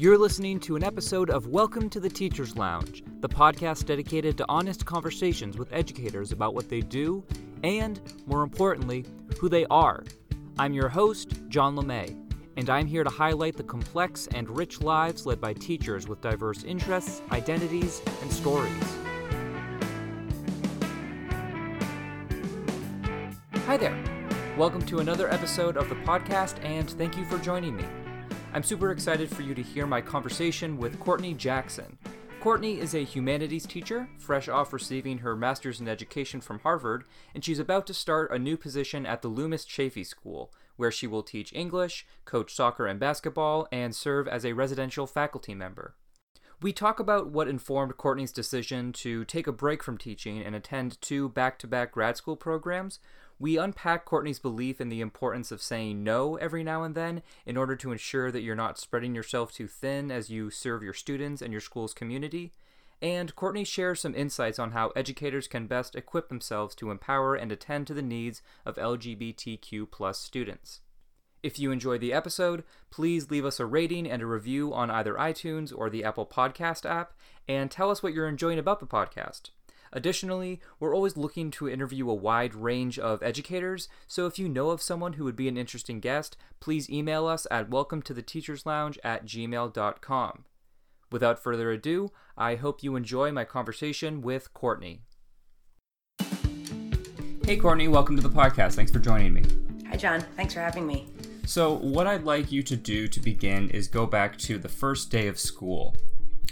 You're 0.00 0.16
listening 0.16 0.60
to 0.60 0.76
an 0.76 0.82
episode 0.82 1.28
of 1.28 1.48
Welcome 1.48 1.90
to 1.90 2.00
the 2.00 2.08
Teacher's 2.08 2.56
Lounge, 2.56 3.04
the 3.20 3.28
podcast 3.28 3.84
dedicated 3.84 4.38
to 4.38 4.46
honest 4.48 4.86
conversations 4.86 5.58
with 5.58 5.70
educators 5.74 6.32
about 6.32 6.54
what 6.54 6.70
they 6.70 6.80
do 6.80 7.22
and, 7.62 8.00
more 8.26 8.42
importantly, 8.42 9.04
who 9.38 9.50
they 9.50 9.66
are. 9.66 10.02
I'm 10.58 10.72
your 10.72 10.88
host, 10.88 11.42
John 11.48 11.76
LeMay, 11.76 12.16
and 12.56 12.70
I'm 12.70 12.86
here 12.86 13.04
to 13.04 13.10
highlight 13.10 13.58
the 13.58 13.62
complex 13.62 14.26
and 14.28 14.48
rich 14.48 14.80
lives 14.80 15.26
led 15.26 15.38
by 15.38 15.52
teachers 15.52 16.08
with 16.08 16.22
diverse 16.22 16.64
interests, 16.64 17.20
identities, 17.30 18.00
and 18.22 18.32
stories. 18.32 18.72
Hi 23.66 23.76
there. 23.76 24.02
Welcome 24.56 24.86
to 24.86 25.00
another 25.00 25.30
episode 25.30 25.76
of 25.76 25.90
the 25.90 25.96
podcast, 25.96 26.54
and 26.64 26.88
thank 26.88 27.18
you 27.18 27.26
for 27.26 27.36
joining 27.36 27.76
me. 27.76 27.84
I'm 28.52 28.64
super 28.64 28.90
excited 28.90 29.30
for 29.30 29.42
you 29.42 29.54
to 29.54 29.62
hear 29.62 29.86
my 29.86 30.00
conversation 30.00 30.76
with 30.76 30.98
Courtney 30.98 31.34
Jackson. 31.34 31.96
Courtney 32.40 32.80
is 32.80 32.96
a 32.96 33.04
humanities 33.04 33.64
teacher, 33.64 34.08
fresh 34.18 34.48
off 34.48 34.72
receiving 34.72 35.18
her 35.18 35.36
master's 35.36 35.80
in 35.80 35.86
education 35.86 36.40
from 36.40 36.58
Harvard, 36.58 37.04
and 37.32 37.44
she's 37.44 37.60
about 37.60 37.86
to 37.86 37.94
start 37.94 38.32
a 38.32 38.40
new 38.40 38.56
position 38.56 39.06
at 39.06 39.22
the 39.22 39.28
Loomis 39.28 39.64
Chaffee 39.64 40.02
School, 40.02 40.52
where 40.74 40.90
she 40.90 41.06
will 41.06 41.22
teach 41.22 41.52
English, 41.52 42.04
coach 42.24 42.52
soccer 42.52 42.88
and 42.88 42.98
basketball, 42.98 43.68
and 43.70 43.94
serve 43.94 44.26
as 44.26 44.44
a 44.44 44.54
residential 44.54 45.06
faculty 45.06 45.54
member. 45.54 45.94
We 46.60 46.72
talk 46.72 46.98
about 46.98 47.28
what 47.28 47.46
informed 47.46 47.96
Courtney's 47.96 48.32
decision 48.32 48.92
to 48.94 49.24
take 49.24 49.46
a 49.46 49.52
break 49.52 49.82
from 49.82 49.96
teaching 49.96 50.42
and 50.42 50.56
attend 50.56 51.00
two 51.00 51.28
back 51.28 51.56
to 51.60 51.68
back 51.68 51.92
grad 51.92 52.16
school 52.16 52.36
programs, 52.36 52.98
we 53.40 53.56
unpack 53.56 54.04
Courtney's 54.04 54.38
belief 54.38 54.82
in 54.82 54.90
the 54.90 55.00
importance 55.00 55.50
of 55.50 55.62
saying 55.62 56.04
no 56.04 56.36
every 56.36 56.62
now 56.62 56.82
and 56.82 56.94
then 56.94 57.22
in 57.46 57.56
order 57.56 57.74
to 57.74 57.90
ensure 57.90 58.30
that 58.30 58.42
you're 58.42 58.54
not 58.54 58.78
spreading 58.78 59.14
yourself 59.14 59.50
too 59.50 59.66
thin 59.66 60.12
as 60.12 60.28
you 60.28 60.50
serve 60.50 60.82
your 60.82 60.92
students 60.92 61.40
and 61.40 61.50
your 61.50 61.62
school's 61.62 61.94
community. 61.94 62.52
And 63.00 63.34
Courtney 63.34 63.64
shares 63.64 64.00
some 64.00 64.14
insights 64.14 64.58
on 64.58 64.72
how 64.72 64.90
educators 64.90 65.48
can 65.48 65.66
best 65.66 65.96
equip 65.96 66.28
themselves 66.28 66.74
to 66.76 66.90
empower 66.90 67.34
and 67.34 67.50
attend 67.50 67.86
to 67.86 67.94
the 67.94 68.02
needs 68.02 68.42
of 68.66 68.76
LGBTQ 68.76 70.14
students. 70.14 70.80
If 71.42 71.58
you 71.58 71.72
enjoyed 71.72 72.02
the 72.02 72.12
episode, 72.12 72.64
please 72.90 73.30
leave 73.30 73.46
us 73.46 73.58
a 73.58 73.64
rating 73.64 74.06
and 74.06 74.20
a 74.20 74.26
review 74.26 74.74
on 74.74 74.90
either 74.90 75.14
iTunes 75.14 75.72
or 75.74 75.88
the 75.88 76.04
Apple 76.04 76.26
Podcast 76.26 76.84
app, 76.84 77.14
and 77.48 77.70
tell 77.70 77.90
us 77.90 78.02
what 78.02 78.12
you're 78.12 78.28
enjoying 78.28 78.58
about 78.58 78.80
the 78.80 78.86
podcast. 78.86 79.48
Additionally, 79.92 80.60
we're 80.78 80.94
always 80.94 81.16
looking 81.16 81.50
to 81.50 81.68
interview 81.68 82.08
a 82.08 82.14
wide 82.14 82.54
range 82.54 82.98
of 82.98 83.22
educators, 83.22 83.88
so 84.06 84.26
if 84.26 84.38
you 84.38 84.48
know 84.48 84.70
of 84.70 84.80
someone 84.80 85.14
who 85.14 85.24
would 85.24 85.34
be 85.34 85.48
an 85.48 85.56
interesting 85.56 85.98
guest, 85.98 86.36
please 86.60 86.88
email 86.88 87.26
us 87.26 87.46
at 87.50 87.70
welcome 87.70 88.00
to 88.02 88.14
the 88.14 88.22
teachers 88.22 88.64
lounge 88.64 88.98
at 89.02 89.26
gmail.com. 89.26 90.44
Without 91.10 91.42
further 91.42 91.72
ado, 91.72 92.12
I 92.36 92.54
hope 92.54 92.84
you 92.84 92.94
enjoy 92.94 93.32
my 93.32 93.44
conversation 93.44 94.22
with 94.22 94.54
Courtney. 94.54 95.02
Hey, 97.44 97.56
Courtney, 97.56 97.88
welcome 97.88 98.14
to 98.14 98.22
the 98.22 98.30
podcast. 98.30 98.74
Thanks 98.74 98.92
for 98.92 99.00
joining 99.00 99.32
me. 99.32 99.42
Hi, 99.88 99.96
John. 99.96 100.20
Thanks 100.36 100.54
for 100.54 100.60
having 100.60 100.86
me. 100.86 101.08
So, 101.46 101.74
what 101.78 102.06
I'd 102.06 102.22
like 102.22 102.52
you 102.52 102.62
to 102.62 102.76
do 102.76 103.08
to 103.08 103.18
begin 103.18 103.70
is 103.70 103.88
go 103.88 104.06
back 104.06 104.38
to 104.38 104.56
the 104.56 104.68
first 104.68 105.10
day 105.10 105.26
of 105.26 105.36
school. 105.36 105.96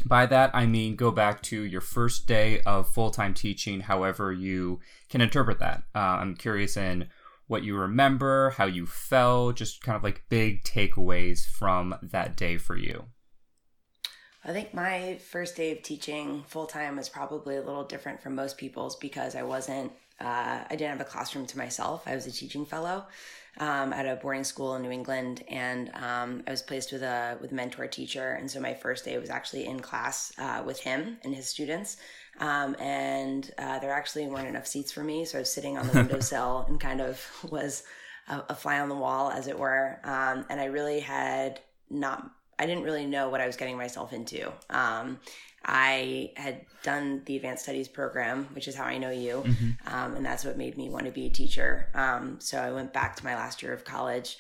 By 0.05 0.27
that, 0.27 0.51
I 0.55 0.67
mean 0.67 0.97
go 0.97 1.11
back 1.11 1.43
to 1.45 1.63
your 1.63 1.81
first 1.81 2.27
day 2.27 2.61
of 2.63 2.89
full 2.89 3.11
time 3.11 3.35
teaching, 3.35 3.81
however 3.81 4.33
you 4.33 4.81
can 5.09 5.21
interpret 5.21 5.59
that. 5.59 5.85
Uh, 5.95 5.99
I'm 5.99 6.35
curious 6.35 6.77
in 6.77 7.09
what 7.47 7.65
you 7.65 7.77
remember, 7.77 8.51
how 8.51 8.67
you 8.67 8.87
felt, 8.87 9.57
just 9.57 9.83
kind 9.83 9.97
of 9.97 10.05
like 10.05 10.25
big 10.29 10.63
takeaways 10.65 11.47
from 11.47 11.95
that 12.03 12.37
day 12.37 12.59
for 12.59 12.77
you. 12.77 13.07
I 14.45 14.53
think 14.53 14.73
my 14.73 15.19
first 15.31 15.57
day 15.57 15.73
of 15.73 15.83
teaching 15.83 16.45
full 16.47 16.67
time 16.67 16.97
was 16.97 17.09
probably 17.09 17.57
a 17.57 17.63
little 17.63 17.85
different 17.85 18.23
from 18.23 18.35
most 18.35 18.57
people's 18.57 18.97
because 18.97 19.35
I 19.35 19.43
wasn't, 19.43 19.93
uh, 20.21 20.65
I 20.65 20.69
didn't 20.71 20.91
have 20.91 21.01
a 21.01 21.11
classroom 21.11 21.47
to 21.47 21.59
myself. 21.59 22.05
I 22.07 22.15
was 22.15 22.27
a 22.27 22.33
teaching 22.33 22.65
fellow 22.65 23.07
um, 23.59 23.93
at 23.93 24.07
a 24.07 24.17
boarding 24.17 24.45
school 24.45 24.75
in 24.77 24.83
New 24.83 24.91
England, 24.91 25.43
and 25.49 25.91
um, 25.95 26.43
I 26.47 26.51
was 26.51 26.63
placed 26.63 26.93
with 26.93 27.03
a 27.03 27.37
with 27.41 27.53
a 27.53 27.55
mentor 27.55 27.87
teacher. 27.87 28.33
And 28.33 28.51
so 28.51 28.61
my 28.61 28.75
first 28.75 29.05
day 29.05 29.19
was 29.19 29.31
actually 29.31 29.67
in 29.67 29.81
class 29.81 30.33
uh, 30.39 30.63
with 30.65 30.81
him 30.81 31.19
and 31.25 31.35
his 31.35 31.49
students. 31.49 31.97
Um, 32.41 32.77
and 32.79 33.51
uh, 33.59 33.81
there 33.81 33.93
actually 33.93 34.27
weren't 34.29 34.47
enough 34.47 34.67
seats 34.67 34.93
for 34.93 35.03
me, 35.03 35.25
so 35.25 35.39
I 35.39 35.41
was 35.41 35.53
sitting 35.53 35.77
on 35.77 35.87
the 35.89 35.93
windowsill 35.95 36.67
and 36.69 36.79
kind 36.79 37.01
of 37.01 37.25
was 37.51 37.83
a, 38.29 38.45
a, 38.51 38.55
fly 38.55 38.79
on 38.79 38.89
the 38.89 38.95
wall, 38.95 39.31
as 39.31 39.49
it 39.49 39.59
were. 39.59 39.99
Um, 40.05 40.45
and 40.49 40.61
I 40.61 40.67
really 40.67 41.01
had 41.01 41.61
not. 41.91 42.31
I 42.61 42.67
didn't 42.67 42.85
really 42.85 43.07
know 43.07 43.29
what 43.29 43.41
I 43.41 43.47
was 43.47 43.57
getting 43.57 43.77
myself 43.77 44.13
into. 44.13 44.53
Um, 44.71 45.21
I 45.65 46.33
had 46.37 46.65
done 46.83 47.23
the 47.27 47.37
advanced 47.37 47.65
studies 47.65 47.89
program, 47.89 48.47
which 48.55 48.69
is 48.69 48.75
how 48.75 48.85
I 48.85 48.99
know 48.99 49.11
you, 49.11 49.43
mm-hmm. 49.45 49.95
um, 49.95 50.15
and 50.15 50.25
that's 50.25 50.45
what 50.45 50.57
made 50.57 50.79
me 50.79 50.89
want 50.89 51.07
to 51.07 51.13
be 51.13 51.27
a 51.27 51.31
teacher. 51.31 51.89
Um, 51.95 52.41
so 52.41 52.59
I 52.59 52.71
went 52.71 52.93
back 52.93 53.17
to 53.17 53.25
my 53.25 53.35
last 53.35 53.63
year 53.63 53.73
of 53.73 53.85
college, 53.85 54.39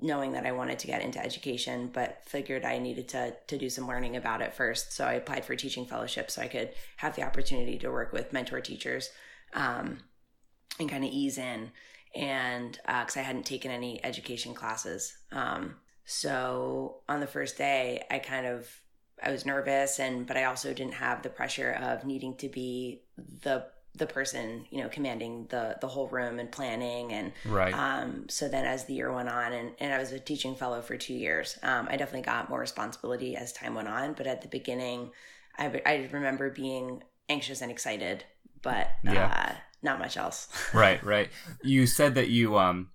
knowing 0.00 0.32
that 0.32 0.44
I 0.44 0.52
wanted 0.52 0.80
to 0.80 0.86
get 0.88 1.02
into 1.02 1.24
education, 1.24 1.88
but 1.92 2.22
figured 2.26 2.64
I 2.64 2.78
needed 2.78 3.08
to 3.10 3.34
to 3.46 3.56
do 3.56 3.70
some 3.70 3.86
learning 3.86 4.16
about 4.16 4.42
it 4.42 4.52
first. 4.52 4.92
So 4.92 5.06
I 5.06 5.14
applied 5.14 5.44
for 5.44 5.52
a 5.52 5.56
teaching 5.56 5.86
fellowship 5.86 6.30
so 6.30 6.42
I 6.42 6.48
could 6.48 6.70
have 6.96 7.14
the 7.14 7.22
opportunity 7.22 7.78
to 7.78 7.90
work 7.90 8.12
with 8.12 8.32
mentor 8.32 8.60
teachers 8.60 9.10
um, 9.54 9.98
and 10.80 10.90
kind 10.90 11.04
of 11.04 11.10
ease 11.10 11.38
in, 11.38 11.70
and 12.14 12.72
because 12.86 13.16
uh, 13.16 13.20
I 13.20 13.22
hadn't 13.22 13.46
taken 13.46 13.70
any 13.70 14.04
education 14.04 14.54
classes. 14.54 15.16
Um, 15.30 15.76
so 16.04 16.96
on 17.08 17.20
the 17.20 17.26
first 17.28 17.56
day, 17.56 18.04
I 18.10 18.18
kind 18.18 18.46
of 18.46 18.68
I 19.22 19.30
was 19.30 19.46
nervous 19.46 19.98
and 19.98 20.26
but 20.26 20.36
I 20.36 20.44
also 20.44 20.72
didn't 20.72 20.94
have 20.94 21.22
the 21.22 21.28
pressure 21.28 21.72
of 21.72 22.04
needing 22.04 22.36
to 22.36 22.48
be 22.48 23.02
the 23.42 23.66
the 23.94 24.06
person 24.06 24.64
you 24.70 24.82
know 24.82 24.88
commanding 24.88 25.46
the 25.50 25.76
the 25.80 25.86
whole 25.86 26.08
room 26.08 26.38
and 26.38 26.50
planning 26.50 27.12
and 27.12 27.32
right. 27.44 27.74
um 27.74 28.24
so 28.28 28.48
then 28.48 28.64
as 28.64 28.86
the 28.86 28.94
year 28.94 29.12
went 29.12 29.28
on 29.28 29.52
and, 29.52 29.72
and 29.80 29.92
i 29.92 29.98
was 29.98 30.12
a 30.12 30.18
teaching 30.18 30.54
fellow 30.54 30.80
for 30.80 30.96
two 30.96 31.12
years 31.12 31.58
um 31.62 31.86
i 31.90 31.96
definitely 31.98 32.22
got 32.22 32.48
more 32.48 32.58
responsibility 32.58 33.36
as 33.36 33.52
time 33.52 33.74
went 33.74 33.88
on. 33.88 34.14
But 34.14 34.26
at 34.26 34.40
the 34.40 34.48
beginning 34.48 35.10
i, 35.58 35.82
I 35.84 36.08
remember 36.10 36.48
being 36.48 37.02
anxious 37.28 37.60
and 37.60 37.70
excited 37.70 38.24
but 38.62 38.88
yeah. 39.04 39.50
uh 39.50 39.54
not 39.82 39.98
much 39.98 40.16
else. 40.16 40.48
Right 40.74 41.02
right. 41.04 41.28
You 41.62 41.86
said 41.86 42.14
that 42.14 42.28
you 42.28 42.56
um 42.56 42.90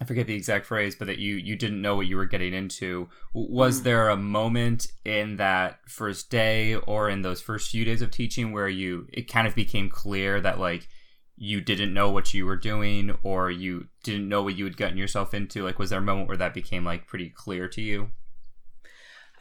I 0.00 0.06
forget 0.06 0.26
the 0.26 0.34
exact 0.34 0.64
phrase, 0.64 0.96
but 0.96 1.06
that 1.08 1.18
you 1.18 1.36
you 1.36 1.56
didn't 1.56 1.82
know 1.82 1.94
what 1.94 2.06
you 2.06 2.16
were 2.16 2.26
getting 2.26 2.54
into. 2.54 3.08
Was 3.34 3.80
mm. 3.80 3.84
there 3.84 4.08
a 4.08 4.16
moment 4.16 4.86
in 5.04 5.36
that 5.36 5.80
first 5.86 6.30
day 6.30 6.74
or 6.74 7.10
in 7.10 7.22
those 7.22 7.42
first 7.42 7.70
few 7.70 7.84
days 7.84 8.00
of 8.00 8.10
teaching 8.10 8.52
where 8.52 8.68
you 8.68 9.06
it 9.12 9.30
kind 9.30 9.46
of 9.46 9.54
became 9.54 9.90
clear 9.90 10.40
that 10.40 10.58
like 10.58 10.88
you 11.36 11.60
didn't 11.60 11.92
know 11.92 12.10
what 12.10 12.32
you 12.32 12.46
were 12.46 12.56
doing 12.56 13.16
or 13.22 13.50
you 13.50 13.88
didn't 14.02 14.28
know 14.28 14.42
what 14.42 14.56
you 14.56 14.64
had 14.64 14.76
gotten 14.76 14.96
yourself 14.96 15.34
into? 15.34 15.64
Like 15.64 15.78
was 15.78 15.90
there 15.90 15.98
a 15.98 16.02
moment 16.02 16.28
where 16.28 16.36
that 16.38 16.54
became 16.54 16.84
like 16.84 17.06
pretty 17.06 17.28
clear 17.28 17.68
to 17.68 17.82
you? 17.82 18.10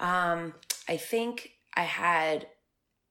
Um, 0.02 0.54
I 0.88 0.98
think 0.98 1.52
I 1.76 1.84
had 1.84 2.48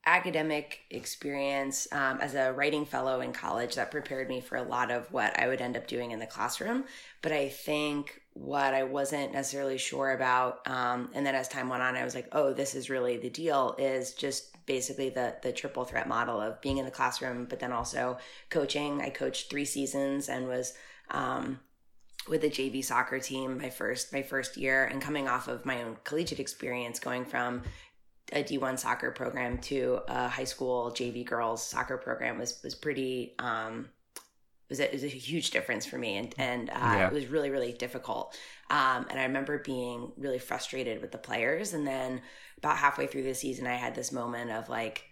academic 0.09 0.81
experience 0.91 1.87
um, 1.93 2.19
as 2.21 2.35
a 2.35 2.53
writing 2.55 2.87
fellow 2.87 3.21
in 3.21 3.31
college 3.31 3.75
that 3.75 3.91
prepared 3.91 4.27
me 4.27 4.41
for 4.41 4.57
a 4.57 4.63
lot 4.63 4.91
of 4.91 5.13
what 5.13 5.39
I 5.39 5.49
would 5.49 5.61
end 5.61 5.77
up 5.77 5.87
doing 5.87 6.13
in 6.13 6.19
the 6.19 6.27
classroom. 6.27 6.85
But 7.21 7.33
I 7.33 7.51
think 7.51 8.23
what 8.33 8.73
I 8.73 8.85
wasn't 8.85 9.33
necessarily 9.35 9.77
sure 9.77 10.13
about, 10.13 10.67
um, 10.67 11.11
and 11.13 11.27
then 11.27 11.35
as 11.35 11.47
time 11.47 11.69
went 11.69 11.83
on, 11.83 11.95
I 11.95 12.05
was 12.05 12.15
like, 12.15 12.29
oh, 12.33 12.55
this 12.55 12.75
is 12.75 12.89
really 12.89 13.19
the 13.19 13.29
deal. 13.29 13.77
Is 13.79 14.15
just 14.15 14.65
basically 14.65 15.11
the 15.11 15.37
the 15.43 15.53
triple 15.53 15.85
threat 15.85 16.09
model 16.09 16.41
of 16.41 16.61
being 16.63 16.79
in 16.79 16.87
the 16.87 16.91
classroom, 16.91 17.45
but 17.45 17.61
then 17.61 17.73
also 17.73 18.17
coaching. 18.49 19.03
I 19.03 19.11
coached 19.11 19.51
three 19.51 19.67
seasons 19.67 20.29
and 20.29 20.49
was. 20.49 20.73
Um, 21.11 21.61
with 22.29 22.43
the 22.43 22.51
JV 22.51 22.85
soccer 22.85 23.19
team 23.19 23.57
my 23.57 23.71
first 23.71 24.13
my 24.13 24.21
first 24.21 24.59
year 24.59 24.85
and 24.85 25.01
coming 25.01 25.27
off 25.27 25.49
of 25.49 25.65
my 25.65 25.83
own 25.83 25.97
collegiate 26.05 26.41
experience 26.41 27.01
going 27.01 27.25
from 27.25 27.63
a 28.33 28.43
D1 28.43 28.79
soccer 28.79 29.11
program 29.11 29.59
to 29.59 30.01
a 30.09 30.29
high 30.29 30.45
school 30.45 30.91
JV 30.91 31.25
girls 31.25 31.63
soccer 31.63 31.97
program 31.97 32.39
was 32.39 32.61
was 32.63 32.75
pretty 32.75 33.35
um 33.39 33.89
was 34.69 34.81
a, 34.81 34.91
was 34.93 35.03
a 35.03 35.09
huge 35.09 35.51
difference 35.51 35.87
for 35.87 35.97
me 35.97 36.17
and 36.17 36.35
and 36.37 36.71
uh, 36.71 36.75
yeah. 36.75 37.07
it 37.07 37.13
was 37.13 37.27
really 37.27 37.51
really 37.51 37.73
difficult. 37.73 38.39
Um, 38.71 39.07
and 39.11 39.19
I 39.19 39.25
remember 39.25 39.59
being 39.59 40.13
really 40.19 40.39
frustrated 40.39 41.01
with 41.01 41.11
the 41.11 41.19
players. 41.19 41.73
And 41.73 41.87
then 41.87 42.21
about 42.59 42.77
halfway 42.77 43.07
through 43.07 43.23
the 43.23 43.35
season 43.35 43.67
I 43.67 43.75
had 43.75 43.95
this 43.95 44.13
moment 44.13 44.51
of 44.51 44.69
like 44.69 45.05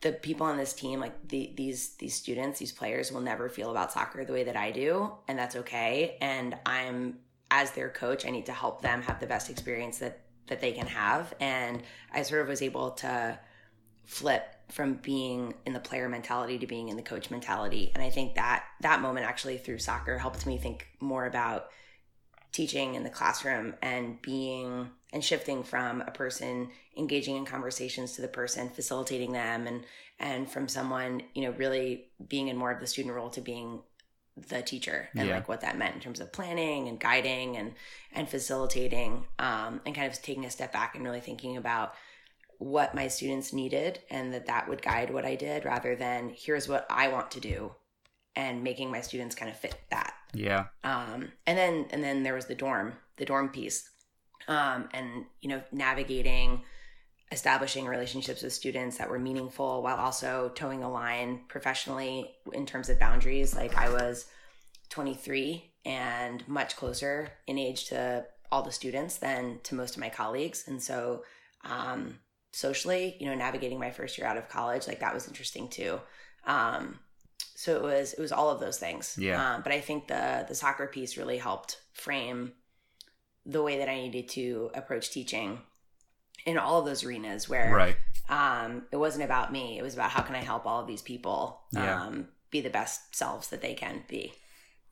the 0.00 0.12
people 0.12 0.46
on 0.46 0.56
this 0.56 0.72
team 0.72 0.98
like 0.98 1.28
the, 1.28 1.52
these 1.58 1.96
these 1.96 2.14
students 2.14 2.58
these 2.58 2.72
players 2.72 3.12
will 3.12 3.20
never 3.20 3.50
feel 3.50 3.70
about 3.70 3.92
soccer 3.92 4.24
the 4.24 4.32
way 4.32 4.44
that 4.44 4.56
I 4.56 4.70
do. 4.70 5.12
And 5.28 5.38
that's 5.38 5.56
okay. 5.56 6.16
And 6.22 6.56
I'm 6.64 7.18
as 7.50 7.72
their 7.72 7.90
coach 7.90 8.24
I 8.24 8.30
need 8.30 8.46
to 8.46 8.52
help 8.52 8.80
them 8.80 9.02
have 9.02 9.20
the 9.20 9.26
best 9.26 9.50
experience 9.50 9.98
that 9.98 10.22
that 10.50 10.60
they 10.60 10.72
can 10.72 10.86
have. 10.86 11.32
And 11.40 11.82
I 12.12 12.22
sort 12.22 12.42
of 12.42 12.48
was 12.48 12.60
able 12.60 12.90
to 12.92 13.38
flip 14.04 14.42
from 14.68 14.94
being 14.94 15.54
in 15.64 15.72
the 15.72 15.80
player 15.80 16.08
mentality 16.08 16.58
to 16.58 16.66
being 16.66 16.88
in 16.88 16.96
the 16.96 17.02
coach 17.02 17.30
mentality. 17.30 17.90
And 17.94 18.02
I 18.02 18.10
think 18.10 18.34
that 18.34 18.64
that 18.82 19.00
moment 19.00 19.26
actually 19.26 19.58
through 19.58 19.78
soccer 19.78 20.18
helped 20.18 20.46
me 20.46 20.58
think 20.58 20.86
more 21.00 21.26
about 21.26 21.68
teaching 22.52 22.94
in 22.94 23.04
the 23.04 23.10
classroom 23.10 23.74
and 23.82 24.20
being 24.22 24.90
and 25.12 25.24
shifting 25.24 25.62
from 25.62 26.00
a 26.02 26.10
person 26.10 26.68
engaging 26.96 27.36
in 27.36 27.44
conversations 27.44 28.12
to 28.12 28.22
the 28.22 28.28
person 28.28 28.68
facilitating 28.68 29.32
them 29.32 29.66
and 29.66 29.84
and 30.18 30.50
from 30.50 30.68
someone 30.68 31.22
you 31.34 31.42
know 31.42 31.52
really 31.52 32.06
being 32.28 32.48
in 32.48 32.56
more 32.56 32.72
of 32.72 32.80
the 32.80 32.86
student 32.86 33.14
role 33.14 33.30
to 33.30 33.40
being 33.40 33.80
the 34.48 34.62
teacher 34.62 35.08
and 35.16 35.28
Yeah. 35.28 35.34
like 35.36 35.48
what 35.48 35.60
that 35.62 35.76
meant 35.78 35.94
in 35.94 36.00
terms 36.00 36.20
of 36.20 36.32
planning 36.32 36.88
and 36.88 36.98
guiding 36.98 37.56
and 37.56 37.74
and 38.12 38.28
facilitating 38.28 39.26
um, 39.38 39.80
and 39.86 39.94
kind 39.94 40.10
of 40.10 40.20
taking 40.22 40.44
a 40.44 40.50
step 40.50 40.72
back 40.72 40.94
and 40.94 41.04
really 41.04 41.20
thinking 41.20 41.56
about 41.56 41.94
what 42.58 42.94
my 42.94 43.08
students 43.08 43.52
needed 43.52 44.00
and 44.10 44.34
that 44.34 44.46
that 44.46 44.68
would 44.68 44.82
guide 44.82 45.10
what 45.10 45.24
I 45.24 45.34
did 45.34 45.64
rather 45.64 45.96
than 45.96 46.34
here's 46.36 46.68
what 46.68 46.86
I 46.90 47.08
want 47.08 47.30
to 47.32 47.40
do 47.40 47.72
and 48.36 48.62
making 48.62 48.90
my 48.90 49.00
students 49.00 49.34
kind 49.34 49.50
of 49.50 49.56
fit 49.58 49.76
that 49.90 50.14
Yeah. 50.34 50.66
um, 50.84 51.32
and 51.46 51.56
then 51.58 51.86
and 51.90 52.02
then 52.04 52.22
there 52.22 52.34
was 52.34 52.46
the 52.46 52.54
dorm 52.54 52.94
the 53.16 53.24
dorm 53.24 53.48
piece 53.48 53.88
um, 54.48 54.88
and 54.92 55.24
you 55.40 55.48
know 55.48 55.62
navigating 55.72 56.62
establishing 57.32 57.86
relationships 57.86 58.42
with 58.42 58.52
students 58.52 58.98
that 58.98 59.08
were 59.08 59.18
meaningful 59.18 59.82
while 59.82 59.96
also 59.96 60.50
toeing 60.54 60.82
a 60.82 60.90
line 60.90 61.40
professionally 61.48 62.30
in 62.52 62.66
terms 62.66 62.88
of 62.88 62.98
boundaries. 62.98 63.54
Like 63.54 63.76
i 63.76 63.88
was 63.88 64.26
23 64.90 65.72
and 65.84 66.46
much 66.48 66.76
closer 66.76 67.30
in 67.46 67.58
age 67.58 67.86
to 67.86 68.24
all 68.50 68.62
the 68.62 68.72
students 68.72 69.18
than 69.18 69.60
to 69.62 69.76
most 69.76 69.94
of 69.94 70.00
my 70.00 70.08
colleagues. 70.08 70.64
And 70.66 70.82
so 70.82 71.22
um, 71.64 72.18
socially 72.52 73.16
you 73.20 73.26
know 73.26 73.34
navigating 73.34 73.78
my 73.78 73.92
first 73.92 74.18
year 74.18 74.26
out 74.26 74.36
of 74.36 74.48
college 74.48 74.88
like 74.88 75.00
that 75.00 75.14
was 75.14 75.28
interesting 75.28 75.68
too. 75.68 76.00
Um, 76.46 76.98
so 77.54 77.76
it 77.76 77.82
was 77.82 78.12
it 78.14 78.20
was 78.20 78.32
all 78.32 78.50
of 78.50 78.58
those 78.58 78.78
things. 78.78 79.16
Yeah. 79.18 79.54
um, 79.54 79.62
but 79.62 79.72
i 79.72 79.80
think 79.80 80.08
the 80.08 80.44
the 80.48 80.54
soccer 80.54 80.86
piece 80.88 81.16
really 81.16 81.38
helped 81.38 81.80
frame 81.92 82.52
the 83.46 83.62
way 83.62 83.78
that 83.78 83.88
i 83.88 83.94
needed 83.94 84.28
to 84.30 84.70
approach 84.74 85.10
teaching 85.10 85.60
in 86.46 86.58
all 86.58 86.80
of 86.80 86.86
those 86.86 87.04
arenas 87.04 87.48
where 87.48 87.74
Right. 87.74 87.96
um, 88.28 88.82
it 88.92 88.96
wasn't 88.96 89.24
about 89.24 89.52
me 89.52 89.78
it 89.78 89.82
was 89.82 89.94
about 89.94 90.10
how 90.10 90.22
can 90.22 90.34
i 90.34 90.40
help 90.42 90.66
all 90.66 90.80
of 90.80 90.86
these 90.86 91.02
people 91.02 91.60
Yeah. 91.72 92.02
um, 92.02 92.28
be 92.50 92.60
the 92.60 92.70
best 92.70 93.14
selves 93.14 93.48
that 93.50 93.60
they 93.62 93.74
can 93.74 94.02
be 94.08 94.32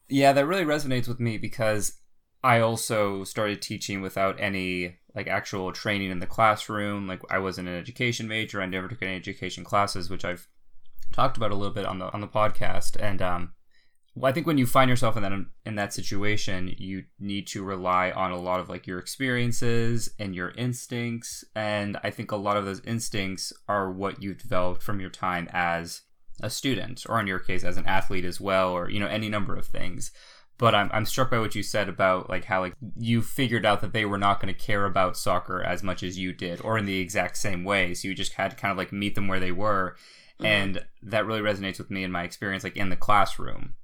Yeah, 0.08 0.32
that 0.32 0.46
really 0.46 0.64
resonates 0.64 1.08
with 1.08 1.20
me 1.20 1.38
because 1.38 1.94
I 2.42 2.60
also 2.60 3.24
started 3.24 3.60
teaching 3.60 4.00
without 4.00 4.38
any 4.40 4.96
like 5.14 5.26
actual 5.26 5.72
training 5.72 6.10
in 6.12 6.20
the 6.20 6.26
classroom. 6.26 7.08
Like 7.08 7.20
I 7.28 7.40
wasn't 7.40 7.66
an 7.68 7.74
education 7.74 8.28
major. 8.28 8.62
I 8.62 8.66
never 8.66 8.86
took 8.88 9.02
any 9.02 9.16
education 9.16 9.64
classes, 9.64 10.08
which 10.08 10.24
I've 10.24 10.46
talked 11.12 11.36
about 11.36 11.50
a 11.50 11.56
little 11.56 11.74
bit 11.74 11.84
on 11.84 11.98
the 11.98 12.12
on 12.12 12.20
the 12.20 12.28
podcast. 12.28 12.96
And 13.02 13.20
um, 13.20 13.52
well, 14.18 14.28
I 14.28 14.32
think 14.32 14.48
when 14.48 14.58
you 14.58 14.66
find 14.66 14.90
yourself 14.90 15.16
in 15.16 15.22
that 15.22 15.32
in 15.64 15.76
that 15.76 15.94
situation, 15.94 16.74
you 16.76 17.04
need 17.20 17.46
to 17.48 17.62
rely 17.62 18.10
on 18.10 18.32
a 18.32 18.40
lot 18.40 18.58
of 18.58 18.68
like 18.68 18.84
your 18.84 18.98
experiences 18.98 20.10
and 20.18 20.34
your 20.34 20.50
instincts. 20.50 21.44
And 21.54 21.96
I 22.02 22.10
think 22.10 22.32
a 22.32 22.36
lot 22.36 22.56
of 22.56 22.64
those 22.64 22.82
instincts 22.84 23.52
are 23.68 23.92
what 23.92 24.20
you've 24.20 24.38
developed 24.38 24.82
from 24.82 24.98
your 24.98 25.10
time 25.10 25.48
as 25.52 26.02
a 26.42 26.50
student, 26.50 27.04
or 27.08 27.20
in 27.20 27.28
your 27.28 27.38
case, 27.38 27.62
as 27.62 27.76
an 27.76 27.86
athlete 27.86 28.24
as 28.24 28.40
well, 28.40 28.72
or 28.72 28.90
you 28.90 28.98
know 28.98 29.06
any 29.06 29.28
number 29.28 29.54
of 29.54 29.66
things. 29.66 30.10
But 30.58 30.74
I'm 30.74 30.90
I'm 30.92 31.06
struck 31.06 31.30
by 31.30 31.38
what 31.38 31.54
you 31.54 31.62
said 31.62 31.88
about 31.88 32.28
like 32.28 32.46
how 32.46 32.60
like 32.60 32.74
you 32.96 33.22
figured 33.22 33.64
out 33.64 33.82
that 33.82 33.92
they 33.92 34.04
were 34.04 34.18
not 34.18 34.40
going 34.40 34.52
to 34.52 34.60
care 34.60 34.84
about 34.84 35.16
soccer 35.16 35.62
as 35.62 35.84
much 35.84 36.02
as 36.02 36.18
you 36.18 36.32
did, 36.32 36.60
or 36.62 36.76
in 36.76 36.86
the 36.86 36.98
exact 36.98 37.36
same 37.36 37.62
way. 37.62 37.94
So 37.94 38.08
you 38.08 38.16
just 38.16 38.32
had 38.32 38.50
to 38.50 38.56
kind 38.56 38.72
of 38.72 38.78
like 38.78 38.92
meet 38.92 39.14
them 39.14 39.28
where 39.28 39.38
they 39.38 39.52
were, 39.52 39.96
mm-hmm. 40.40 40.46
and 40.46 40.84
that 41.02 41.24
really 41.24 41.40
resonates 41.40 41.78
with 41.78 41.88
me 41.88 42.02
in 42.02 42.10
my 42.10 42.24
experience 42.24 42.64
like 42.64 42.76
in 42.76 42.88
the 42.88 42.96
classroom 42.96 43.74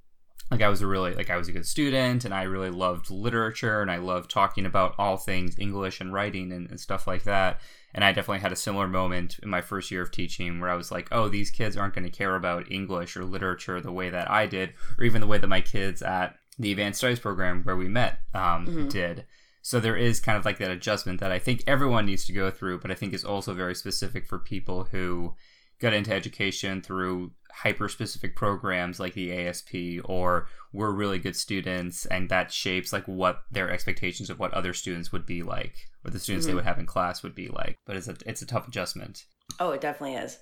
like 0.55 0.65
i 0.65 0.69
was 0.69 0.81
a 0.81 0.87
really 0.87 1.13
like 1.13 1.29
i 1.29 1.37
was 1.37 1.47
a 1.47 1.51
good 1.51 1.65
student 1.65 2.25
and 2.25 2.33
i 2.33 2.43
really 2.43 2.69
loved 2.69 3.09
literature 3.09 3.81
and 3.81 3.91
i 3.91 3.97
loved 3.97 4.29
talking 4.29 4.65
about 4.65 4.95
all 4.97 5.17
things 5.17 5.55
english 5.59 6.01
and 6.01 6.13
writing 6.13 6.51
and, 6.51 6.69
and 6.69 6.79
stuff 6.79 7.05
like 7.07 7.23
that 7.23 7.59
and 7.93 8.03
i 8.03 8.11
definitely 8.11 8.39
had 8.41 8.51
a 8.51 8.55
similar 8.55 8.87
moment 8.87 9.39
in 9.43 9.49
my 9.49 9.61
first 9.61 9.91
year 9.91 10.01
of 10.01 10.11
teaching 10.11 10.59
where 10.59 10.69
i 10.69 10.75
was 10.75 10.91
like 10.91 11.07
oh 11.11 11.27
these 11.29 11.51
kids 11.51 11.77
aren't 11.77 11.93
going 11.95 12.03
to 12.09 12.17
care 12.17 12.35
about 12.35 12.71
english 12.71 13.15
or 13.17 13.23
literature 13.25 13.79
the 13.81 13.91
way 13.91 14.09
that 14.09 14.29
i 14.29 14.45
did 14.45 14.73
or 14.97 15.03
even 15.05 15.21
the 15.21 15.27
way 15.27 15.37
that 15.37 15.47
my 15.47 15.61
kids 15.61 16.01
at 16.01 16.35
the 16.57 16.71
advanced 16.71 16.99
studies 16.99 17.19
program 17.19 17.61
where 17.63 17.75
we 17.75 17.87
met 17.87 18.19
um, 18.33 18.65
Mhm. 18.65 18.89
did 18.89 19.25
so 19.61 19.79
there 19.79 19.97
is 19.97 20.19
kind 20.19 20.37
of 20.37 20.45
like 20.45 20.57
that 20.59 20.71
adjustment 20.71 21.19
that 21.19 21.31
i 21.31 21.39
think 21.39 21.63
everyone 21.67 22.05
needs 22.05 22.25
to 22.25 22.33
go 22.33 22.49
through 22.51 22.79
but 22.79 22.91
i 22.91 22.95
think 22.95 23.13
is 23.13 23.25
also 23.25 23.53
very 23.53 23.75
specific 23.75 24.25
for 24.25 24.39
people 24.39 24.85
who 24.91 25.33
got 25.79 25.93
into 25.93 26.13
education 26.13 26.81
through 26.81 27.31
hyper 27.51 27.87
specific 27.87 28.35
programs 28.35 28.99
like 28.99 29.13
the 29.13 29.31
ASP 29.31 29.73
or 30.03 30.47
were 30.73 30.91
really 30.93 31.19
good 31.19 31.35
students 31.35 32.05
and 32.05 32.27
that 32.29 32.51
shapes 32.51 32.91
like 32.91 33.05
what 33.07 33.43
their 33.49 33.71
expectations 33.71 34.29
of 34.29 34.39
what 34.39 34.53
other 34.53 34.73
students 34.73 35.11
would 35.13 35.25
be 35.25 35.41
like 35.41 35.75
or 36.03 36.11
the 36.11 36.19
students 36.19 36.45
they 36.45 36.51
Mhm. 36.51 36.55
would 36.55 36.65
have 36.65 36.79
in 36.79 36.85
class 36.85 37.23
would 37.23 37.33
be 37.35 37.47
like. 37.47 37.77
But 37.85 37.95
it's 37.95 38.07
a 38.09 38.15
it's 38.25 38.41
a 38.41 38.45
tough 38.45 38.67
adjustment. 38.67 39.25
Oh 39.59 39.71
it 39.71 39.81
definitely 39.81 40.15
is. 40.17 40.37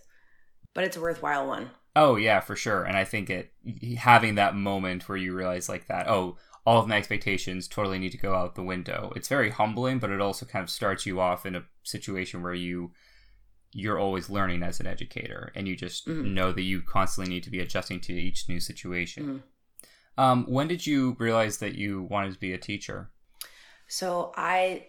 But 0.74 0.86
it's 0.86 0.98
a 0.98 1.02
worthwhile 1.02 1.48
one. 1.48 1.70
Oh 1.96 2.16
yeah 2.16 2.40
for 2.40 2.56
sure. 2.56 2.84
And 2.84 2.98
i 2.98 3.04
think 3.04 3.30
it 3.30 3.52
having 3.98 4.36
that 4.36 4.56
moment 4.56 5.08
where 5.08 5.18
you 5.18 5.36
realize 5.36 5.70
like 5.70 5.88
that 5.88 6.08
oh 6.08 6.38
all 6.66 6.80
of 6.82 6.88
my 6.88 6.96
expectations 6.98 7.68
totally 7.68 8.00
need 8.00 8.14
to 8.14 8.18
go 8.18 8.34
out 8.34 8.56
the 8.56 8.64
window. 8.64 9.12
It's 9.16 9.28
very 9.28 9.52
humbling 9.52 10.00
but 10.00 10.10
it 10.10 10.22
also 10.22 10.46
kind 10.48 10.64
of 10.64 10.70
starts 10.70 11.06
you 11.06 11.20
off 11.20 11.46
in 11.46 11.56
a 11.56 11.66
situation 11.84 12.42
where 12.42 12.54
you 12.56 12.92
you're 13.74 14.00
always 14.00 14.30
learning 14.30 14.64
as 14.64 14.80
an 14.80 14.88
educator 14.88 15.52
and 15.56 15.68
you 15.68 15.76
just 15.76 16.08
Mhm. 16.08 16.34
know 16.34 16.52
that 16.52 16.62
you 16.62 16.82
constantly 16.82 17.34
need 17.34 17.44
to 17.44 17.50
be 17.50 17.60
adjusting 17.60 18.00
to 18.02 18.14
each 18.14 18.48
new 18.48 18.60
situation 18.60 19.24
Mhm. 19.26 19.44
um, 20.24 20.46
when 20.46 20.68
did 20.68 20.86
you 20.86 21.16
realize 21.20 21.58
that 21.58 21.76
you 21.76 22.04
wanted 22.04 22.34
to 22.34 22.40
be 22.40 22.54
a 22.54 22.58
teacher 22.58 23.10
So 23.88 24.32
I 24.36 24.88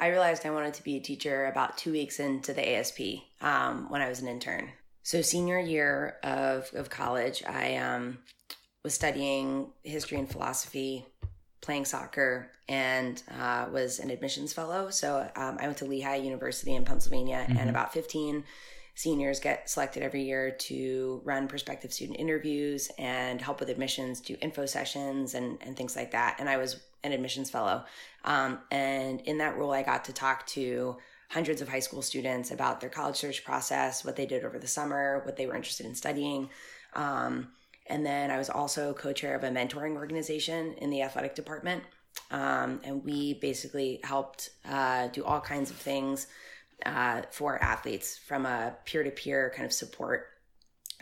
I 0.00 0.08
realized 0.08 0.44
I 0.46 0.50
wanted 0.50 0.74
to 0.74 0.82
be 0.82 0.96
a 0.96 1.00
teacher 1.00 1.46
about 1.46 1.78
two 1.78 1.92
weeks 1.92 2.18
into 2.18 2.52
the 2.52 2.68
ASP 2.76 3.00
um, 3.40 3.88
when 3.88 4.00
I 4.00 4.08
was 4.08 4.20
an 4.20 4.26
intern. 4.28 4.72
So 5.04 5.22
senior 5.22 5.60
year 5.60 6.18
of, 6.24 6.70
of 6.74 6.90
college, 6.90 7.42
I 7.46 7.76
um, 7.76 8.18
was 8.82 8.94
studying 8.94 9.72
history 9.84 10.18
and 10.18 10.28
philosophy, 10.28 11.06
playing 11.62 11.86
soccer, 11.86 12.50
and 12.68 13.22
uh, 13.40 13.66
was 13.72 13.98
an 13.98 14.10
admissions 14.10 14.52
fellow. 14.52 14.90
So 14.90 15.30
um, 15.36 15.56
I 15.60 15.66
went 15.66 15.78
to 15.78 15.86
Lehigh 15.86 16.16
University 16.16 16.74
in 16.74 16.84
Pennsylvania, 16.84 17.46
Mhm. 17.48 17.58
and 17.58 17.70
about 17.70 17.92
15 17.94 18.44
seniors 18.94 19.40
get 19.40 19.70
selected 19.70 20.02
every 20.02 20.22
year 20.22 20.50
to 20.50 21.22
run 21.24 21.48
prospective 21.48 21.92
student 21.92 22.18
interviews 22.18 22.90
and 22.98 23.40
help 23.40 23.58
with 23.60 23.70
admissions, 23.70 24.20
do 24.20 24.36
info 24.42 24.66
sessions, 24.66 25.34
and, 25.34 25.56
and 25.62 25.76
things 25.76 25.96
like 25.96 26.10
that. 26.10 26.36
And 26.38 26.48
I 26.48 26.58
was 26.58 26.78
an 27.02 27.12
admissions 27.12 27.48
fellow. 27.48 27.84
Um, 28.24 28.58
and 28.70 29.20
in 29.22 29.38
that 29.38 29.56
role, 29.56 29.72
I 29.72 29.82
got 29.82 30.04
to 30.06 30.12
talk 30.12 30.46
to 30.48 30.98
hundreds 31.30 31.62
of 31.62 31.68
high 31.68 31.80
school 31.80 32.02
students 32.02 32.50
about 32.50 32.80
their 32.80 32.90
college 32.90 33.16
search 33.16 33.44
process, 33.44 34.04
what 34.04 34.16
they 34.16 34.26
did 34.26 34.44
over 34.44 34.58
the 34.58 34.66
summer, 34.66 35.22
what 35.24 35.36
they 35.36 35.46
were 35.46 35.56
interested 35.56 35.86
in 35.86 35.94
studying. 35.94 36.50
Um, 36.94 37.48
and 37.86 38.04
then 38.04 38.30
I 38.30 38.38
was 38.38 38.50
also 38.50 38.92
co 38.92 39.12
chair 39.12 39.34
of 39.34 39.44
a 39.44 39.50
mentoring 39.50 39.96
organization 39.96 40.74
in 40.74 40.90
the 40.90 41.02
athletic 41.02 41.34
department. 41.34 41.82
Um, 42.30 42.80
and 42.84 43.04
we 43.04 43.34
basically 43.34 44.00
helped 44.04 44.50
uh, 44.68 45.08
do 45.08 45.24
all 45.24 45.40
kinds 45.40 45.70
of 45.70 45.76
things 45.76 46.26
uh, 46.86 47.22
for 47.30 47.62
athletes 47.62 48.18
from 48.18 48.46
a 48.46 48.74
peer 48.84 49.02
to 49.02 49.10
peer 49.10 49.52
kind 49.54 49.66
of 49.66 49.72
support 49.72 50.28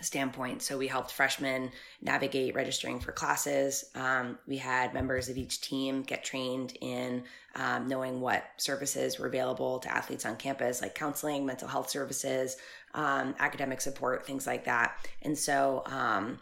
standpoint. 0.00 0.62
So 0.62 0.78
we 0.78 0.86
helped 0.86 1.12
freshmen 1.12 1.70
navigate 2.00 2.54
registering 2.54 3.00
for 3.00 3.12
classes. 3.12 3.90
Um, 3.94 4.38
we 4.46 4.56
had 4.56 4.94
members 4.94 5.28
of 5.28 5.36
each 5.36 5.60
team 5.60 6.02
get 6.02 6.24
trained 6.24 6.76
in 6.80 7.24
um, 7.54 7.86
knowing 7.86 8.20
what 8.20 8.44
services 8.56 9.18
were 9.18 9.26
available 9.26 9.78
to 9.80 9.92
athletes 9.92 10.24
on 10.24 10.36
campus, 10.36 10.80
like 10.80 10.94
counseling, 10.94 11.44
mental 11.44 11.68
health 11.68 11.90
services, 11.90 12.56
um, 12.94 13.34
academic 13.38 13.80
support, 13.80 14.24
things 14.24 14.46
like 14.46 14.64
that. 14.64 14.96
And 15.22 15.36
so 15.36 15.82
um, 15.86 16.38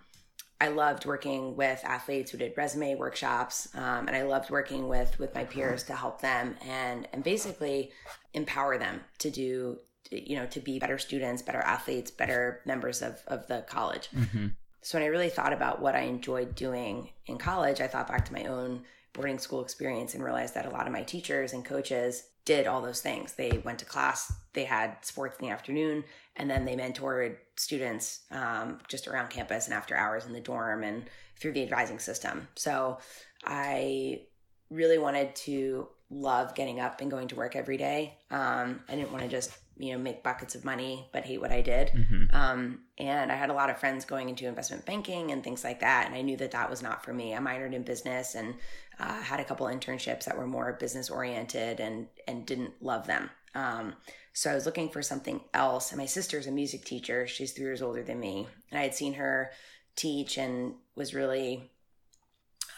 I 0.60 0.68
loved 0.68 1.06
working 1.06 1.56
with 1.56 1.80
athletes 1.84 2.30
who 2.30 2.38
did 2.38 2.56
resume 2.56 2.96
workshops, 2.96 3.68
um, 3.74 4.08
and 4.08 4.16
I 4.16 4.22
loved 4.22 4.50
working 4.50 4.88
with 4.88 5.18
with 5.18 5.34
my 5.34 5.44
peers 5.44 5.84
to 5.84 5.94
help 5.94 6.20
them 6.20 6.56
and 6.66 7.06
and 7.12 7.22
basically 7.22 7.92
empower 8.34 8.76
them 8.76 9.00
to 9.18 9.30
do 9.30 9.78
you 10.10 10.36
know 10.36 10.46
to 10.46 10.60
be 10.60 10.78
better 10.78 10.98
students, 10.98 11.42
better 11.42 11.60
athletes, 11.60 12.10
better 12.10 12.60
members 12.64 13.02
of 13.02 13.22
of 13.28 13.46
the 13.46 13.64
college. 13.68 14.08
mm-hmm. 14.14 14.48
So 14.82 14.98
when 14.98 15.04
I 15.04 15.10
really 15.10 15.28
thought 15.28 15.52
about 15.52 15.82
what 15.82 15.94
I 15.94 16.02
enjoyed 16.02 16.54
doing 16.54 17.10
in 17.26 17.36
college, 17.36 17.80
I 17.80 17.88
thought 17.88 18.08
back 18.08 18.24
to 18.26 18.32
my 18.32 18.44
own 18.44 18.84
boarding 19.12 19.38
school 19.38 19.62
experience 19.62 20.14
and 20.14 20.24
realized 20.24 20.54
that 20.54 20.66
a 20.66 20.70
lot 20.70 20.86
of 20.86 20.92
my 20.92 21.02
teachers 21.02 21.52
and 21.52 21.64
coaches 21.64 22.24
did 22.44 22.66
all 22.66 22.80
those 22.80 23.00
things. 23.00 23.34
They 23.34 23.60
went 23.64 23.80
to 23.80 23.84
class, 23.84 24.32
they 24.54 24.64
had 24.64 24.96
sports 25.02 25.36
in 25.38 25.46
the 25.46 25.52
afternoon, 25.52 26.04
and 26.38 26.50
then 26.50 26.64
they 26.64 26.76
mentored 26.76 27.36
students 27.56 28.20
um, 28.30 28.78
just 28.88 29.06
around 29.08 29.28
campus 29.30 29.66
and 29.66 29.74
after 29.74 29.96
hours 29.96 30.24
in 30.26 30.32
the 30.32 30.40
dorm 30.40 30.82
and 30.84 31.04
through 31.38 31.52
the 31.52 31.62
advising 31.62 31.98
system. 31.98 32.48
So 32.54 32.98
I 33.44 34.22
really 34.70 34.98
wanted 34.98 35.34
to 35.34 35.88
love 36.10 36.54
getting 36.54 36.80
up 36.80 37.00
and 37.00 37.10
going 37.10 37.28
to 37.28 37.34
work 37.36 37.54
every 37.56 37.76
day. 37.76 38.16
Um, 38.30 38.80
I 38.88 38.96
didn't 38.96 39.12
want 39.12 39.24
to 39.24 39.28
just 39.28 39.50
you 39.80 39.92
know 39.92 39.98
make 39.98 40.24
buckets 40.24 40.56
of 40.56 40.64
money 40.64 41.08
but 41.12 41.24
hate 41.24 41.40
what 41.40 41.52
i 41.52 41.60
did 41.60 41.86
Mhm. 41.90 42.34
um, 42.34 42.80
and 42.98 43.30
i 43.30 43.36
had 43.36 43.48
a 43.48 43.52
lot 43.52 43.70
of 43.70 43.78
friends 43.78 44.04
going 44.04 44.28
into 44.28 44.48
investment 44.48 44.84
banking 44.84 45.30
and 45.30 45.44
things 45.44 45.62
like 45.62 45.78
that 45.78 46.06
and 46.08 46.16
i 46.16 46.20
knew 46.20 46.36
that 46.36 46.50
that 46.50 46.68
was 46.68 46.82
not 46.82 47.04
for 47.04 47.12
me 47.12 47.32
i 47.32 47.38
minored 47.38 47.72
in 47.72 47.84
business 47.84 48.34
and 48.34 48.56
uh, 48.98 49.20
had 49.22 49.38
a 49.38 49.44
couple 49.44 49.68
internships 49.68 50.24
that 50.24 50.36
were 50.36 50.48
more 50.48 50.72
business 50.72 51.10
oriented 51.10 51.78
and 51.78 52.08
and 52.26 52.44
didn't 52.44 52.72
love 52.82 53.06
them 53.06 53.30
um, 53.54 53.94
so 54.32 54.50
i 54.50 54.54
was 54.54 54.66
looking 54.66 54.88
for 54.88 55.02
something 55.02 55.40
else 55.54 55.90
and 55.90 55.98
my 55.98 56.06
sister's 56.06 56.46
a 56.46 56.50
music 56.50 56.84
teacher 56.84 57.26
she's 57.26 57.52
three 57.52 57.64
years 57.64 57.82
older 57.82 58.02
than 58.02 58.20
me 58.20 58.46
and 58.70 58.78
i 58.78 58.82
had 58.82 58.94
seen 58.94 59.14
her 59.14 59.50
teach 59.96 60.38
and 60.38 60.74
was 60.94 61.14
really 61.14 61.70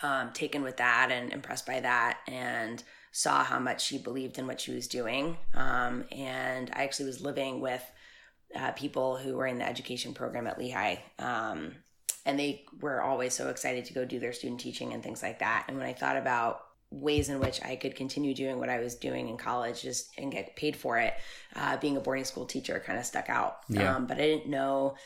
um, 0.03 0.33
taken 0.33 0.63
with 0.63 0.79
that 0.79 1.11
and 1.13 1.33
impressed 1.33 1.67
by 1.67 1.81
that 1.81 2.19
and 2.27 2.83
saw 3.13 3.45
how 3.45 3.59
much 3.59 3.85
she 3.85 3.99
believed 3.99 4.39
in 4.39 4.47
what 4.47 4.61
she 4.61 4.73
was 4.73 4.87
doing. 4.87 5.37
Um, 5.55 6.05
and 6.13 6.71
I 6.73 6.85
actually 6.85 7.07
was 7.07 7.21
living 7.21 7.61
with 7.61 7.85
uh, 8.55 8.73
people 8.73 9.17
who 9.17 9.37
were 9.37 9.47
in 9.47 9.59
the 9.59 9.69
education 9.69 10.15
program 10.15 10.47
at 10.47 10.59
Lehigh. 10.59 10.97
Um, 11.19 11.77
and 12.25 12.39
they 12.39 12.65
were 12.81 13.03
always 13.03 13.35
so 13.35 13.49
excited 13.49 13.85
to 13.87 13.95
go 13.95 14.05
do 14.05 14.19
their 14.19 14.33
student 14.33 14.61
teaching 14.61 14.93
and 14.93 15.03
things 15.03 15.23
like 15.23 15.41
that. 15.41 15.65
And 15.69 15.77
when 15.77 15.87
I 15.87 15.93
thought 15.93 16.17
about 16.17 16.63
ways 16.91 17.29
in 17.29 17.39
which 17.39 17.63
I 17.63 17.77
could 17.77 17.95
continue 17.95 18.35
doing 18.35 18.59
what 18.59 18.69
I 18.69 18.81
was 18.81 18.97
doing 18.97 19.29
in 19.29 19.37
college 19.37 19.83
just 19.83 20.11
and 20.19 20.33
get 20.33 20.57
paid 20.57 20.77
for 20.77 20.99
it, 20.99 21.15
uh, 21.55 21.77
being 21.77 21.97
a 21.97 22.01
boarding 22.01 22.25
school 22.25 22.47
teacher 22.47 22.83
kind 22.85 22.99
of 22.99 23.07
stuck 23.07 23.31
out. 23.31 23.59
Yeah. 23.69 23.95
Um, 23.95 24.07
but 24.07 24.17
I 24.17 24.23
didn't 24.23 24.51
know 24.51 24.97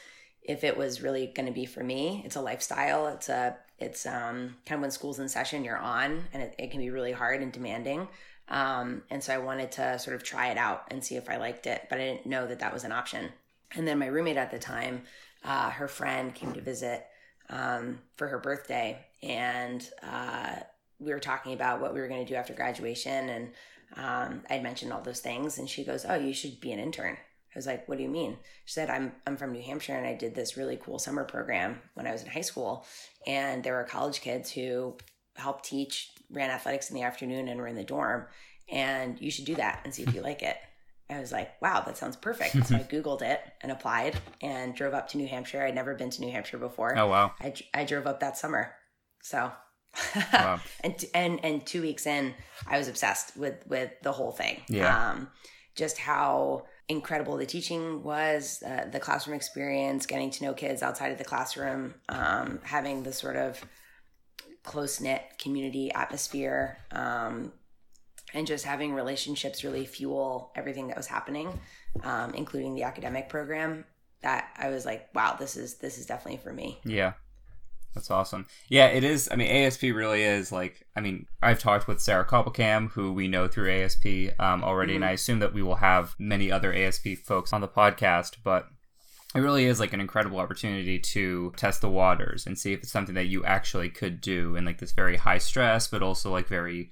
if 0.43 0.64
it 0.64 0.76
was 0.76 1.03
really 1.03 1.26
going 1.26 1.47
to 1.47 1.53
be 1.53 1.67
for 1.67 1.83
me. 1.83 2.23
It's 2.25 2.37
a 2.37 2.41
lifestyle. 2.41 3.09
It's 3.09 3.29
a 3.29 3.57
it's 3.79 4.07
um, 4.07 4.57
kind 4.67 4.79
of 4.79 4.81
when 4.81 4.91
school's 4.91 5.19
in 5.19 5.29
session, 5.29 5.64
you're 5.64 5.76
on, 5.76 6.25
and 6.33 6.43
it, 6.43 6.55
it 6.59 6.71
can 6.71 6.81
be 6.81 6.91
really 6.91 7.12
hard 7.12 7.43
and 7.43 7.53
demanding. 7.53 8.09
Um, 8.49 9.03
and 9.11 9.23
so 9.23 9.35
I 9.35 9.38
wanted 9.38 9.73
to 9.73 9.99
sort 9.99 10.14
of 10.14 10.23
try 10.23 10.49
it 10.49 10.59
out 10.59 10.85
and 10.91 11.03
see 11.03 11.17
if 11.17 11.29
I 11.29 11.38
liked 11.38 11.67
it, 11.67 11.87
but 11.91 11.99
I 11.99 12.05
didn't 12.05 12.26
know 12.26 12.47
that 12.47 12.61
that 12.61 12.73
was 12.73 12.85
an 12.85 12.93
option. 12.93 13.31
And 13.75 13.88
then 13.88 13.99
my 13.99 14.07
roommate 14.07 14.37
at 14.37 14.50
the 14.50 14.59
time, 14.59 15.03
uh, 15.45 15.71
her 15.71 15.88
friend 15.88 16.35
came 16.35 16.53
to 16.53 16.61
visit 16.61 17.05
um, 17.50 18.00
for 18.17 18.29
her 18.29 18.38
birthday, 18.38 19.05
and 19.23 19.87
uh, 20.03 20.57
we 20.99 21.13
were 21.13 21.21
talking 21.21 21.53
about 21.53 21.81
what 21.81 21.95
we 21.95 22.01
were 22.01 22.09
going 22.09 22.25
to 22.25 22.31
do 22.31 22.37
after 22.37 22.55
graduation. 22.55 23.29
And 23.29 23.51
um, 23.97 24.43
I'd 24.51 24.63
mentioned 24.63 24.93
all 24.93 25.03
those 25.03 25.21
things, 25.21 25.59
and 25.59 25.69
she 25.69 25.85
goes, 25.85 26.05
"Oh, 26.09 26.15
you 26.15 26.33
should 26.33 26.61
be 26.61 26.73
an 26.73 26.79
intern." 26.79 27.17
I 27.17 27.59
was 27.59 27.67
like, 27.67 27.89
"What 27.89 27.99
do 27.99 28.05
you 28.05 28.11
mean?" 28.11 28.39
She 28.65 28.73
said, 28.73 28.91
"I'm 28.91 29.13
I'm 29.27 29.37
from 29.37 29.53
New 29.53 29.63
Hampshire, 29.63 29.97
and 29.97 30.07
I 30.07 30.15
did 30.15 30.35
this 30.35 30.57
really 30.57 30.77
cool 30.77 30.99
summer 30.99 31.25
program 31.25 31.81
when 31.95 32.07
I 32.07 32.13
was 32.13 32.23
in 32.23 32.29
high 32.29 32.41
school, 32.41 32.87
and 33.27 33.63
there 33.63 33.75
were 33.75 33.85
college 33.85 34.21
kids 34.21 34.51
who 34.51 34.97
helped 35.37 35.65
teach, 35.65 36.11
ran 36.31 36.51
athletics 36.51 36.91
in 36.91 36.97
the 36.97 37.03
afternoon, 37.03 37.49
and 37.49 37.61
were 37.61 37.69
in 37.69 37.77
the 37.77 37.85
dorm, 37.85 38.27
and 38.71 39.21
you 39.21 39.31
should 39.31 39.45
do 39.45 39.55
that 39.57 39.81
and 39.85 39.95
see 39.95 40.03
if 40.03 40.15
you 40.15 40.23
like 40.23 40.43
it." 40.43 40.57
I 41.11 41.21
was 41.21 41.33
like, 41.33 41.61
"Wow, 41.61 41.83
that 41.87 41.97
sounds 41.97 42.17
perfect." 42.17 42.67
so 42.67 42.77
I 42.77 42.79
googled 42.91 43.23
it 43.23 43.41
and 43.61 43.71
applied, 43.71 44.19
and 44.41 44.75
drove 44.75 44.95
up 44.95 45.09
to 45.09 45.19
New 45.19 45.29
Hampshire. 45.29 45.63
I'd 45.63 45.75
never 45.75 45.95
been 45.95 46.11
to 46.11 46.21
New 46.21 46.33
Hampshire 46.33 46.59
before. 46.59 46.99
Oh 46.99 47.07
wow. 47.07 47.33
I, 47.41 47.55
I 47.73 47.85
drove 47.85 48.07
up 48.07 48.21
that 48.21 48.37
summer. 48.37 48.73
So, 49.23 49.53
Wow. 50.33 50.61
and 50.83 51.05
and 51.15 51.45
and 51.45 51.67
two 51.67 51.83
weeks 51.83 52.07
in, 52.07 52.35
I 52.67 52.79
was 52.79 52.89
obsessed 52.89 53.37
with 53.37 53.67
with 53.67 53.91
the 54.03 54.13
whole 54.13 54.33
thing. 54.33 54.63
Yeah. 54.69 55.11
Um, 55.11 55.29
just 55.75 55.99
how 55.99 56.67
incredible 56.89 57.37
the 57.37 57.47
teaching 57.47 58.03
was, 58.03 58.63
uh, 58.63 58.87
the 58.91 59.01
classroom 59.01 59.37
experience, 59.37 60.07
getting 60.07 60.31
to 60.31 60.45
know 60.45 60.53
kids 60.53 60.83
outside 60.83 61.13
of 61.13 61.19
the 61.19 61.25
classroom, 61.25 61.95
um, 62.09 62.61
having 62.63 63.03
the 63.03 63.13
sort 63.13 63.37
of 63.37 63.65
close 64.63 65.01
knit 65.01 65.23
community 65.39 65.93
atmosphere, 65.93 66.79
um, 66.93 67.53
and 68.33 68.47
just 68.47 68.65
having 68.65 68.95
relationships 68.95 69.65
really 69.65 69.87
fuel 69.87 70.53
everything 70.57 70.89
that 70.89 70.97
was 70.97 71.07
happening, 71.07 71.61
um, 72.03 72.35
including 72.35 72.75
the 72.75 72.83
academic 72.83 73.29
program. 73.29 73.85
That 74.23 74.49
I 74.57 74.71
was 74.71 74.87
like, 74.87 75.09
wow, 75.15 75.37
this 75.39 75.57
is 75.57 75.75
this 75.75 75.99
is 75.99 76.07
definitely 76.07 76.39
for 76.39 76.53
me. 76.53 76.81
Yeah. 76.85 77.13
That's 77.95 78.11
awesome. 78.11 78.47
Yeah, 78.69 78.87
it 78.87 79.05
is. 79.05 79.29
I 79.31 79.37
mean, 79.37 79.49
ASP 79.49 79.83
really 79.83 80.23
is 80.23 80.51
like. 80.51 80.87
I 80.97 81.01
mean, 81.01 81.27
I've 81.43 81.61
talked 81.61 81.87
with 81.87 82.01
Sarah 82.01 82.27
Koppelkam, 82.27 82.91
who 82.91 83.13
we 83.13 83.29
know 83.29 83.47
through 83.47 83.71
ASP 83.71 84.07
um, 84.39 84.65
already, 84.65 84.97
and 84.97 85.05
I 85.05 85.13
assume 85.13 85.39
that 85.39 85.55
we 85.55 85.63
will 85.63 85.77
have 85.77 86.15
many 86.19 86.51
other 86.51 86.73
ASP 86.73 87.09
folks 87.25 87.53
on 87.53 87.61
the 87.61 87.69
podcast. 87.69 88.37
But 88.43 88.69
it 89.35 89.41
really 89.41 89.65
is 89.65 89.81
like 89.81 89.93
an 89.93 90.01
incredible 90.01 90.39
opportunity 90.39 90.99
to 90.99 91.53
test 91.57 91.81
the 91.81 91.89
waters 91.89 92.47
and 92.47 92.59
see 92.59 92.73
if 92.73 92.81
it's 92.81 92.93
something 92.93 93.15
that 93.17 93.27
you 93.27 93.45
actually 93.45 93.91
could 93.91 94.21
do 94.21 94.57
in 94.57 94.65
like 94.65 94.79
this 94.79 94.93
very 94.93 95.17
high 95.17 95.39
stress, 95.39 95.89
but 95.89 96.03
also 96.03 96.31
like 96.31 96.47
very 96.47 96.91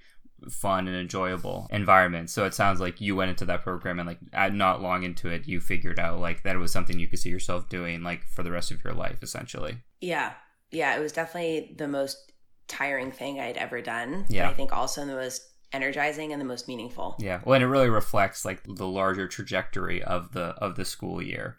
fun 0.51 0.89
and 0.89 0.97
enjoyable 0.97 1.69
environment. 1.71 2.31
So 2.31 2.45
it 2.45 2.55
sounds 2.55 2.81
like 2.81 3.01
you 3.01 3.15
went 3.15 3.31
into 3.31 3.45
that 3.47 3.63
program 3.63 3.99
and 3.99 4.09
like 4.09 4.53
not 4.53 4.83
long 4.83 5.05
into 5.05 5.29
it, 5.29 5.47
you 5.47 5.61
figured 5.61 5.99
out 5.99 6.19
like 6.19 6.43
that 6.43 6.57
it 6.57 6.59
was 6.59 6.73
something 6.73 6.99
you 6.99 7.07
could 7.07 7.19
see 7.19 7.31
yourself 7.31 7.69
doing 7.69 8.03
like 8.03 8.25
for 8.25 8.43
the 8.43 8.51
rest 8.51 8.71
of 8.71 8.83
your 8.85 8.95
life, 8.95 9.19
essentially. 9.23 9.79
Yeah. 10.01 10.33
Yeah. 10.73 10.97
It 10.97 11.01
was 11.01 11.13
definitely 11.13 11.75
the 11.77 11.89
most 11.89 12.33
tiring 12.69 13.13
thing 13.13 13.39
I'd 13.39 13.57
ever 13.57 13.81
done. 13.81 14.25
Yeah. 14.29 14.47
But 14.47 14.51
I 14.51 14.55
think 14.55 14.73
also 14.73 15.05
the 15.05 15.15
most 15.15 15.43
energizing 15.73 16.33
and 16.33 16.41
the 16.41 16.45
most 16.47 16.69
meaningful. 16.69 17.17
Yeah, 17.19 17.41
well, 17.45 17.55
and 17.55 17.65
it 17.65 17.67
really 17.67 17.89
reflects 17.89 18.45
like 18.45 18.63
the 18.65 18.87
larger 18.87 19.27
trajectory 19.27 20.03
of 20.03 20.33
the 20.33 20.49
of 20.59 20.77
the 20.77 20.85
school 20.85 21.23
year. 21.23 21.57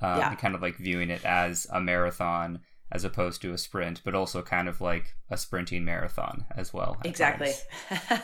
Um, 0.00 0.18
Yeah. 0.18 0.34
kind 0.36 0.54
of 0.54 0.62
like 0.62 0.76
viewing 0.76 1.10
it 1.10 1.24
as 1.24 1.66
a 1.72 1.80
marathon 1.80 2.60
as 2.92 3.02
opposed 3.02 3.42
to 3.42 3.52
a 3.52 3.58
sprint, 3.58 4.02
but 4.04 4.14
also 4.14 4.42
kind 4.42 4.68
of 4.68 4.80
like 4.80 5.16
a 5.30 5.36
sprinting 5.36 5.84
marathon 5.84 6.44
as 6.56 6.72
well. 6.72 6.96
Exactly. 7.04 7.52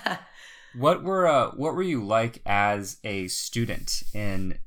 What 0.75 1.03
were 1.03 1.27
uh, 1.27 1.51
what 1.51 1.75
were 1.75 1.83
you 1.83 2.03
like 2.03 2.41
as 2.47 2.97
a 3.05 3.29
student 3.29 4.03
in 4.15 4.59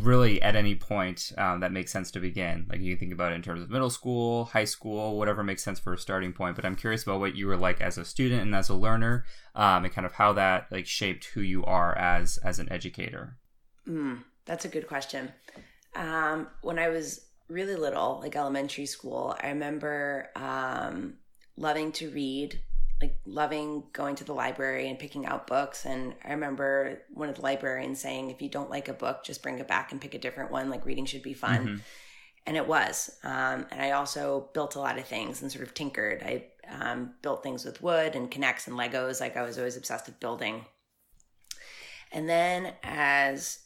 really 0.00 0.42
at 0.42 0.56
any 0.56 0.74
point 0.74 1.32
um, 1.38 1.60
that 1.60 1.72
makes 1.72 1.92
sense 1.92 2.10
to 2.12 2.20
begin? 2.20 2.66
Like 2.68 2.80
you 2.80 2.92
can 2.92 3.00
think 3.00 3.12
about 3.12 3.32
it 3.32 3.36
in 3.36 3.42
terms 3.42 3.62
of 3.62 3.70
middle 3.70 3.90
school, 3.90 4.46
high 4.46 4.64
school, 4.64 5.16
whatever 5.16 5.42
makes 5.42 5.62
sense 5.62 5.78
for 5.78 5.94
a 5.94 5.98
starting 5.98 6.32
point. 6.32 6.56
But 6.56 6.64
I'm 6.64 6.76
curious 6.76 7.02
about 7.02 7.20
what 7.20 7.36
you 7.36 7.46
were 7.46 7.56
like 7.56 7.80
as 7.80 7.98
a 7.98 8.04
student 8.04 8.42
and 8.42 8.54
as 8.54 8.68
a 8.68 8.74
learner, 8.74 9.24
um, 9.54 9.84
and 9.84 9.92
kind 9.92 10.06
of 10.06 10.12
how 10.12 10.32
that 10.34 10.66
like 10.70 10.86
shaped 10.86 11.26
who 11.26 11.40
you 11.40 11.64
are 11.64 11.96
as 11.96 12.38
as 12.38 12.58
an 12.58 12.70
educator. 12.72 13.36
Mm, 13.88 14.24
that's 14.44 14.64
a 14.64 14.68
good 14.68 14.86
question. 14.86 15.32
Um, 15.94 16.48
when 16.62 16.78
I 16.78 16.88
was 16.88 17.26
really 17.48 17.76
little, 17.76 18.20
like 18.22 18.36
elementary 18.36 18.86
school, 18.86 19.34
I 19.42 19.48
remember 19.48 20.28
um, 20.36 21.14
loving 21.56 21.92
to 21.92 22.10
read, 22.10 22.60
like 23.00 23.18
loving 23.24 23.84
going 23.92 24.16
to 24.16 24.24
the 24.24 24.34
library 24.34 24.88
and 24.88 24.98
picking 24.98 25.24
out 25.24 25.46
books. 25.46 25.86
And 25.86 26.14
I 26.24 26.32
remember 26.32 27.02
one 27.14 27.28
of 27.28 27.36
the 27.36 27.42
librarians 27.42 28.00
saying, 28.00 28.30
if 28.30 28.42
you 28.42 28.48
don't 28.48 28.70
like 28.70 28.88
a 28.88 28.92
book, 28.92 29.24
just 29.24 29.42
bring 29.42 29.58
it 29.58 29.68
back 29.68 29.92
and 29.92 30.00
pick 30.00 30.14
a 30.14 30.18
different 30.18 30.50
one. 30.50 30.68
Like 30.68 30.84
reading 30.84 31.06
should 31.06 31.22
be 31.22 31.34
fun. 31.34 31.66
Mhm. 31.66 31.80
And 32.46 32.56
it 32.56 32.66
was. 32.66 33.10
Um, 33.22 33.66
and 33.70 33.80
I 33.80 33.92
also 33.92 34.48
built 34.54 34.74
a 34.74 34.80
lot 34.80 34.98
of 34.98 35.04
things 35.04 35.42
and 35.42 35.52
sort 35.52 35.66
of 35.66 35.74
tinkered. 35.74 36.22
I 36.22 36.46
um, 36.68 37.14
built 37.22 37.42
things 37.42 37.64
with 37.64 37.82
wood 37.82 38.16
and 38.16 38.30
K'NEX 38.30 38.66
and 38.66 38.76
Legos. 38.76 39.20
Like 39.20 39.36
I 39.36 39.42
was 39.42 39.58
always 39.58 39.76
obsessed 39.76 40.06
with 40.06 40.18
building. 40.18 40.64
And 42.10 42.28
then 42.28 42.72
as 42.82 43.58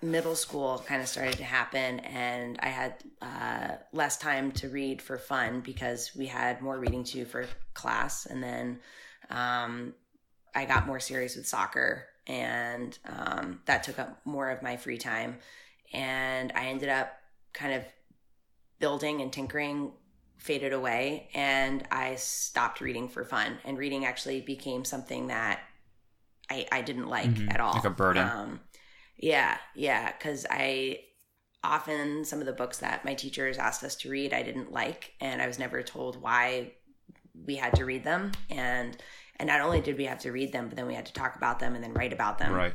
middle 0.00 0.36
school 0.36 0.82
kind 0.86 1.02
of 1.02 1.08
started 1.08 1.36
to 1.36 1.44
happen 1.44 1.98
and 2.00 2.58
i 2.62 2.68
had 2.68 2.94
uh, 3.20 3.68
less 3.92 4.16
time 4.16 4.52
to 4.52 4.68
read 4.68 5.02
for 5.02 5.18
fun 5.18 5.60
because 5.60 6.12
we 6.16 6.26
had 6.26 6.60
more 6.62 6.78
reading 6.78 7.02
to 7.02 7.24
for 7.24 7.46
class 7.74 8.26
and 8.26 8.42
then 8.42 8.78
um, 9.30 9.92
i 10.54 10.64
got 10.64 10.86
more 10.86 11.00
serious 11.00 11.34
with 11.36 11.46
soccer 11.46 12.04
and 12.26 12.98
um, 13.08 13.60
that 13.66 13.82
took 13.82 13.98
up 13.98 14.20
more 14.24 14.50
of 14.50 14.62
my 14.62 14.76
free 14.76 14.98
time 14.98 15.36
and 15.92 16.52
i 16.54 16.66
ended 16.66 16.88
up 16.88 17.12
kind 17.52 17.74
of 17.74 17.82
building 18.78 19.20
and 19.20 19.32
tinkering 19.32 19.90
faded 20.36 20.72
away 20.72 21.28
and 21.34 21.84
i 21.90 22.14
stopped 22.14 22.80
reading 22.80 23.08
for 23.08 23.24
fun 23.24 23.58
and 23.64 23.76
reading 23.78 24.04
actually 24.04 24.40
became 24.40 24.84
something 24.84 25.26
that 25.26 25.58
i, 26.50 26.64
I 26.70 26.82
didn't 26.82 27.08
like 27.08 27.30
Mhm. 27.30 27.52
at 27.52 27.60
all 27.60 27.74
Like 27.74 27.84
a 27.84 27.90
burden. 27.90 28.28
um, 28.28 28.60
yeah, 29.18 29.58
yeah, 29.74 30.12
because 30.12 30.46
I 30.48 31.00
often 31.64 32.24
some 32.24 32.38
of 32.38 32.46
the 32.46 32.52
books 32.52 32.78
that 32.78 33.04
my 33.04 33.14
teachers 33.14 33.58
asked 33.58 33.82
us 33.82 33.96
to 33.96 34.10
read 34.10 34.32
I 34.32 34.42
didn't 34.42 34.72
like, 34.72 35.12
and 35.20 35.42
I 35.42 35.46
was 35.46 35.58
never 35.58 35.82
told 35.82 36.20
why 36.22 36.72
we 37.46 37.56
had 37.56 37.74
to 37.76 37.84
read 37.84 38.04
them. 38.04 38.32
And 38.50 38.96
and 39.36 39.48
not 39.48 39.60
only 39.60 39.80
did 39.80 39.96
we 39.98 40.04
have 40.04 40.20
to 40.20 40.32
read 40.32 40.52
them, 40.52 40.68
but 40.68 40.76
then 40.76 40.86
we 40.86 40.94
had 40.94 41.06
to 41.06 41.12
talk 41.12 41.36
about 41.36 41.60
them 41.60 41.74
and 41.74 41.82
then 41.82 41.94
write 41.94 42.12
about 42.12 42.38
them. 42.38 42.52
Right. 42.52 42.74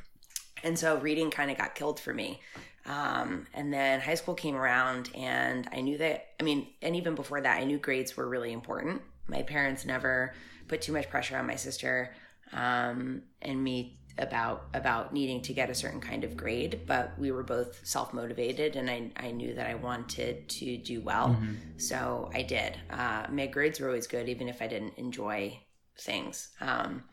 And 0.64 0.80
so 0.80 0.98
reading 1.00 1.30
kind 1.30 1.52
of 1.52 1.58
got 1.58 1.76
killed 1.76 2.00
for 2.00 2.14
me. 2.14 2.40
Um, 2.86 3.48
and 3.54 3.74
then 3.74 4.02
high 4.02 4.16
school 4.16 4.34
came 4.34 4.56
around, 4.56 5.10
and 5.16 5.68
I 5.72 5.82
knew 5.82 5.98
that. 5.98 6.28
I 6.40 6.44
mean, 6.44 6.68
and 6.82 6.96
even 6.96 7.16
before 7.16 7.40
that, 7.42 7.60
I 7.60 7.64
knew 7.64 7.78
grades 7.78 8.16
were 8.18 8.28
really 8.28 8.52
important. 8.52 9.02
My 9.28 9.42
parents 9.42 9.86
never 9.86 10.34
put 10.68 10.82
too 10.82 10.92
much 10.92 11.10
pressure 11.10 11.38
on 11.38 11.48
my 11.48 11.56
sister 11.56 12.14
um, 12.54 13.24
and 13.42 13.64
me 13.64 14.00
about 14.18 14.68
about 14.74 15.14
needing 15.14 15.42
to 15.42 15.54
get 15.54 15.70
a 15.70 15.76
certain 15.76 16.00
kind 16.02 16.24
of 16.24 16.38
grade, 16.38 16.82
but 16.86 17.18
we 17.18 17.32
were 17.32 17.44
both 17.44 17.80
self 17.86 18.14
motivated, 18.14 18.76
and 18.76 18.90
I 18.90 19.12
I 19.18 19.32
knew 19.32 19.54
that 19.56 19.68
I 19.68 19.76
wanted 19.76 20.48
to 20.50 20.78
do 20.78 21.02
well, 21.02 21.30
Mhm. 21.30 21.58
so 21.78 22.30
I 22.34 22.44
did. 22.44 22.80
Uh, 22.90 23.26
my 23.30 23.48
grades 23.48 23.80
were 23.80 23.88
always 23.88 24.08
good, 24.08 24.30
even 24.30 24.48
if 24.50 24.62
I 24.62 24.68
didn't 24.68 24.98
enjoy 24.98 25.60
things. 26.00 26.50
Um, 26.62 27.04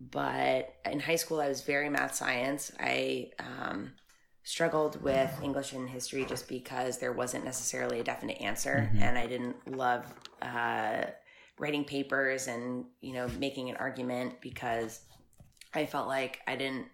but 0.00 0.74
in 0.86 1.00
high 1.00 1.16
school, 1.16 1.40
I 1.40 1.48
was 1.48 1.62
very 1.62 1.90
math 1.90 2.14
science. 2.14 2.72
I 2.80 3.30
um, 3.38 3.92
struggled 4.44 5.02
with 5.02 5.38
English 5.42 5.72
and 5.72 5.88
history 5.88 6.24
just 6.24 6.48
because 6.48 6.98
there 6.98 7.12
wasn't 7.12 7.44
necessarily 7.44 8.00
a 8.00 8.04
definite 8.04 8.40
answer, 8.40 8.94
and 8.98 9.18
I 9.18 9.26
didn't 9.26 9.76
love 9.76 10.06
uh, 10.40 11.04
writing 11.58 11.84
papers 11.84 12.46
and 12.48 12.86
you 13.02 13.12
know 13.12 13.28
making 13.38 13.68
an 13.68 13.76
argument 13.76 14.40
because 14.40 15.00
I 15.74 15.86
felt 15.86 16.08
like 16.08 16.40
I 16.46 16.56
didn't. 16.56 16.86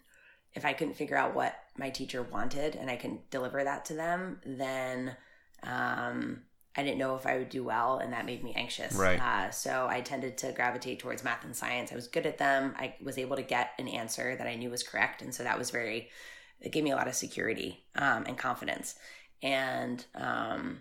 If 0.54 0.64
I 0.64 0.72
couldn't 0.72 0.94
figure 0.94 1.16
out 1.16 1.34
what 1.34 1.54
my 1.76 1.90
teacher 1.90 2.22
wanted 2.22 2.76
and 2.76 2.88
I 2.88 2.96
couldn't 2.96 3.30
deliver 3.30 3.62
that 3.62 3.84
to 3.86 3.94
them, 3.94 4.40
then 4.46 5.14
um, 5.62 6.40
I 6.76 6.82
didn't 6.82 6.98
know 6.98 7.16
if 7.16 7.26
I 7.26 7.38
would 7.38 7.48
do 7.48 7.64
well, 7.64 7.98
and 7.98 8.12
that 8.12 8.26
made 8.26 8.44
me 8.44 8.52
anxious. 8.54 8.94
Right. 8.94 9.20
Uh, 9.20 9.50
so 9.50 9.86
I 9.88 10.02
tended 10.02 10.36
to 10.38 10.52
gravitate 10.52 10.98
towards 10.98 11.24
math 11.24 11.44
and 11.44 11.56
science. 11.56 11.90
I 11.90 11.94
was 11.94 12.06
good 12.06 12.26
at 12.26 12.38
them. 12.38 12.74
I 12.78 12.94
was 13.02 13.16
able 13.16 13.36
to 13.36 13.42
get 13.42 13.70
an 13.78 13.88
answer 13.88 14.36
that 14.36 14.46
I 14.46 14.56
knew 14.56 14.70
was 14.70 14.82
correct, 14.82 15.22
and 15.22 15.34
so 15.34 15.42
that 15.42 15.58
was 15.58 15.70
very. 15.70 16.10
It 16.60 16.72
gave 16.72 16.84
me 16.84 16.90
a 16.90 16.96
lot 16.96 17.08
of 17.08 17.14
security 17.14 17.84
um, 17.96 18.24
and 18.26 18.36
confidence, 18.36 18.94
and 19.42 20.04
um, 20.14 20.80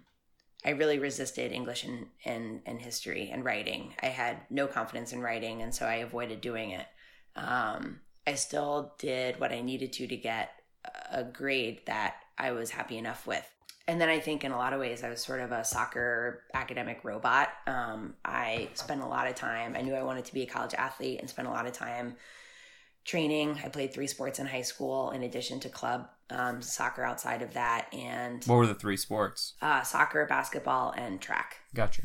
I 0.66 0.72
really 0.72 1.00
resisted 1.00 1.52
English 1.52 1.86
and, 1.86 2.08
and 2.26 2.62
and 2.66 2.82
history 2.82 3.30
and 3.32 3.46
writing. 3.46 3.94
I 4.02 4.08
had 4.08 4.38
no 4.50 4.68
confidence 4.68 5.14
in 5.14 5.22
writing, 5.22 5.62
and 5.62 5.74
so 5.74 5.86
I 5.86 5.96
avoided 5.96 6.42
doing 6.42 6.72
it. 6.72 6.88
Um, 7.36 8.00
I 8.28 8.36
still 8.36 8.94
did 8.98 9.40
what 9.40 9.52
I 9.52 9.62
needed 9.62 9.94
to 9.94 10.08
to 10.08 10.18
get 10.18 10.52
a 11.12 11.24
grade 11.24 11.82
that 11.88 12.16
I 12.38 12.52
was 12.52 12.70
happy 12.72 12.98
enough 12.98 13.26
with. 13.28 13.48
And 13.88 14.02
then 14.02 14.10
I 14.10 14.20
think 14.20 14.44
in 14.44 14.52
a 14.52 14.58
lot 14.58 14.74
of 14.74 14.80
ways 14.80 15.04
I 15.04 15.10
was 15.10 15.24
sort 15.24 15.40
of 15.42 15.52
a 15.52 15.64
soccer 15.64 16.44
academic 16.54 17.04
robot. 17.04 17.50
Um, 17.68 18.16
I 18.26 18.70
spent 18.74 19.02
a 19.02 19.06
lot 19.08 19.28
of 19.28 19.36
time. 19.36 19.76
I 19.76 19.82
knew 19.82 19.94
I 19.94 20.04
wanted 20.04 20.26
to 20.26 20.34
be 20.34 20.42
a 20.42 20.48
college 20.48 20.74
athlete 20.74 21.20
and 21.20 21.30
spent 21.30 21.48
a 21.48 21.52
lot 21.52 21.68
of 21.68 21.74
time 21.74 22.16
training. 23.04 23.60
I 23.64 23.70
played 23.70 23.94
three 23.94 24.08
sports 24.08 24.40
in 24.40 24.48
high 24.48 24.64
school 24.64 25.12
in 25.12 25.22
addition 25.24 25.60
to 25.62 25.70
club 25.70 26.08
um, 26.32 26.62
soccer 26.64 27.04
outside 27.04 27.44
of 27.44 27.54
that, 27.54 27.94
and 27.94 28.44
What 28.46 28.56
were 28.56 28.66
the 28.66 28.74
three 28.74 28.98
sports? 28.98 29.54
uh, 29.62 29.84
soccer, 29.84 30.26
basketball, 30.26 30.92
and 30.98 31.22
track. 31.22 31.58
Gotcha. 31.76 32.02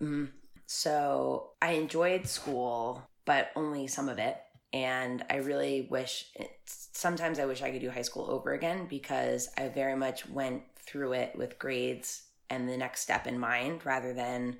Mhm. 0.00 0.30
So 0.66 1.52
I 1.62 1.72
enjoyed 1.72 2.26
school, 2.26 3.08
but 3.24 3.50
only 3.54 3.86
some 3.86 4.08
of 4.08 4.18
it. 4.18 4.36
And 4.72 5.24
I 5.28 5.36
really 5.36 5.88
wish, 5.90 6.26
sometimes 6.64 7.38
I 7.38 7.46
wish 7.46 7.62
I 7.62 7.70
could 7.70 7.80
do 7.80 7.90
high 7.90 8.02
school 8.02 8.30
over 8.30 8.52
again 8.52 8.86
because 8.88 9.48
I 9.58 9.68
very 9.68 9.96
much 9.96 10.28
went 10.28 10.62
through 10.76 11.14
it 11.14 11.34
with 11.36 11.58
grades 11.58 12.22
and 12.48 12.68
the 12.68 12.76
next 12.76 13.00
step 13.00 13.26
in 13.26 13.38
mind 13.38 13.84
rather 13.84 14.12
than 14.12 14.56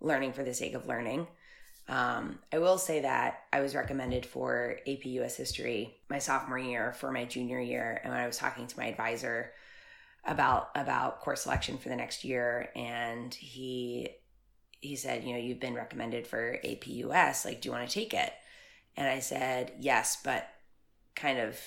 learning 0.00 0.32
for 0.32 0.44
the 0.44 0.54
sake 0.54 0.74
of 0.74 0.86
learning. 0.86 1.26
Um, 1.88 2.38
I 2.52 2.58
will 2.58 2.78
say 2.78 3.00
that 3.00 3.42
I 3.52 3.60
was 3.60 3.74
recommended 3.74 4.24
for 4.24 4.78
AP 4.86 5.04
US 5.04 5.36
History 5.36 5.96
my 6.08 6.18
sophomore 6.18 6.58
year 6.58 6.92
for 6.92 7.12
my 7.12 7.24
junior 7.24 7.60
year, 7.60 8.00
and 8.02 8.12
when 8.12 8.22
I 8.22 8.26
was 8.26 8.38
talking 8.38 8.66
to 8.66 8.78
my 8.78 8.86
advisor 8.86 9.52
about 10.24 10.70
about 10.74 11.20
course 11.20 11.42
selection 11.42 11.76
for 11.76 11.90
the 11.90 11.96
next 11.96 12.24
year, 12.24 12.70
and 12.74 13.34
he 13.34 14.08
he 14.80 14.96
said, 14.96 15.24
you 15.24 15.32
know, 15.32 15.38
you've 15.38 15.60
been 15.60 15.74
recommended 15.74 16.26
for 16.26 16.58
AP 16.64 16.86
US, 16.86 17.44
like, 17.44 17.60
do 17.60 17.68
you 17.68 17.72
want 17.72 17.88
to 17.88 17.94
take 17.94 18.14
it? 18.14 18.32
And 18.96 19.06
I 19.08 19.18
said, 19.20 19.72
yes, 19.80 20.18
but 20.22 20.48
kind 21.16 21.38
of 21.38 21.58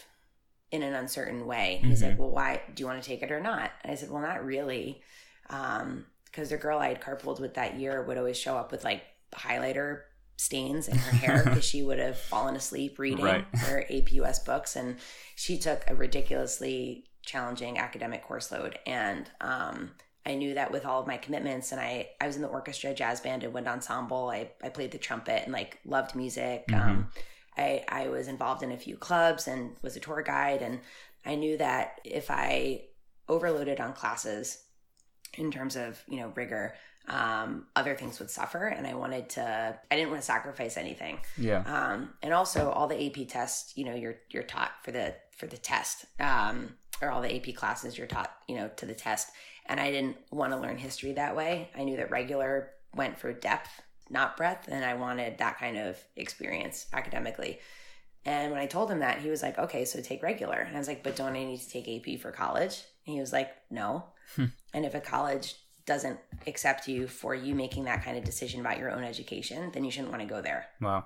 in 0.71 0.83
an 0.83 0.93
uncertain 0.93 1.45
way. 1.45 1.79
He 1.83 1.95
said, 1.95 2.17
well, 2.17 2.29
why 2.29 2.61
do 2.73 2.81
you 2.83 2.87
want 2.87 3.01
to 3.01 3.07
take 3.07 3.21
it 3.21 3.31
or 3.31 3.39
not? 3.39 3.71
And 3.83 3.91
I 3.91 3.95
said, 3.95 4.09
well, 4.11 4.21
not 4.21 4.45
really. 4.45 5.01
Um, 5.49 6.05
because 6.25 6.49
the 6.49 6.57
girl 6.57 6.77
I 6.79 6.89
had 6.89 7.01
carpooled 7.01 7.39
with 7.39 7.53
that 7.55 7.79
year 7.79 8.03
would 8.03 8.17
always 8.17 8.37
show 8.37 8.57
up 8.57 8.71
with 8.71 8.83
like 8.83 9.01
highlighter 9.33 10.01
stains 10.35 10.87
in 10.87 10.97
her 10.97 11.11
hair 11.17 11.43
because 11.45 11.63
she 11.65 11.81
would 11.83 11.99
have 11.99 12.17
fallen 12.17 12.55
asleep 12.55 12.99
reading 12.99 13.25
Right. 13.25 13.45
her 13.55 13.85
APUS 13.89 14.45
books. 14.45 14.75
And 14.75 14.97
she 15.35 15.57
took 15.57 15.83
a 15.87 15.95
ridiculously 15.95 17.05
challenging 17.25 17.77
academic 17.77 18.23
course 18.23 18.51
load. 18.51 18.77
And 18.85 19.29
um, 19.41 19.91
I 20.27 20.35
knew 20.35 20.53
that 20.55 20.71
with 20.71 20.85
all 20.85 20.99
of 20.99 21.07
my 21.07 21.17
commitments, 21.17 21.71
and 21.71 21.79
I, 21.79 22.09
I 22.19 22.27
was 22.27 22.35
in 22.35 22.41
the 22.41 22.49
orchestra, 22.49 22.93
jazz 22.93 23.21
band, 23.21 23.43
and 23.45 23.53
wind 23.53 23.67
ensemble. 23.67 24.29
I, 24.29 24.51
I 24.61 24.69
played 24.69 24.91
the 24.91 24.97
trumpet 24.97 25.43
and 25.45 25.53
like 25.53 25.79
loved 25.85 26.15
music. 26.15 26.65
Um, 26.73 27.09
I, 27.57 27.83
I 27.87 28.09
was 28.09 28.27
involved 28.27 28.61
in 28.61 28.71
a 28.71 28.77
few 28.77 28.97
clubs 28.97 29.47
and 29.47 29.71
was 29.81 29.95
a 29.95 29.99
tour 29.99 30.21
guide. 30.21 30.61
And 30.61 30.79
I 31.25 31.35
knew 31.35 31.57
that 31.57 32.01
if 32.03 32.29
I 32.29 32.83
overloaded 33.27 33.79
on 33.79 33.93
classes 33.93 34.63
in 35.33 35.51
terms 35.51 35.75
of, 35.75 36.01
you 36.07 36.17
know, 36.17 36.31
rigor, 36.35 36.75
um, 37.07 37.65
other 37.75 37.95
things 37.95 38.19
would 38.19 38.29
suffer. 38.29 38.67
And 38.67 38.85
I 38.85 38.93
wanted 38.93 39.29
to, 39.29 39.79
I 39.89 39.95
didn't 39.95 40.09
want 40.09 40.21
to 40.21 40.25
sacrifice 40.25 40.77
anything. 40.77 41.19
Yeah. 41.37 41.63
Um, 41.65 42.09
and 42.21 42.33
also 42.33 42.69
all 42.69 42.87
the 42.87 43.07
AP 43.07 43.27
tests, 43.27 43.73
you 43.75 43.85
know, 43.85 43.95
you're, 43.95 44.17
you're 44.29 44.43
taught 44.43 44.71
for 44.83 44.91
the, 44.91 45.15
for 45.31 45.47
the 45.47 45.57
test, 45.57 46.05
um, 46.19 46.75
or 47.01 47.11
all 47.11 47.21
the 47.21 47.35
AP 47.35 47.55
classes 47.55 47.97
you're 47.97 48.07
taught, 48.07 48.31
you 48.47 48.55
know, 48.55 48.69
to 48.75 48.85
the 48.85 48.93
test. 48.93 49.29
And 49.67 49.79
I 49.79 49.91
didn't 49.91 50.17
want 50.31 50.53
to 50.53 50.59
learn 50.59 50.77
history 50.77 51.13
that 51.13 51.35
way. 51.35 51.69
I 51.75 51.83
knew 51.83 51.97
that 51.97 52.11
regular 52.11 52.71
went 52.95 53.19
for 53.19 53.33
depth, 53.33 53.81
not 54.09 54.37
breadth. 54.37 54.67
And 54.67 54.83
I 54.83 54.95
wanted 54.95 55.37
that 55.37 55.59
kind 55.59 55.77
of 55.77 55.97
experience 56.15 56.87
academically. 56.93 57.59
And 58.25 58.51
when 58.51 58.59
I 58.59 58.65
told 58.65 58.91
him 58.91 58.99
that, 58.99 59.19
he 59.19 59.29
was 59.29 59.41
like, 59.41 59.57
okay, 59.57 59.85
so 59.85 60.01
take 60.01 60.21
regular. 60.23 60.57
And 60.57 60.75
I 60.75 60.79
was 60.79 60.87
like, 60.87 61.03
but 61.03 61.15
don't 61.15 61.35
I 61.35 61.45
need 61.45 61.61
to 61.61 61.69
take 61.69 61.87
AP 61.87 62.19
for 62.19 62.31
college? 62.31 62.83
And 63.05 63.13
he 63.13 63.19
was 63.19 63.31
like, 63.31 63.51
no. 63.69 64.05
Hmm. 64.35 64.47
and 64.73 64.85
if 64.85 64.93
a 64.93 64.99
college 64.99 65.55
doesn't 65.85 66.19
accept 66.45 66.89
you 66.89 67.07
for 67.07 67.33
you 67.33 67.55
making 67.55 67.85
that 67.85 68.03
kind 68.03 68.17
of 68.17 68.25
decision 68.25 68.59
about 68.59 68.77
your 68.77 68.91
own 68.91 69.05
education, 69.05 69.71
then 69.73 69.85
you 69.85 69.91
shouldn't 69.91 70.11
want 70.11 70.21
to 70.21 70.27
go 70.27 70.41
there. 70.41 70.67
Wow. 70.81 71.05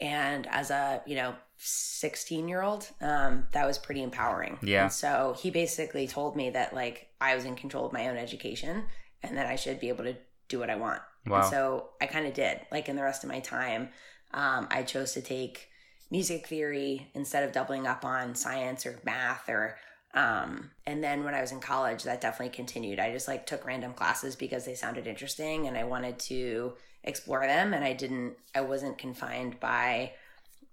And 0.00 0.48
as 0.48 0.70
a, 0.70 1.02
you 1.06 1.14
know, 1.14 1.34
16 1.62 2.48
year 2.48 2.62
old, 2.62 2.88
um, 3.00 3.46
that 3.52 3.66
was 3.66 3.78
pretty 3.78 4.02
empowering. 4.02 4.58
Yeah. 4.62 4.84
And 4.84 4.92
so 4.92 5.36
he 5.38 5.50
basically 5.50 6.06
told 6.06 6.34
me 6.34 6.50
that 6.50 6.74
like 6.74 7.08
I 7.20 7.34
was 7.34 7.44
in 7.44 7.54
control 7.54 7.86
of 7.86 7.92
my 7.92 8.08
own 8.08 8.16
education 8.16 8.84
and 9.22 9.36
that 9.36 9.46
I 9.46 9.56
should 9.56 9.78
be 9.78 9.88
able 9.88 10.04
to 10.04 10.16
do 10.48 10.58
what 10.58 10.70
I 10.70 10.76
want. 10.76 11.02
Wow. 11.26 11.40
And 11.40 11.46
so 11.50 11.90
I 12.00 12.06
kind 12.06 12.26
of 12.26 12.32
did. 12.32 12.60
Like 12.72 12.88
in 12.88 12.96
the 12.96 13.02
rest 13.02 13.24
of 13.24 13.30
my 13.30 13.40
time, 13.40 13.90
um, 14.32 14.68
I 14.70 14.82
chose 14.82 15.12
to 15.12 15.20
take 15.20 15.68
music 16.10 16.46
theory 16.46 17.10
instead 17.14 17.44
of 17.44 17.52
doubling 17.52 17.86
up 17.86 18.04
on 18.04 18.34
science 18.34 18.86
or 18.86 18.98
math 19.04 19.48
or 19.48 19.76
um 20.12 20.72
and 20.88 21.04
then 21.04 21.22
when 21.22 21.34
i 21.34 21.40
was 21.40 21.52
in 21.52 21.60
college 21.60 22.02
that 22.02 22.20
definitely 22.20 22.52
continued 22.52 22.98
i 22.98 23.12
just 23.12 23.28
like 23.28 23.46
took 23.46 23.64
random 23.64 23.92
classes 23.92 24.34
because 24.34 24.64
they 24.64 24.74
sounded 24.74 25.06
interesting 25.06 25.68
and 25.68 25.76
i 25.76 25.84
wanted 25.84 26.18
to 26.18 26.72
explore 27.04 27.46
them 27.46 27.72
and 27.72 27.84
i 27.84 27.92
didn't 27.92 28.34
i 28.56 28.60
wasn't 28.60 28.98
confined 28.98 29.60
by 29.60 30.10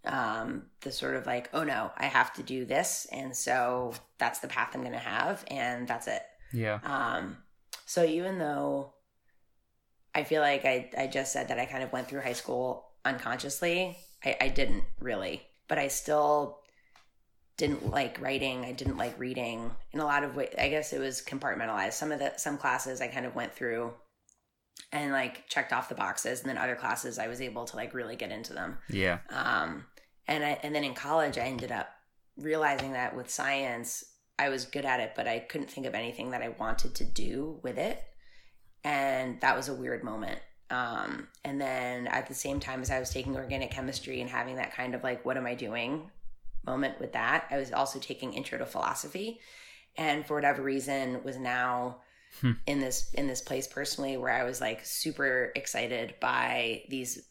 um 0.05 0.63
the 0.81 0.91
sort 0.91 1.15
of 1.15 1.25
like 1.25 1.49
oh 1.53 1.63
no 1.63 1.91
i 1.97 2.05
have 2.05 2.31
to 2.33 2.43
do 2.43 2.63
this 2.65 3.07
and 3.12 3.36
so 3.36 3.93
that's 4.19 4.39
the 4.39 4.47
path 4.47 4.69
i'm 4.73 4.81
going 4.81 4.93
to 4.93 4.97
have 4.99 5.43
and 5.49 5.88
that's 5.88 6.07
it 6.07 6.21
Yeah. 6.53 6.79
um, 6.83 7.38
so 7.86 8.03
even 8.05 8.39
though 8.39 8.93
I 10.15 10.23
feel 10.23 10.41
like 10.41 10.65
I, 10.65 10.89
I 10.97 11.05
just 11.07 11.31
said 11.31 11.49
that 11.49 11.60
I 11.60 11.65
kind 11.65 11.83
of 11.83 11.93
went 11.93 12.07
through 12.07 12.21
high 12.21 12.33
school 12.33 12.88
unconsciously, 13.05 13.95
I, 14.25 14.36
I 14.41 14.47
didn't 14.47 14.83
really, 14.99 15.43
but 15.67 15.77
I 15.77 15.89
still 15.89 16.57
didn't 17.57 17.91
like 17.91 18.19
writing. 18.19 18.65
I 18.65 18.71
didn't 18.71 18.97
like 18.97 19.19
reading 19.19 19.69
in 19.91 19.99
a 19.99 20.05
lot 20.05 20.23
of 20.23 20.36
ways. 20.36 20.55
I 20.57 20.69
guess 20.69 20.91
it 20.91 20.99
was 20.99 21.21
compartmentalized. 21.21 21.93
Some 21.93 22.12
of 22.12 22.17
the, 22.19 22.33
some 22.38 22.57
classes 22.57 22.99
I 22.99 23.07
kind 23.10 23.27
of 23.27 23.36
went 23.36 23.53
through 23.53 23.93
and 24.92 25.12
like 25.12 25.48
checked 25.48 25.74
off 25.74 25.90
the 25.90 25.96
boxes. 25.96 26.42
And 26.42 26.50
then 26.50 26.58
other 26.58 26.76
classes 26.76 27.20
I 27.20 27.28
was 27.28 27.42
able 27.42 27.66
to 27.66 27.76
like 27.76 27.94
really 27.94 28.16
get 28.16 28.32
into 28.32 28.54
them. 28.54 28.78
Yeah. 28.90 29.20
Um, 29.30 29.86
and 30.28 30.44
I, 30.44 30.60
and 30.63 30.74
then 30.74 30.84
in 30.84 30.94
college, 30.94 31.38
I 31.38 31.42
ended 31.42 31.72
up 31.72 31.90
realizing 32.38 32.94
that 32.94 33.16
with 33.16 33.30
science, 33.30 34.04
I 34.40 34.50
was 34.50 34.66
good 34.66 34.86
at 34.86 35.00
it, 35.00 35.13
but 35.16 35.28
I 35.28 35.40
couldn't 35.40 35.70
think 35.70 35.88
of 35.88 35.96
anything 35.96 36.32
that 36.32 36.42
I 36.42 36.50
wanted 36.50 36.96
to 36.96 37.04
do 37.04 37.60
with 37.63 37.78
it. 37.78 38.04
And 38.84 39.42
that 39.42 39.56
was 39.56 39.70
a 39.70 39.74
weird 39.74 40.04
moment. 40.04 40.40
Um, 40.70 41.30
and 41.44 41.60
then 41.60 42.08
at 42.08 42.28
the 42.28 42.34
same 42.34 42.60
time 42.60 42.82
as 42.82 42.92
I 42.92 43.00
was 43.00 43.10
taking 43.10 43.36
organic 43.36 43.72
chemistry 43.72 44.22
and 44.22 44.30
having 44.30 44.58
that 44.58 44.74
kind 44.74 44.94
of 44.94 45.04
like, 45.04 45.26
what 45.26 45.38
am 45.38 45.46
I 45.46 45.56
doing 45.56 46.12
moment 46.68 47.00
with 47.00 47.13
that, 47.13 47.48
I 47.50 47.58
was 47.58 47.72
also 47.72 47.98
taking 47.98 48.34
intro 48.34 48.60
to 48.60 48.66
philosophy. 48.66 49.40
And 49.96 50.26
for 50.28 50.36
whatever 50.36 50.62
reason, 50.62 51.24
was 51.24 51.38
now 51.38 52.02
Hmm. 52.41 52.52
in 52.67 52.80
this 52.80 53.12
in 53.13 53.28
this 53.28 53.41
place 53.41 53.67
personally 53.67 54.15
where 54.17 54.32
I 54.32 54.43
was 54.43 54.62
like 54.62 54.86
super 54.86 55.52
excited 55.56 56.15
by 56.19 56.84
these 56.89 57.28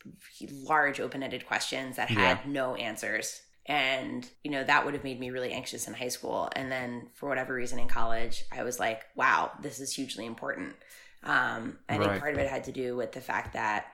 large 0.50 1.00
open-ended 1.00 1.46
questions 1.46 1.96
that 1.96 2.08
had 2.10 2.46
no 2.48 2.74
answers. 2.74 3.40
And 3.66 4.28
you 4.44 4.50
know 4.50 4.64
that 4.64 4.84
would 4.84 4.94
have 4.94 5.04
made 5.04 5.18
me 5.20 5.30
really 5.30 5.52
anxious 5.52 5.86
in 5.88 5.94
high 5.94 6.08
school. 6.08 6.48
And 6.56 6.70
then 6.70 7.08
for 7.14 7.28
whatever 7.28 7.54
reason 7.54 7.78
in 7.78 7.88
college 7.88 8.44
i 8.52 8.62
was 8.62 8.78
like 8.80 9.02
wow 9.16 9.50
this 9.62 9.80
is 9.80 9.92
hugely 9.94 10.26
important. 10.26 10.74
Um, 11.22 11.78
i 11.88 11.98
think 11.98 12.20
part 12.20 12.34
of 12.34 12.38
it 12.40 12.48
had 12.48 12.64
to 12.64 12.72
do 12.72 12.94
with 12.96 13.12
the 13.12 13.20
fact 13.20 13.52
that 13.54 13.86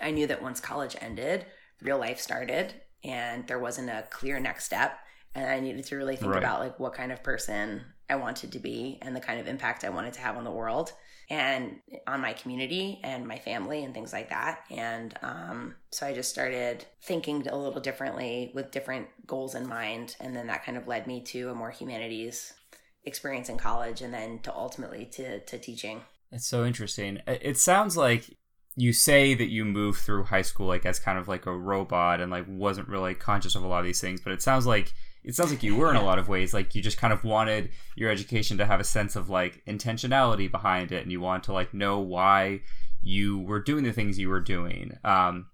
i 0.00 0.10
knew 0.10 0.26
that 0.26 0.42
once 0.42 0.60
college 0.60 0.96
ended 1.00 1.46
real 1.82 1.98
life 1.98 2.18
started 2.20 2.74
and 3.04 3.46
there 3.46 3.58
wasn't 3.58 3.88
a 3.90 4.04
clear 4.10 4.38
next 4.40 4.64
step. 4.64 4.98
And 5.34 5.46
i 5.48 5.60
needed 5.60 5.84
to 5.86 5.96
really 5.96 6.16
think 6.16 6.32
Right. 6.32 6.42
about 6.42 6.60
like 6.60 6.80
what 6.80 6.94
kind 6.94 7.12
of 7.12 7.22
person 7.22 7.84
i 8.10 8.16
wanted 8.16 8.52
to 8.52 8.58
be 8.58 8.98
and 9.02 9.14
the 9.14 9.20
kind 9.20 9.40
of 9.40 9.46
impact 9.46 9.84
i 9.84 9.88
wanted 9.88 10.12
to 10.12 10.20
have 10.20 10.36
on 10.36 10.44
the 10.44 10.50
world 10.50 10.92
and 11.30 11.76
on 12.08 12.20
my 12.20 12.32
community 12.32 12.98
and 13.04 13.26
my 13.26 13.38
family 13.38 13.84
and 13.84 13.94
things 13.94 14.12
like 14.12 14.30
that. 14.30 14.64
And 14.68 15.16
um, 15.22 15.76
so 15.92 16.04
I 16.04 16.12
just 16.12 16.28
started 16.28 16.84
thinking 17.02 17.46
a 17.46 17.56
little 17.56 17.80
differently 17.80 18.50
with 18.52 18.72
different 18.72 19.06
goals 19.28 19.54
in 19.54 19.68
mind. 19.68 20.16
And 20.18 20.34
then 20.34 20.48
that 20.48 20.64
kind 20.64 20.76
of 20.76 20.88
led 20.88 21.06
me 21.06 21.20
to 21.26 21.50
a 21.50 21.54
more 21.54 21.70
humanities 21.70 22.52
experience 23.04 23.48
in 23.48 23.58
college 23.58 24.02
and 24.02 24.12
then 24.12 24.40
to 24.40 24.52
ultimately 24.52 25.06
to, 25.12 25.38
to 25.40 25.56
teaching. 25.56 26.02
It's 26.32 26.48
so 26.48 26.64
interesting. 26.64 27.20
It 27.28 27.58
sounds 27.58 27.96
like 27.96 28.36
you 28.74 28.92
say 28.92 29.34
that 29.34 29.50
you 29.50 29.64
moved 29.64 30.00
through 30.00 30.24
high 30.24 30.42
school 30.42 30.66
like 30.66 30.84
as 30.84 30.98
kind 30.98 31.18
of 31.18 31.28
like 31.28 31.46
a 31.46 31.56
robot 31.56 32.20
and 32.20 32.30
like 32.30 32.46
wasn't 32.48 32.88
really 32.88 33.14
conscious 33.14 33.54
of 33.54 33.62
a 33.62 33.68
lot 33.68 33.80
of 33.80 33.84
these 33.84 34.00
things, 34.00 34.20
but 34.20 34.32
it 34.32 34.42
sounds 34.42 34.66
like 34.66 34.92
it 35.22 35.34
sounds 35.34 35.50
like 35.50 35.62
you 35.62 35.76
were 35.76 35.90
in 35.90 35.96
a 35.96 36.04
lot 36.04 36.18
of 36.18 36.28
ways 36.28 36.54
like 36.54 36.74
you 36.74 36.82
just 36.82 36.96
kind 36.96 37.12
of 37.12 37.24
wanted 37.24 37.70
your 37.94 38.10
education 38.10 38.58
to 38.58 38.66
have 38.66 38.80
a 38.80 38.84
sense 38.84 39.16
of 39.16 39.28
like 39.28 39.62
intentionality 39.66 40.50
behind 40.50 40.92
it 40.92 41.02
and 41.02 41.12
you 41.12 41.20
want 41.20 41.44
to 41.44 41.52
like 41.52 41.74
know 41.74 41.98
why 41.98 42.60
you 43.02 43.38
were 43.38 43.60
doing 43.60 43.84
the 43.84 43.92
things 43.92 44.18
you 44.18 44.28
were 44.28 44.40
doing. 44.40 44.96
Um 45.04 45.46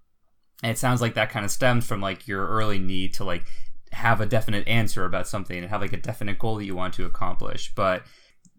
and 0.62 0.72
it 0.72 0.78
sounds 0.78 1.00
like 1.00 1.14
that 1.14 1.30
kind 1.30 1.44
of 1.44 1.50
stems 1.50 1.86
from 1.86 2.00
like 2.00 2.26
your 2.26 2.46
early 2.46 2.78
need 2.78 3.12
to 3.14 3.24
like 3.24 3.44
have 3.92 4.20
a 4.20 4.26
definite 4.26 4.66
answer 4.66 5.04
about 5.04 5.28
something 5.28 5.58
and 5.58 5.68
have 5.68 5.80
like 5.80 5.92
a 5.92 5.98
definite 5.98 6.38
goal 6.38 6.56
that 6.56 6.64
you 6.64 6.74
want 6.74 6.94
to 6.94 7.04
accomplish. 7.04 7.72
But 7.74 8.02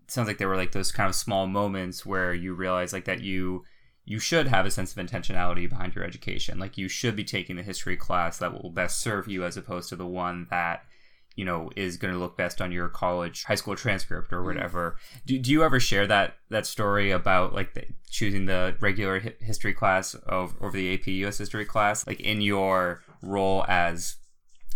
it 0.04 0.12
sounds 0.12 0.28
like 0.28 0.38
there 0.38 0.48
were 0.48 0.58
like 0.58 0.74
those 0.74 0.92
kind 0.92 1.10
of 1.10 1.16
small 1.16 1.48
moments 1.48 2.06
where 2.06 2.34
you 2.34 2.54
realize 2.54 2.94
like 2.94 3.06
that 3.06 3.22
you 3.22 3.64
you 4.06 4.20
should 4.20 4.48
have 4.48 4.66
a 4.66 4.72
sense 4.72 4.96
of 4.96 5.06
intentionality 5.06 5.68
behind 5.68 5.94
your 5.94 6.06
education. 6.06 6.60
Like 6.60 6.78
you 6.78 6.88
should 6.88 7.16
be 7.16 7.26
taking 7.26 7.58
the 7.58 7.64
history 7.64 7.98
class 7.98 8.38
that 8.38 8.54
will 8.54 8.70
best 8.70 9.02
serve 9.02 9.28
you 9.28 9.44
as 9.44 9.58
opposed 9.58 9.90
to 9.90 9.98
the 9.98 10.08
one 10.08 10.48
that 10.50 10.86
you 11.38 11.46
know 11.46 11.70
is 11.78 11.96
going 11.96 12.14
to 12.14 12.20
look 12.20 12.36
best 12.36 12.62
on 12.62 12.72
your 12.72 12.90
college 12.90 13.46
high 13.46 13.56
school 13.56 13.76
transcript 13.76 14.34
or 14.34 14.42
mm. 14.42 14.46
whatever 14.46 14.98
do, 15.26 15.40
do 15.40 15.52
you 15.52 15.64
ever 15.64 15.80
share 15.80 16.06
that 16.06 16.36
that 16.50 16.66
story 16.66 17.12
about 17.12 17.54
like 17.54 17.74
the, 17.76 17.86
choosing 18.10 18.46
the 18.46 18.76
regular 18.82 19.22
hi- 19.22 19.36
history 19.40 19.74
class 19.74 20.16
of, 20.16 20.56
over 20.60 20.76
the 20.76 20.94
ap 20.94 21.08
us 21.08 21.38
history 21.38 21.64
class 21.64 22.06
like 22.06 22.20
in 22.20 22.42
your 22.42 23.02
role 23.22 23.64
as 23.70 24.18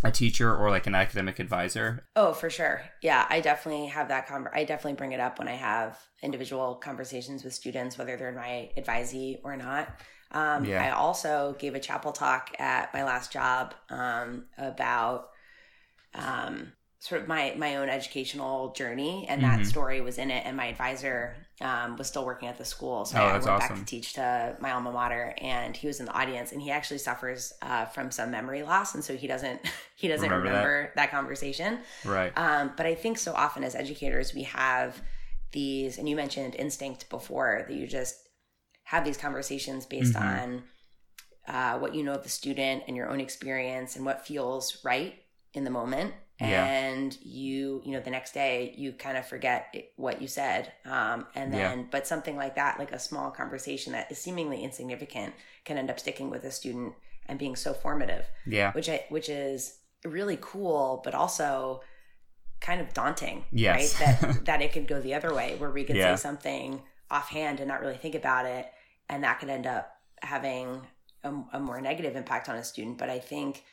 a 0.04 0.10
teacher 0.10 0.54
or 0.54 0.70
like 0.70 0.86
an 0.86 0.94
academic 0.94 1.38
advisor 1.38 2.04
oh 2.16 2.32
for 2.32 2.48
sure 2.48 2.82
yeah 3.02 3.26
i 3.28 3.40
definitely 3.40 3.86
have 3.86 4.08
that 4.08 4.26
con- 4.26 4.48
i 4.54 4.64
definitely 4.64 4.96
bring 4.96 5.12
it 5.12 5.20
up 5.20 5.38
when 5.38 5.48
i 5.48 5.54
have 5.54 5.98
individual 6.22 6.76
conversations 6.76 7.44
with 7.44 7.52
students 7.52 7.98
whether 7.98 8.16
they're 8.16 8.32
my 8.32 8.70
advisee 8.78 9.38
or 9.44 9.56
not 9.56 10.00
um, 10.30 10.64
yeah. 10.64 10.82
i 10.82 10.90
also 10.90 11.54
gave 11.58 11.74
a 11.74 11.80
chapel 11.80 12.10
talk 12.10 12.50
at 12.58 12.92
my 12.94 13.04
last 13.04 13.32
job 13.32 13.74
um, 13.90 14.44
about 14.58 15.31
um, 16.14 16.72
sort 17.02 17.20
of 17.20 17.26
my 17.26 17.52
my 17.58 17.76
own 17.76 17.88
educational 17.88 18.72
journey, 18.74 19.26
and 19.28 19.42
mm-hmm. 19.42 19.56
that 19.56 19.66
story 19.66 20.00
was 20.00 20.18
in 20.18 20.30
it. 20.30 20.46
And 20.46 20.56
my 20.56 20.66
advisor 20.66 21.34
um, 21.60 21.96
was 21.96 22.06
still 22.06 22.24
working 22.24 22.48
at 22.48 22.58
the 22.58 22.64
school, 22.64 23.04
so 23.04 23.18
oh, 23.18 23.22
I 23.22 23.32
went 23.32 23.48
awesome. 23.48 23.68
back 23.68 23.78
to 23.78 23.84
teach 23.84 24.12
to 24.12 24.56
my 24.60 24.70
alma 24.70 24.92
mater, 24.92 25.34
and 25.38 25.76
he 25.76 25.88
was 25.88 25.98
in 25.98 26.06
the 26.06 26.12
audience, 26.12 26.52
and 26.52 26.62
he 26.62 26.70
actually 26.70 26.98
suffers 26.98 27.52
uh, 27.60 27.86
from 27.86 28.12
some 28.12 28.30
memory 28.30 28.62
loss, 28.62 28.94
and 28.94 29.02
so 29.02 29.16
he 29.16 29.26
doesn't 29.26 29.60
he 29.96 30.06
doesn't 30.06 30.30
remember, 30.30 30.48
remember 30.48 30.82
that. 30.82 30.94
that. 30.94 31.10
conversation. 31.10 31.80
Right. 32.04 32.32
Um, 32.36 32.72
but 32.76 32.86
I 32.86 32.94
think 32.94 33.18
so 33.18 33.32
often 33.34 33.64
as 33.64 33.74
educators 33.74 34.32
we 34.32 34.44
have 34.44 35.02
these, 35.50 35.98
and 35.98 36.08
you 36.08 36.14
mentioned 36.14 36.54
instinct 36.54 37.10
before 37.10 37.64
that 37.66 37.74
you 37.74 37.88
just 37.88 38.16
have 38.84 39.04
these 39.04 39.16
conversations 39.16 39.86
based 39.86 40.14
mm-hmm. 40.14 40.52
on. 40.52 40.62
Uh, 41.48 41.76
what 41.80 41.92
you 41.92 42.04
know 42.04 42.12
of 42.12 42.22
the 42.22 42.28
student 42.28 42.84
and 42.86 42.96
your 42.96 43.10
own 43.10 43.18
experience 43.18 43.96
and 43.96 44.06
what 44.06 44.24
feels 44.24 44.78
right 44.84 45.21
in 45.54 45.64
the 45.64 45.70
moment 45.70 46.14
and 46.42 47.16
yeah. 47.20 47.30
you 47.30 47.82
you 47.84 47.92
know 47.92 48.00
the 48.00 48.10
next 48.10 48.32
day 48.32 48.74
you 48.76 48.92
kind 48.92 49.16
of 49.16 49.26
forget 49.26 49.74
what 49.96 50.20
you 50.20 50.26
said 50.26 50.72
um, 50.86 51.26
and 51.34 51.52
then 51.52 51.78
yeah. 51.78 51.84
but 51.90 52.06
something 52.06 52.36
like 52.36 52.56
that 52.56 52.78
like 52.78 52.92
a 52.92 52.98
small 52.98 53.30
conversation 53.30 53.92
that 53.92 54.10
is 54.10 54.18
seemingly 54.18 54.62
insignificant 54.62 55.34
can 55.64 55.78
end 55.78 55.90
up 55.90 56.00
sticking 56.00 56.30
with 56.30 56.44
a 56.44 56.50
student 56.50 56.94
and 57.26 57.38
being 57.38 57.54
so 57.54 57.72
formative 57.72 58.26
yeah 58.46 58.72
which 58.72 58.88
I, 58.88 59.04
which 59.08 59.28
is 59.28 59.78
really 60.04 60.38
cool 60.40 61.00
but 61.04 61.14
also 61.14 61.82
kind 62.60 62.80
of 62.80 62.92
daunting 62.92 63.44
yes. 63.52 64.00
right 64.00 64.20
that 64.20 64.44
that 64.46 64.62
it 64.62 64.72
could 64.72 64.88
go 64.88 65.00
the 65.00 65.14
other 65.14 65.32
way 65.34 65.54
where 65.58 65.70
we 65.70 65.84
could 65.84 65.96
yeah. 65.96 66.16
say 66.16 66.22
something 66.22 66.82
offhand 67.10 67.60
and 67.60 67.68
not 67.68 67.80
really 67.80 67.96
think 67.96 68.14
about 68.14 68.46
it 68.46 68.66
and 69.08 69.22
that 69.22 69.38
could 69.38 69.50
end 69.50 69.66
up 69.66 69.92
having 70.22 70.80
a, 71.24 71.32
a 71.52 71.60
more 71.60 71.80
negative 71.80 72.16
impact 72.16 72.48
on 72.48 72.56
a 72.56 72.64
student 72.64 72.98
but 72.98 73.10
i 73.10 73.18
think 73.18 73.64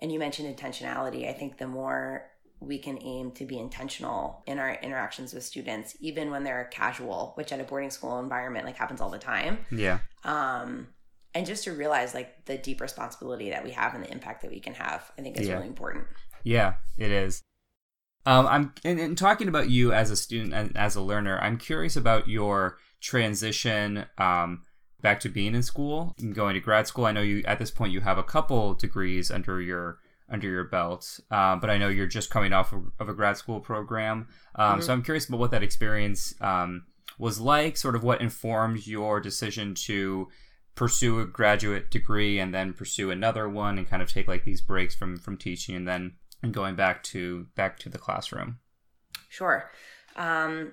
and 0.00 0.12
you 0.12 0.18
mentioned 0.18 0.54
intentionality. 0.54 1.28
I 1.28 1.32
think 1.32 1.58
the 1.58 1.66
more 1.66 2.26
we 2.60 2.78
can 2.78 2.98
aim 3.02 3.30
to 3.32 3.44
be 3.44 3.58
intentional 3.58 4.42
in 4.46 4.58
our 4.58 4.74
interactions 4.74 5.34
with 5.34 5.44
students, 5.44 5.96
even 6.00 6.30
when 6.30 6.44
they're 6.44 6.68
casual, 6.70 7.32
which 7.36 7.52
at 7.52 7.60
a 7.60 7.64
boarding 7.64 7.90
school 7.90 8.18
environment 8.18 8.64
like 8.64 8.76
happens 8.76 9.00
all 9.00 9.10
the 9.10 9.18
time. 9.18 9.58
Yeah. 9.70 9.98
Um, 10.24 10.88
and 11.34 11.46
just 11.46 11.64
to 11.64 11.72
realize 11.72 12.14
like 12.14 12.44
the 12.46 12.56
deep 12.56 12.80
responsibility 12.80 13.50
that 13.50 13.64
we 13.64 13.72
have 13.72 13.94
and 13.94 14.04
the 14.04 14.10
impact 14.10 14.42
that 14.42 14.50
we 14.50 14.60
can 14.60 14.74
have, 14.74 15.10
I 15.18 15.22
think 15.22 15.38
is 15.38 15.48
yeah. 15.48 15.54
really 15.54 15.66
important. 15.66 16.06
Yeah, 16.44 16.74
it 16.96 17.10
is. 17.10 17.42
Um, 18.26 18.46
I'm 18.46 18.74
in, 18.84 18.98
in 18.98 19.16
talking 19.16 19.48
about 19.48 19.68
you 19.68 19.92
as 19.92 20.10
a 20.10 20.16
student 20.16 20.54
and 20.54 20.76
as 20.76 20.96
a 20.96 21.02
learner. 21.02 21.38
I'm 21.38 21.58
curious 21.58 21.96
about 21.96 22.28
your 22.28 22.78
transition 23.00 24.06
um, 24.16 24.62
back 25.04 25.20
to 25.20 25.28
being 25.28 25.54
in 25.54 25.62
school 25.62 26.14
and 26.18 26.34
going 26.34 26.54
to 26.54 26.60
grad 26.60 26.86
school. 26.86 27.04
I 27.04 27.12
know 27.12 27.20
you 27.20 27.44
at 27.44 27.58
this 27.58 27.70
point 27.70 27.92
you 27.92 28.00
have 28.00 28.16
a 28.16 28.22
couple 28.22 28.72
degrees 28.72 29.30
under 29.30 29.60
your 29.60 29.98
under 30.30 30.48
your 30.48 30.64
belt, 30.64 31.20
uh, 31.30 31.56
but 31.56 31.68
I 31.68 31.76
know 31.76 31.88
you're 31.88 32.06
just 32.06 32.30
coming 32.30 32.54
off 32.54 32.72
of, 32.72 32.90
of 32.98 33.10
a 33.10 33.12
grad 33.12 33.36
school 33.36 33.60
program. 33.60 34.28
Um, 34.54 34.72
mm-hmm. 34.72 34.80
So 34.80 34.94
I'm 34.94 35.02
curious 35.02 35.28
about 35.28 35.40
what 35.40 35.50
that 35.50 35.62
experience 35.62 36.34
um, 36.40 36.86
was 37.18 37.38
like. 37.38 37.76
Sort 37.76 37.94
of 37.94 38.02
what 38.02 38.22
informed 38.22 38.86
your 38.86 39.20
decision 39.20 39.74
to 39.86 40.28
pursue 40.74 41.20
a 41.20 41.26
graduate 41.26 41.90
degree 41.90 42.38
and 42.40 42.54
then 42.54 42.72
pursue 42.72 43.10
another 43.10 43.46
one, 43.46 43.76
and 43.76 43.86
kind 43.86 44.02
of 44.02 44.10
take 44.10 44.26
like 44.26 44.44
these 44.44 44.62
breaks 44.62 44.94
from 44.94 45.18
from 45.18 45.36
teaching 45.36 45.76
and 45.76 45.86
then 45.86 46.14
and 46.42 46.54
going 46.54 46.76
back 46.76 47.02
to 47.02 47.46
back 47.54 47.78
to 47.80 47.90
the 47.90 47.98
classroom. 47.98 48.58
Sure. 49.28 49.70
Um, 50.16 50.72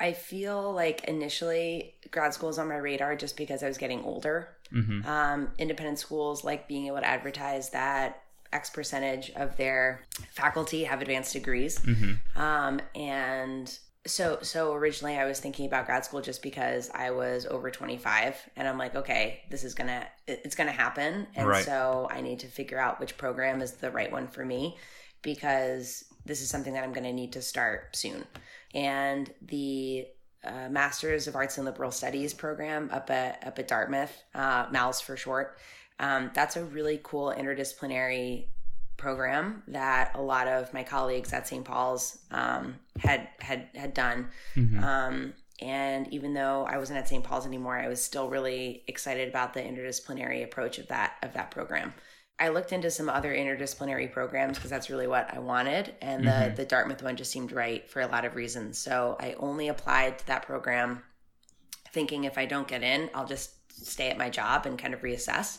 I 0.00 0.14
feel 0.14 0.72
like 0.72 1.04
initially 1.04 1.94
grad 2.10 2.32
school 2.32 2.48
was 2.48 2.58
on 2.58 2.68
my 2.68 2.76
radar 2.76 3.14
just 3.16 3.36
because 3.36 3.62
I 3.62 3.68
was 3.68 3.78
getting 3.78 4.02
older. 4.02 4.48
Mm-hmm. 4.72 5.06
Um, 5.06 5.50
independent 5.58 5.98
schools 5.98 6.42
like 6.42 6.66
being 6.66 6.86
able 6.86 6.98
to 6.98 7.06
advertise 7.06 7.70
that 7.70 8.22
X 8.52 8.70
percentage 8.70 9.30
of 9.36 9.56
their 9.56 10.06
faculty 10.32 10.84
have 10.84 11.02
advanced 11.02 11.34
degrees. 11.34 11.78
Mm-hmm. 11.78 12.40
Um, 12.40 12.80
and 12.94 13.78
so 14.06 14.38
so 14.40 14.72
originally 14.72 15.18
I 15.18 15.26
was 15.26 15.40
thinking 15.40 15.66
about 15.66 15.84
grad 15.84 16.04
school 16.04 16.22
just 16.22 16.42
because 16.42 16.90
I 16.94 17.10
was 17.10 17.44
over 17.44 17.70
25 17.70 18.34
and 18.56 18.66
I'm 18.66 18.78
like 18.78 18.94
okay 18.94 19.42
this 19.50 19.62
is 19.62 19.74
gonna 19.74 20.06
it's 20.26 20.54
gonna 20.54 20.72
happen 20.72 21.26
and 21.34 21.46
right. 21.46 21.62
so 21.62 22.08
I 22.10 22.22
need 22.22 22.38
to 22.40 22.46
figure 22.46 22.78
out 22.78 22.98
which 22.98 23.18
program 23.18 23.60
is 23.60 23.72
the 23.72 23.90
right 23.90 24.10
one 24.10 24.26
for 24.26 24.42
me 24.42 24.78
because 25.20 26.04
this 26.24 26.40
is 26.40 26.48
something 26.48 26.72
that 26.72 26.82
I'm 26.82 26.94
gonna 26.94 27.12
need 27.12 27.34
to 27.34 27.42
start 27.42 27.94
soon 27.94 28.24
and 28.74 29.32
the 29.42 30.06
uh, 30.44 30.68
Masters 30.70 31.26
of 31.26 31.36
Arts 31.36 31.58
and 31.58 31.66
Liberal 31.66 31.90
Studies 31.90 32.32
program 32.32 32.88
up 32.92 33.10
at 33.10 33.46
up 33.46 33.58
at 33.58 33.68
Dartmouth, 33.68 34.22
uh, 34.34 34.66
MALS 34.70 35.00
for 35.00 35.16
short. 35.16 35.58
Um, 35.98 36.30
that's 36.34 36.56
a 36.56 36.64
really 36.64 37.00
cool 37.02 37.34
interdisciplinary 37.36 38.46
program 38.96 39.62
that 39.68 40.12
a 40.14 40.22
lot 40.22 40.46
of 40.46 40.72
my 40.72 40.82
colleagues 40.82 41.32
at 41.32 41.46
St. 41.46 41.64
Paul's 41.64 42.18
um, 42.30 42.76
had 42.98 43.28
had 43.40 43.68
had 43.74 43.94
done. 43.94 44.28
Mm-hmm. 44.56 44.82
Um, 44.82 45.34
and 45.60 46.08
even 46.12 46.32
though 46.32 46.64
I 46.64 46.78
wasn't 46.78 46.98
at 46.98 47.08
St. 47.08 47.22
Paul's 47.22 47.46
anymore, 47.46 47.76
I 47.76 47.88
was 47.88 48.02
still 48.02 48.28
really 48.28 48.82
excited 48.86 49.28
about 49.28 49.52
the 49.52 49.60
interdisciplinary 49.60 50.42
approach 50.42 50.78
of 50.78 50.88
that 50.88 51.14
of 51.22 51.34
that 51.34 51.50
program. 51.50 51.92
I 52.40 52.48
looked 52.48 52.72
into 52.72 52.90
some 52.90 53.10
other 53.10 53.34
interdisciplinary 53.34 54.10
programs 54.10 54.56
because 54.56 54.70
that's 54.70 54.88
really 54.88 55.06
what 55.06 55.32
I 55.32 55.38
wanted, 55.38 55.94
and 56.00 56.26
the 56.26 56.30
mm-hmm. 56.30 56.54
the 56.54 56.64
Dartmouth 56.64 57.02
one 57.02 57.16
just 57.16 57.30
seemed 57.30 57.52
right 57.52 57.88
for 57.88 58.00
a 58.00 58.06
lot 58.06 58.24
of 58.24 58.34
reasons. 58.34 58.78
So 58.78 59.16
I 59.20 59.34
only 59.38 59.68
applied 59.68 60.18
to 60.20 60.26
that 60.28 60.46
program, 60.46 61.02
thinking 61.92 62.24
if 62.24 62.38
I 62.38 62.46
don't 62.46 62.66
get 62.66 62.82
in, 62.82 63.10
I'll 63.14 63.26
just 63.26 63.50
stay 63.70 64.08
at 64.08 64.16
my 64.16 64.30
job 64.30 64.64
and 64.64 64.78
kind 64.78 64.94
of 64.94 65.02
reassess. 65.02 65.58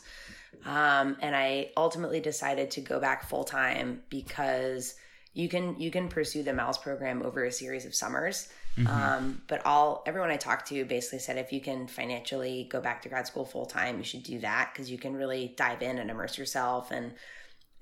Um, 0.65 1.17
and 1.21 1.35
I 1.35 1.69
ultimately 1.77 2.19
decided 2.19 2.71
to 2.71 2.81
go 2.81 2.99
back 2.99 3.29
full 3.29 3.43
time 3.43 4.01
because 4.09 4.95
you 5.33 5.47
can 5.47 5.79
you 5.79 5.91
can 5.91 6.09
pursue 6.09 6.43
the 6.43 6.53
MALS 6.53 6.77
program 6.79 7.23
over 7.23 7.45
a 7.45 7.51
series 7.51 7.85
of 7.85 7.95
summers. 7.95 8.49
Mm-hmm. 8.77 8.87
Um, 8.87 9.41
but 9.47 9.65
all 9.65 10.03
everyone 10.05 10.31
I 10.31 10.37
talked 10.37 10.67
to 10.69 10.85
basically 10.85 11.19
said 11.19 11.37
if 11.37 11.51
you 11.51 11.59
can 11.59 11.87
financially 11.87 12.67
go 12.69 12.79
back 12.79 13.01
to 13.01 13.09
grad 13.09 13.27
school 13.27 13.45
full 13.45 13.65
time, 13.65 13.97
you 13.97 14.03
should 14.03 14.23
do 14.23 14.39
that 14.39 14.71
because 14.71 14.89
you 14.89 14.97
can 14.97 15.13
really 15.13 15.53
dive 15.57 15.81
in 15.81 15.97
and 15.97 16.09
immerse 16.09 16.37
yourself 16.37 16.91
and 16.91 17.13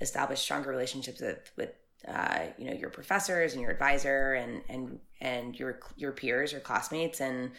establish 0.02 0.40
stronger 0.40 0.70
relationships 0.70 1.22
with 1.22 1.52
with 1.56 1.74
uh, 2.08 2.40
you 2.58 2.66
know 2.66 2.74
your 2.74 2.90
professors 2.90 3.54
and 3.54 3.62
your 3.62 3.72
advisor 3.72 4.34
and 4.34 4.62
and 4.70 5.00
and 5.22 5.60
your 5.60 5.80
your 5.96 6.12
peers 6.12 6.54
or 6.54 6.60
classmates 6.60 7.22
and 7.22 7.52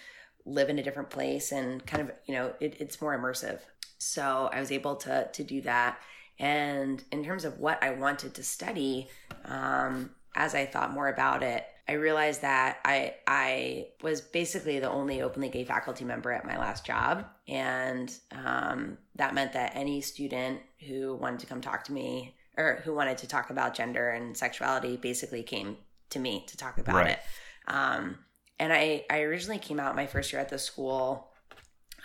live 0.47 0.71
in 0.71 0.79
a 0.79 0.83
different 0.83 1.11
place 1.11 1.53
and 1.53 1.85
kind 1.87 2.03
of 2.03 2.11
you 2.27 2.35
know 2.35 2.53
it, 2.61 2.77
it's 2.81 3.01
more 3.01 3.16
immersive. 3.16 3.61
So 3.99 4.51
I 4.53 4.59
was 4.59 4.73
able 4.73 4.97
to 4.97 5.29
to 5.33 5.45
do 5.45 5.61
that. 5.62 5.99
And 6.38 7.05
in 7.12 7.23
terms 7.23 7.45
of 7.45 7.59
what 7.59 7.83
I 7.83 7.90
wanted 7.90 8.33
to 8.35 8.43
study, 8.43 9.09
um, 9.45 10.11
as 10.35 10.55
I 10.55 10.64
thought 10.64 10.90
more 10.90 11.09
about 11.09 11.43
it, 11.43 11.66
I 11.90 11.94
realized 11.94 12.42
that 12.42 12.79
I 12.85 13.14
I 13.26 13.88
was 14.00 14.20
basically 14.20 14.79
the 14.79 14.88
only 14.88 15.22
openly 15.22 15.48
gay 15.48 15.64
faculty 15.64 16.05
member 16.05 16.31
at 16.31 16.46
my 16.46 16.57
last 16.57 16.87
job, 16.87 17.24
and 17.48 18.14
um, 18.31 18.96
that 19.16 19.35
meant 19.35 19.55
that 19.55 19.72
any 19.74 20.00
student 20.00 20.61
who 20.87 21.16
wanted 21.16 21.40
to 21.40 21.46
come 21.46 21.61
talk 21.61 21.83
to 21.85 21.92
me 21.92 22.37
or 22.57 22.81
who 22.85 22.94
wanted 22.94 23.18
to 23.18 23.26
talk 23.26 23.50
about 23.50 23.74
gender 23.74 24.09
and 24.11 24.37
sexuality 24.37 24.98
basically 24.98 25.42
came 25.42 25.79
to 26.11 26.20
me 26.20 26.44
to 26.46 26.57
talk 26.57 26.79
about 26.79 26.94
right. 26.94 27.09
it. 27.09 27.20
Um, 27.66 28.18
and 28.61 28.72
I, 28.72 29.05
I 29.11 29.22
originally 29.22 29.59
came 29.59 29.81
out 29.81 29.96
my 29.96 30.07
first 30.07 30.33
year 30.33 30.40
at 30.40 30.48
the 30.48 30.59
school 30.59 31.33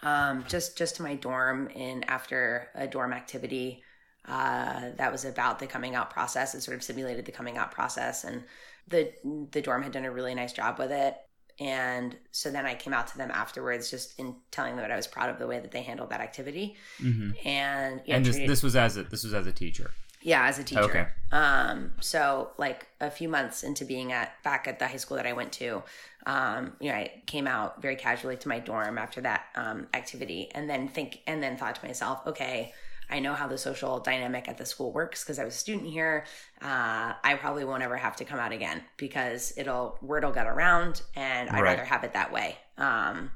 um, 0.02 0.46
just 0.48 0.80
just 0.80 0.96
to 0.96 1.04
my 1.04 1.14
dorm 1.14 1.68
in 1.68 2.04
after 2.06 2.70
a 2.74 2.88
dorm 2.88 3.14
activity 3.14 3.84
uh, 4.28 4.90
that 4.98 5.12
was 5.12 5.26
about 5.26 5.60
the 5.60 5.68
coming 5.68 5.94
out 5.94 6.10
process. 6.10 6.56
It 6.56 6.62
sort 6.62 6.76
of 6.76 6.82
simulated 6.82 7.26
the 7.26 7.32
coming 7.32 7.58
out 7.58 7.72
process, 7.72 8.24
and 8.24 8.44
the 8.88 9.12
the 9.52 9.62
dorm 9.62 9.84
had 9.84 9.92
done 9.92 10.06
a 10.06 10.12
really 10.12 10.36
nice 10.36 10.54
job 10.54 10.80
with 10.80 10.92
it. 10.92 11.16
And 11.58 12.18
so 12.32 12.52
then 12.52 12.66
I 12.66 12.76
came 12.76 12.94
out 12.94 13.08
to 13.08 13.18
them 13.18 13.32
afterwards, 13.32 13.90
just 13.90 14.20
in 14.20 14.36
telling 14.52 14.76
them 14.76 14.84
that 14.84 14.92
I 14.92 14.98
was 14.98 15.08
proud 15.08 15.30
of 15.30 15.40
the 15.40 15.48
way 15.48 15.60
that 15.60 15.72
they 15.72 15.84
handled 15.84 16.10
that 16.10 16.20
activity. 16.20 16.76
Mm-hmm. 17.02 17.48
And 17.48 18.02
yeah, 18.06 18.18
and 18.18 18.26
this, 18.26 18.36
treated, 18.36 18.50
this 18.50 18.62
was 18.62 18.76
as 18.76 18.98
a 18.98 19.04
this 19.04 19.24
was 19.24 19.34
as 19.34 19.48
a 19.48 19.54
teacher. 19.54 19.92
Yeah, 20.22 20.48
as 20.48 20.60
a 20.60 20.64
teacher. 20.64 20.82
Okay. 20.82 21.08
Um, 21.32 21.94
so 22.02 22.50
like 22.58 22.88
a 23.00 23.12
few 23.12 23.30
months 23.30 23.64
into 23.64 23.86
being 23.86 24.12
at 24.12 24.42
back 24.44 24.68
at 24.68 24.80
the 24.80 24.88
high 24.88 24.98
school 24.98 25.18
that 25.18 25.28
I 25.28 25.34
went 25.34 25.54
to, 25.54 25.84
um, 26.26 26.74
you 26.82 26.90
know, 26.90 26.96
I 26.96 27.22
came 27.28 27.48
out 27.48 27.82
very 27.82 27.96
casually 27.96 28.36
to 28.38 28.48
my 28.50 28.60
dorm 28.60 28.98
after 28.98 29.22
that 29.22 29.46
um, 29.56 29.88
activity, 29.94 30.50
and 30.56 30.70
then 30.70 30.88
think 30.88 31.20
and 31.28 31.42
then 31.42 31.58
thought 31.58 31.76
to 31.76 31.86
myself, 31.86 32.26
okay, 32.26 32.74
I 33.10 33.20
know 33.20 33.34
how 33.34 33.48
the 33.48 33.58
social 33.58 34.00
dynamic 34.00 34.48
at 34.48 34.58
the 34.58 34.66
school 34.66 34.92
works 34.92 35.24
because 35.24 35.40
I 35.40 35.46
was 35.46 35.56
a 35.56 35.58
student 35.58 35.88
here. 35.88 36.26
Uh, 36.62 37.14
I 37.24 37.38
probably 37.40 37.66
won't 37.66 37.84
ever 37.84 37.98
have 37.98 38.16
to 38.18 38.26
come 38.26 38.40
out 38.40 38.52
again 38.52 38.82
because 38.98 39.54
it'll 39.58 39.98
word 40.02 40.24
will 40.24 40.32
get 40.32 40.48
around, 40.48 41.02
and 41.16 41.50
I'd 41.50 41.62
right. 41.62 41.64
rather 41.64 41.86
have 41.86 42.04
it 42.04 42.14
that 42.14 42.32
way. 42.32 42.58
Um, 42.78 43.32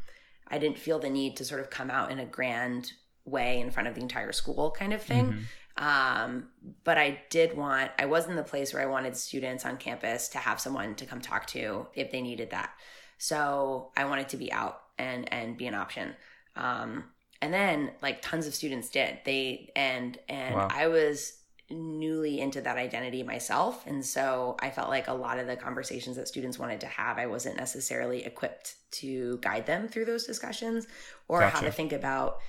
I 0.48 0.58
didn't 0.58 0.80
feel 0.80 1.00
the 1.00 1.10
need 1.10 1.38
to 1.38 1.46
sort 1.46 1.62
of 1.62 1.70
come 1.70 1.92
out 1.92 2.12
in 2.12 2.20
a 2.20 2.26
grand 2.26 2.94
way 3.26 3.60
in 3.60 3.72
front 3.72 3.88
of 3.88 3.96
the 3.96 4.02
entire 4.02 4.32
school, 4.32 4.72
kind 4.72 4.94
of 4.94 5.02
thing. 5.02 5.26
Mm-hmm. 5.28 5.40
Um, 5.78 6.50
but 6.84 6.98
I 6.98 7.22
did 7.30 7.56
want, 7.56 7.92
I 7.98 8.06
was 8.06 8.28
in 8.28 8.36
the 8.36 8.44
place 8.44 8.74
where 8.74 8.84
I 8.84 8.88
wanted 8.88 9.16
students 9.16 9.66
on 9.66 9.78
campus 9.78 10.28
to 10.30 10.38
have 10.38 10.60
someone 10.60 10.96
to 10.96 11.06
come 11.06 11.22
talk 11.22 11.46
to 11.48 11.88
if 11.94 12.12
they 12.12 12.22
needed 12.22 12.50
that. 12.50 12.72
So 13.18 13.92
I 13.96 14.06
wanted 14.06 14.30
to 14.30 14.38
be 14.38 14.52
out 14.52 14.82
and, 14.98 15.32
and 15.32 15.58
be 15.58 15.68
an 15.68 15.76
option. 15.76 16.16
Um, 16.56 17.06
and 17.42 17.54
then 17.54 17.92
like 18.02 18.22
tons 18.22 18.48
of 18.48 18.56
students 18.56 18.90
did 18.90 19.20
they, 19.26 19.72
and, 19.76 20.18
and 20.28 20.56
wow. 20.56 20.68
I 20.72 20.88
was 20.88 21.40
newly 21.72 22.40
into 22.40 22.62
that 22.62 22.78
identity 22.78 23.24
myself. 23.24 23.86
And 23.86 24.04
so 24.04 24.58
I 24.60 24.72
felt 24.72 24.90
like 24.90 25.08
a 25.08 25.14
lot 25.14 25.40
of 25.40 25.48
the 25.48 25.56
conversations 25.56 26.16
that 26.16 26.28
students 26.28 26.58
wanted 26.58 26.82
to 26.82 26.88
have, 26.88 27.18
I 27.18 27.28
wasn't 27.28 27.58
necessarily 27.58 28.26
equipped 28.26 28.76
to 28.92 29.38
guide 29.38 29.66
them 29.66 29.88
through 29.88 30.06
those 30.06 30.26
discussions 30.26 30.88
or 31.28 31.42
gotcha. 31.42 31.56
how 31.56 31.62
to 31.62 31.72
think 31.72 31.94
about 31.94 32.40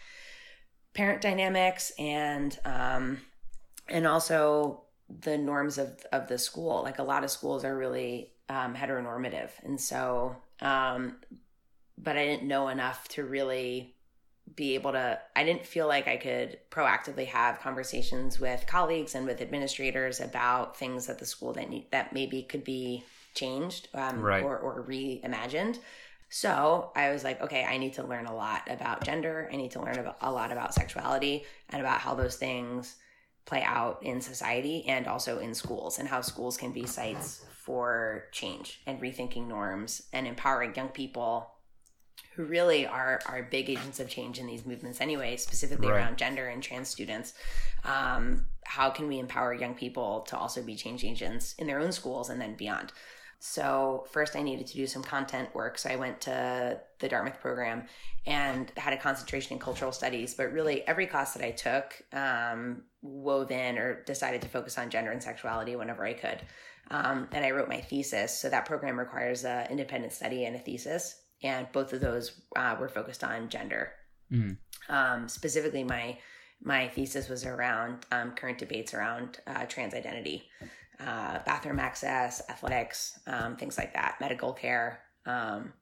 parent 0.94 1.20
dynamics 1.20 1.92
and 1.98 2.59
um, 2.64 3.20
and 3.88 4.07
also 4.07 4.85
the 5.09 5.37
norms 5.37 5.79
of 5.79 6.05
of 6.12 6.29
the 6.29 6.38
school. 6.38 6.83
Like 6.83 6.98
a 6.98 7.03
lot 7.03 7.24
of 7.24 7.31
schools 7.31 7.64
are 7.64 7.76
really 7.76 8.33
um, 8.48 8.74
heteronormative, 8.74 9.50
and 9.62 9.81
so 9.81 10.37
um, 10.61 11.16
but 11.98 12.16
I 12.16 12.24
didn't 12.24 12.48
know 12.48 12.68
enough 12.68 13.07
to 13.09 13.24
really 13.24 13.94
be 14.56 14.74
able 14.74 14.92
to 14.92 15.18
i 15.36 15.44
didn't 15.44 15.64
feel 15.64 15.86
like 15.86 16.08
i 16.08 16.16
could 16.16 16.58
proactively 16.70 17.26
have 17.26 17.60
conversations 17.60 18.40
with 18.40 18.64
colleagues 18.66 19.14
and 19.14 19.26
with 19.26 19.40
administrators 19.40 20.20
about 20.20 20.76
things 20.76 21.08
at 21.08 21.18
the 21.18 21.26
school 21.26 21.52
that 21.52 21.68
need, 21.68 21.86
that 21.90 22.12
maybe 22.12 22.42
could 22.42 22.64
be 22.64 23.04
changed 23.34 23.88
um, 23.94 24.20
right. 24.20 24.42
or, 24.42 24.58
or 24.58 24.84
reimagined 24.84 25.78
so 26.32 26.92
I 26.94 27.10
was 27.10 27.24
like, 27.24 27.42
okay, 27.42 27.64
I 27.64 27.76
need 27.76 27.94
to 27.94 28.04
learn 28.04 28.26
a 28.26 28.34
lot 28.34 28.62
about 28.70 29.04
gender. 29.04 29.50
I 29.52 29.56
need 29.56 29.72
to 29.72 29.82
learn 29.82 29.98
about, 29.98 30.16
a 30.20 30.30
lot 30.30 30.52
about 30.52 30.72
sexuality 30.72 31.44
and 31.68 31.80
about 31.80 31.98
how 31.98 32.14
those 32.14 32.36
things 32.36 32.94
play 33.46 33.62
out 33.64 34.00
in 34.04 34.20
society 34.20 34.84
and 34.86 35.08
also 35.08 35.40
in 35.40 35.54
schools 35.54 35.98
and 35.98 36.08
how 36.08 36.20
schools 36.20 36.56
can 36.56 36.70
be 36.70 36.86
sites 36.86 37.44
for 37.50 38.26
change 38.30 38.80
and 38.86 39.00
rethinking 39.00 39.48
norms 39.48 40.02
and 40.12 40.26
empowering 40.26 40.72
young 40.74 40.88
people 40.88 41.50
who 42.40 42.46
really 42.46 42.87
are 42.87 43.20
are 43.26 43.42
big 43.42 43.68
agents 43.68 44.00
of 44.00 44.09
change 44.09 44.38
in 44.38 44.46
these 44.46 44.64
movements 44.64 45.00
anyway 45.00 45.37
specifically 45.37 45.88
right. 45.88 45.96
around 45.96 46.16
gender 46.16 46.48
and 46.48 46.62
trans 46.62 46.88
students 46.88 47.35
um, 47.85 48.46
how 48.64 48.90
can 48.90 49.09
we 49.09 49.18
empower 49.18 49.53
young 49.53 49.74
people 49.74 50.20
to 50.20 50.37
also 50.37 50.62
be 50.62 50.74
change 50.74 51.05
agents 51.05 51.55
in 51.55 51.66
their 51.66 51.81
own 51.81 51.92
schools 51.92 52.31
and 52.31 52.40
then 52.40 52.55
beyond 52.55 52.92
so 53.40 54.07
first 54.11 54.37
I 54.37 54.42
needed 54.42 54.66
to 54.66 54.74
do 54.74 54.87
some 54.87 55.03
content 55.03 55.53
work. 55.55 55.79
So 55.79 55.88
I 55.88 55.96
went 55.96 56.20
to 56.22 56.79
the 56.98 57.09
Dartmouth 57.09 57.40
program 57.40 57.85
and 58.26 58.70
had 58.76 58.92
a 58.92 58.98
concentration 58.98 59.55
in 59.55 59.59
cultural 59.59 59.92
studies. 59.92 60.35
But 60.35 60.53
really, 60.53 60.87
every 60.87 61.07
class 61.07 61.33
that 61.33 61.42
I 61.42 61.50
took 61.50 62.03
um, 62.12 62.83
wove 63.00 63.50
in 63.50 63.79
or 63.79 64.05
decided 64.05 64.42
to 64.42 64.48
focus 64.48 64.76
on 64.76 64.90
gender 64.90 65.11
and 65.11 65.22
sexuality 65.22 65.74
whenever 65.74 66.05
I 66.05 66.12
could. 66.12 66.42
Um, 66.90 67.29
and 67.33 67.42
I 67.42 67.53
wrote 67.53 67.68
my 67.68 67.81
thesis. 67.81 68.38
So 68.38 68.50
that 68.50 68.66
program 68.66 68.98
requires 68.98 69.44
an 69.44 69.68
independent 69.70 70.12
study 70.12 70.44
and 70.44 70.55
a 70.55 70.59
thesis, 70.59 71.22
and 71.42 71.70
both 71.72 71.92
of 71.92 72.00
those 72.00 72.40
uh, 72.57 72.76
were 72.79 72.88
focused 72.88 73.24
on 73.24 73.48
gender. 73.48 73.92
Mm. 74.33 74.57
Um, 74.88 75.29
specifically, 75.29 75.85
my 75.85 76.18
my 76.62 76.88
thesis 76.88 77.29
was 77.29 77.46
around 77.46 78.05
um, 78.12 78.33
current 78.33 78.59
debates 78.59 78.92
around 78.92 79.38
uh, 79.46 79.64
trans 79.66 79.94
identity 79.94 80.44
uh, 81.05 81.38
bathroom 81.46 81.79
access, 81.79 82.42
athletics, 82.50 83.18
um, 83.26 83.57
things 83.57 83.79
like 83.79 83.94
that, 83.94 84.16
medical 84.20 84.53
care. 84.53 85.00
Um, 85.26 85.72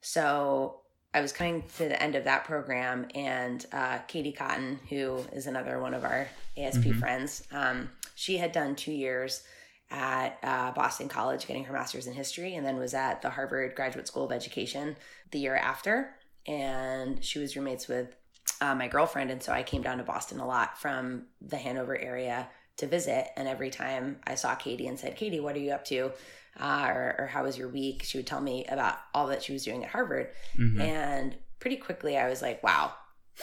so 0.00 0.80
I 1.14 1.20
was 1.20 1.32
coming 1.32 1.64
to 1.76 1.88
the 1.88 2.02
end 2.02 2.14
of 2.14 2.24
that 2.24 2.44
program, 2.44 3.06
and 3.14 3.64
uh, 3.72 3.98
Katie 4.08 4.32
Cotton, 4.32 4.80
who 4.88 5.24
is 5.32 5.46
another 5.46 5.80
one 5.80 5.94
of 5.94 6.04
our 6.04 6.28
ASP 6.56 6.80
mm-hmm. 6.80 6.98
friends, 6.98 7.46
um, 7.52 7.90
she 8.14 8.38
had 8.38 8.52
done 8.52 8.74
two 8.74 8.92
years 8.92 9.44
at 9.90 10.38
uh, 10.42 10.72
Boston 10.72 11.08
College 11.08 11.46
getting 11.46 11.64
her 11.64 11.72
master's 11.72 12.06
in 12.06 12.14
history, 12.14 12.54
and 12.54 12.64
then 12.64 12.78
was 12.78 12.94
at 12.94 13.22
the 13.22 13.30
Harvard 13.30 13.74
Graduate 13.74 14.06
School 14.06 14.24
of 14.24 14.32
Education 14.32 14.96
the 15.30 15.38
year 15.38 15.56
after. 15.56 16.14
And 16.46 17.22
she 17.24 17.38
was 17.38 17.56
roommates 17.56 17.88
with 17.88 18.14
uh, 18.60 18.74
my 18.74 18.88
girlfriend, 18.88 19.30
and 19.30 19.42
so 19.42 19.52
I 19.52 19.62
came 19.62 19.82
down 19.82 19.98
to 19.98 20.04
Boston 20.04 20.40
a 20.40 20.46
lot 20.46 20.78
from 20.78 21.26
the 21.40 21.56
Hanover 21.56 21.96
area 21.96 22.48
to 22.78 22.86
visit. 22.86 23.28
And 23.36 23.46
every 23.46 23.70
time 23.70 24.20
I 24.26 24.34
saw 24.34 24.54
Katie 24.54 24.86
and 24.86 24.98
said, 24.98 25.16
Katie, 25.16 25.40
what 25.40 25.54
are 25.56 25.60
you 25.60 25.72
up 25.72 25.84
to? 25.86 26.12
Uh, 26.58 26.86
or, 26.88 27.14
or, 27.18 27.26
how 27.26 27.44
was 27.44 27.56
your 27.56 27.68
week? 27.68 28.02
She 28.02 28.18
would 28.18 28.26
tell 28.26 28.40
me 28.40 28.64
about 28.66 28.96
all 29.14 29.28
that 29.28 29.42
she 29.42 29.52
was 29.52 29.64
doing 29.64 29.84
at 29.84 29.90
Harvard. 29.90 30.30
Mm-hmm. 30.58 30.80
And 30.80 31.36
pretty 31.60 31.76
quickly 31.76 32.18
I 32.18 32.28
was 32.28 32.42
like, 32.42 32.62
wow, 32.62 32.92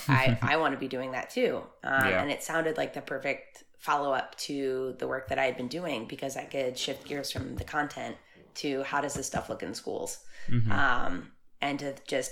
I, 0.10 0.38
I 0.42 0.58
want 0.58 0.74
to 0.74 0.80
be 0.80 0.90
doing 0.90 1.14
that 1.14 1.30
too. 1.30 1.64
Um, 1.84 2.10
yeah. 2.10 2.22
And 2.22 2.30
it 2.30 2.44
sounded 2.44 2.78
like 2.78 2.94
the 2.94 3.02
perfect 3.02 3.64
follow 3.78 4.12
up 4.12 4.36
to 4.36 4.96
the 5.00 5.08
work 5.08 5.30
that 5.30 5.40
I 5.40 5.46
had 5.46 5.58
been 5.58 5.68
doing 5.68 6.06
because 6.06 6.36
I 6.36 6.44
could 6.44 6.78
shift 6.78 7.08
gears 7.08 7.32
from 7.32 7.56
the 7.56 7.63
content 7.63 8.18
to 8.56 8.84
how 8.84 9.02
does 9.02 9.13
this 9.13 9.28
stuff 9.28 9.50
look 9.50 9.63
in 9.63 9.74
schools? 9.74 10.20
Mm-hmm. 10.50 10.72
Um, 10.72 11.32
and 11.62 11.80
to 11.80 11.94
just, 12.08 12.32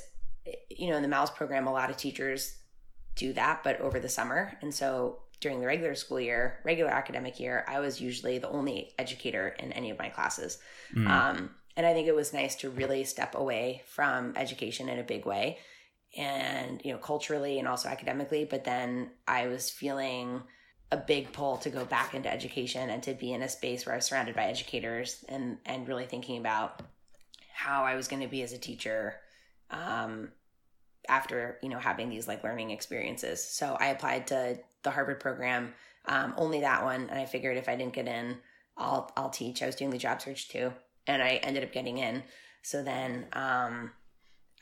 you 0.70 0.90
know, 0.90 0.98
in 0.98 1.04
the 1.04 1.08
MALS 1.08 1.30
program, 1.32 1.68
a 1.68 1.72
lot 1.72 1.90
of 1.90 1.98
teachers 1.98 2.58
do 3.16 3.32
that, 3.34 3.64
but 3.64 3.80
over 3.80 4.00
the 4.00 4.10
summer. 4.10 4.58
And 4.62 4.74
so 4.74 5.20
during 5.40 5.60
the 5.60 5.68
regular 5.68 5.96
school 5.96 6.20
year, 6.20 6.60
regular 6.64 6.92
academic 6.92 7.40
year, 7.40 7.66
I 7.68 7.80
was 7.80 8.02
usually 8.02 8.38
the 8.38 8.50
only 8.50 8.94
educator 8.98 9.50
in 9.60 9.72
any 9.74 9.92
of 9.92 10.00
my 10.00 10.10
classes. 10.10 10.60
Mm. 10.96 11.08
Um, 11.08 11.50
and 11.78 11.86
I 11.86 11.94
think 11.94 12.08
it 12.08 12.16
was 12.16 12.34
nice 12.34 12.56
to 12.58 12.70
really 12.70 13.04
step 13.04 13.36
away 13.36 13.84
from 13.86 14.34
education 14.36 14.90
in 14.90 14.98
a 14.98 15.04
big 15.04 15.26
way 15.26 15.60
and, 16.18 16.82
you 16.84 16.94
know, 16.94 16.98
culturally 16.98 17.60
and 17.60 17.68
also 17.68 17.90
academically. 17.90 18.46
But 18.46 18.64
then 18.64 19.12
I 19.28 19.48
was 19.48 19.70
feeling 19.70 20.42
a 20.92 20.98
big 20.98 21.32
pull 21.34 21.58
to 21.58 21.70
go 21.70 21.84
back 21.86 22.14
into 22.14 22.32
education 22.32 22.90
and 22.90 23.02
to 23.04 23.14
be 23.14 23.34
in 23.34 23.42
a 23.42 23.50
space 23.50 23.86
where 23.86 23.94
I 23.94 23.98
was 23.98 24.06
surrounded 24.06 24.36
by 24.36 24.46
educators 24.46 25.26
and, 25.28 25.58
and 25.66 25.88
really 25.88 26.06
thinking 26.06 26.38
about 26.38 26.82
how 27.52 27.84
I 27.84 27.96
was 27.96 28.08
going 28.08 28.22
to 28.22 28.28
be 28.28 28.44
as 28.44 28.54
a 28.54 28.58
teacher. 28.58 29.16
Um, 29.72 30.30
after 31.08 31.60
you 31.62 31.70
know 31.70 31.78
having 31.78 32.10
these 32.10 32.28
like 32.28 32.44
learning 32.44 32.72
experiences 32.72 33.44
so 33.44 33.78
i 33.80 33.90
applied 33.90 34.26
to 34.26 34.58
the 34.86 34.92
Harvard 34.92 35.20
program, 35.20 35.74
um, 36.06 36.34
only 36.38 36.62
that 36.62 36.86
one. 36.86 37.10
And 37.10 37.20
I 37.20 37.26
figured 37.26 37.58
if 37.58 37.68
I 37.68 37.76
didn't 37.76 37.94
get 37.94 38.08
in, 38.08 38.38
I'll 38.78 39.12
I'll 39.18 39.30
teach. 39.30 39.62
I 39.62 39.66
was 39.66 39.76
doing 39.76 39.92
the 39.92 39.98
job 39.98 40.22
search 40.22 40.48
too, 40.48 40.72
and 41.06 41.22
I 41.22 41.42
ended 41.44 41.66
up 41.66 41.74
getting 41.74 41.98
in. 41.98 42.24
So 42.62 42.82
then 42.82 43.26
um, 43.34 43.92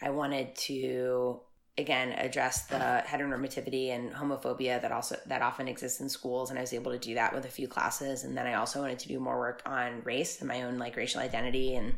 I 0.02 0.10
wanted 0.10 0.56
to 0.56 1.42
again 1.78 2.12
address 2.14 2.66
the 2.66 3.04
heteronormativity 3.08 3.90
and 3.90 4.14
homophobia 4.14 4.80
that 4.82 4.92
also 4.92 5.18
that 5.26 5.42
often 5.42 5.68
exists 5.68 6.02
in 6.02 6.08
schools 6.08 6.50
and 6.50 6.60
i 6.60 6.62
was 6.62 6.74
able 6.74 6.92
to 6.92 7.00
do 7.00 7.16
that 7.16 7.34
with 7.34 7.46
a 7.46 7.50
few 7.50 7.68
classes 7.68 8.24
and 8.24 8.38
then 8.38 8.46
i 8.46 8.54
also 8.54 8.82
wanted 8.82 9.00
to 9.00 9.08
do 9.08 9.20
more 9.20 9.40
work 9.40 9.62
on 9.66 10.02
race 10.04 10.40
and 10.40 10.48
my 10.48 10.62
own 10.62 10.78
like 10.78 10.96
racial 10.96 11.20
identity 11.20 11.76
and 11.76 11.96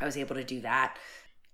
i 0.00 0.04
was 0.04 0.16
able 0.16 0.36
to 0.36 0.44
do 0.44 0.60
that 0.60 0.96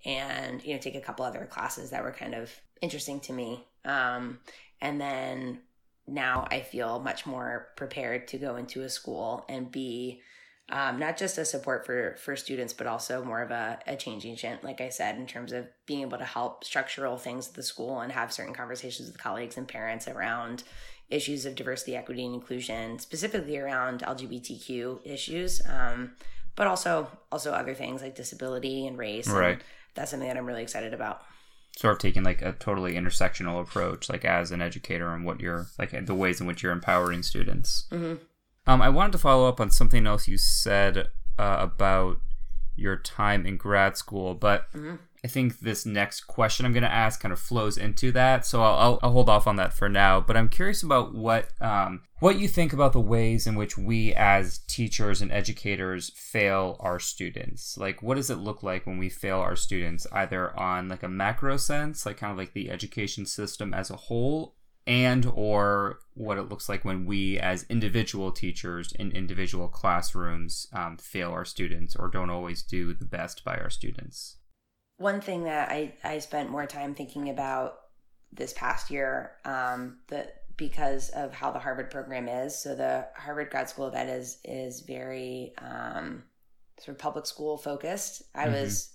and 0.04 0.62
you 0.64 0.74
know 0.74 0.80
take 0.80 0.94
a 0.94 1.00
couple 1.00 1.24
other 1.24 1.46
classes 1.46 1.90
that 1.90 2.02
were 2.02 2.12
kind 2.12 2.34
of 2.34 2.50
interesting 2.80 3.20
to 3.20 3.32
me. 3.32 3.66
Um, 3.84 4.38
and 4.80 5.00
then 5.00 5.60
now 6.06 6.46
I 6.50 6.60
feel 6.60 6.98
much 7.00 7.26
more 7.26 7.68
prepared 7.76 8.28
to 8.28 8.38
go 8.38 8.56
into 8.56 8.82
a 8.82 8.88
school 8.88 9.44
and 9.48 9.70
be 9.70 10.22
um, 10.70 10.98
not 10.98 11.16
just 11.16 11.38
a 11.38 11.44
support 11.44 11.84
for 11.86 12.16
for 12.18 12.36
students, 12.36 12.72
but 12.72 12.86
also 12.86 13.24
more 13.24 13.42
of 13.42 13.50
a, 13.50 13.78
a 13.86 13.96
change 13.96 14.24
agent, 14.26 14.62
like 14.64 14.80
I 14.80 14.88
said, 14.88 15.16
in 15.16 15.26
terms 15.26 15.52
of 15.52 15.66
being 15.86 16.00
able 16.02 16.18
to 16.18 16.24
help 16.24 16.64
structural 16.64 17.16
things 17.16 17.48
at 17.48 17.54
the 17.54 17.62
school 17.62 18.00
and 18.00 18.12
have 18.12 18.32
certain 18.32 18.54
conversations 18.54 19.08
with 19.08 19.18
colleagues 19.18 19.56
and 19.56 19.66
parents 19.68 20.06
around 20.08 20.62
issues 21.08 21.44
of 21.44 21.56
diversity, 21.56 21.96
equity, 21.96 22.24
and 22.24 22.34
inclusion, 22.34 22.98
specifically 22.98 23.58
around 23.58 24.00
LGBTQ 24.02 25.00
issues, 25.04 25.60
um, 25.66 26.12
but 26.56 26.66
also 26.66 27.08
also 27.32 27.52
other 27.52 27.74
things 27.74 28.00
like 28.02 28.14
disability 28.14 28.86
and 28.86 28.96
race. 28.98 29.26
and 29.26 29.36
Right. 29.36 29.60
that's 29.94 30.10
something 30.12 30.28
that 30.28 30.36
I'm 30.36 30.46
really 30.46 30.62
excited 30.62 30.94
about. 30.94 31.22
sort 31.76 31.92
of 31.94 31.98
taking 31.98 32.22
like 32.24 32.42
a 32.42 32.52
totally 32.52 32.94
intersectional 32.94 33.60
approach, 33.60 34.08
like 34.08 34.24
as 34.24 34.50
an 34.52 34.60
educator 34.60 35.14
and 35.14 35.24
what 35.24 35.40
you're 35.40 35.66
like 35.78 35.90
the 36.06 36.14
ways 36.14 36.40
in 36.40 36.46
which 36.46 36.62
you're 36.62 36.72
empowering 36.72 37.22
students. 37.22 37.86
hmm 37.90 38.14
Um, 38.66 38.82
I 38.82 38.88
wanted 38.88 39.12
to 39.12 39.18
follow 39.18 39.48
up 39.48 39.60
on 39.60 39.70
something 39.70 40.06
else 40.06 40.28
you 40.28 40.38
said 40.38 41.08
uh, 41.38 41.56
about 41.60 42.18
your 42.76 42.96
time 42.96 43.46
in 43.46 43.56
grad 43.56 43.96
school, 43.96 44.34
but 44.34 44.70
Mhm. 44.72 44.98
I 45.22 45.28
think 45.28 45.60
this 45.60 45.84
next 45.84 46.22
question 46.22 46.64
I'm 46.64 46.72
going 46.72 46.82
to 46.82 46.90
ask 46.90 47.20
kind 47.20 47.30
of 47.32 47.38
flows 47.38 47.76
into 47.76 48.10
that. 48.12 48.46
So 48.46 48.62
I'll, 48.62 48.74
I'll, 48.76 48.98
I'll 49.02 49.12
hold 49.12 49.28
off 49.28 49.46
on 49.46 49.56
that 49.56 49.74
for 49.74 49.86
now. 49.86 50.18
But 50.18 50.34
I'm 50.38 50.48
curious 50.48 50.82
about 50.82 51.14
what 51.14 51.50
um, 51.60 52.04
what 52.20 52.38
you 52.38 52.48
think 52.48 52.72
about 52.72 52.94
the 52.94 53.00
ways 53.00 53.46
in 53.46 53.54
which 53.54 53.76
we 53.76 54.14
as 54.14 54.60
teachers 54.66 55.20
and 55.20 55.30
educators 55.30 56.10
fail 56.16 56.76
our 56.80 56.98
students. 56.98 57.76
Like, 57.76 58.02
what 58.02 58.14
does 58.14 58.30
it 58.30 58.36
look 58.38 58.62
like 58.62 58.86
when 58.86 58.96
we 58.96 59.10
fail 59.10 59.40
our 59.40 59.56
students, 59.56 60.06
either 60.10 60.58
on 60.58 60.88
like 60.88 61.02
a 61.02 61.08
macro 61.08 61.58
sense, 61.58 62.06
like 62.06 62.16
kind 62.16 62.30
of 62.32 62.38
like 62.38 62.54
the 62.54 62.70
education 62.70 63.26
system 63.26 63.74
as 63.74 63.90
a 63.90 63.96
whole, 63.96 64.54
and 64.90 65.24
or 65.34 66.00
what 66.14 66.36
it 66.38 66.48
looks 66.50 66.68
like 66.68 66.84
when 66.84 67.06
we 67.06 67.38
as 67.38 67.64
individual 67.70 68.32
teachers 68.32 68.92
in 68.92 69.12
individual 69.12 69.68
classrooms 69.68 70.66
um, 70.72 70.96
fail 70.98 71.30
our 71.30 71.44
students 71.44 71.94
or 71.96 72.08
don't 72.08 72.30
always 72.30 72.62
do 72.62 72.92
the 72.92 73.04
best 73.04 73.44
by 73.44 73.56
our 73.56 73.70
students 73.70 74.36
One 74.98 75.20
thing 75.20 75.44
that 75.44 75.70
I, 75.70 75.94
I 76.04 76.18
spent 76.18 76.50
more 76.50 76.66
time 76.66 76.94
thinking 76.94 77.30
about 77.30 77.74
this 78.32 78.52
past 78.52 78.90
year, 78.90 79.32
um, 79.44 79.98
that 80.08 80.42
because 80.56 81.08
of 81.10 81.32
how 81.32 81.50
the 81.52 81.58
Harvard 81.58 81.90
program 81.90 82.28
is. 82.28 82.56
So 82.62 82.74
the 82.74 83.06
Harvard 83.16 83.50
Grad 83.50 83.68
School 83.70 83.86
of 83.86 83.94
Ed 83.94 84.10
is 84.20 84.38
is 84.44 84.80
very 84.82 85.54
um, 85.58 86.22
sort 86.78 86.96
of 86.96 86.98
public 86.98 87.26
school 87.26 87.56
focused. 87.56 88.22
I 88.34 88.46
Mhm. 88.46 88.52
was 88.52 88.92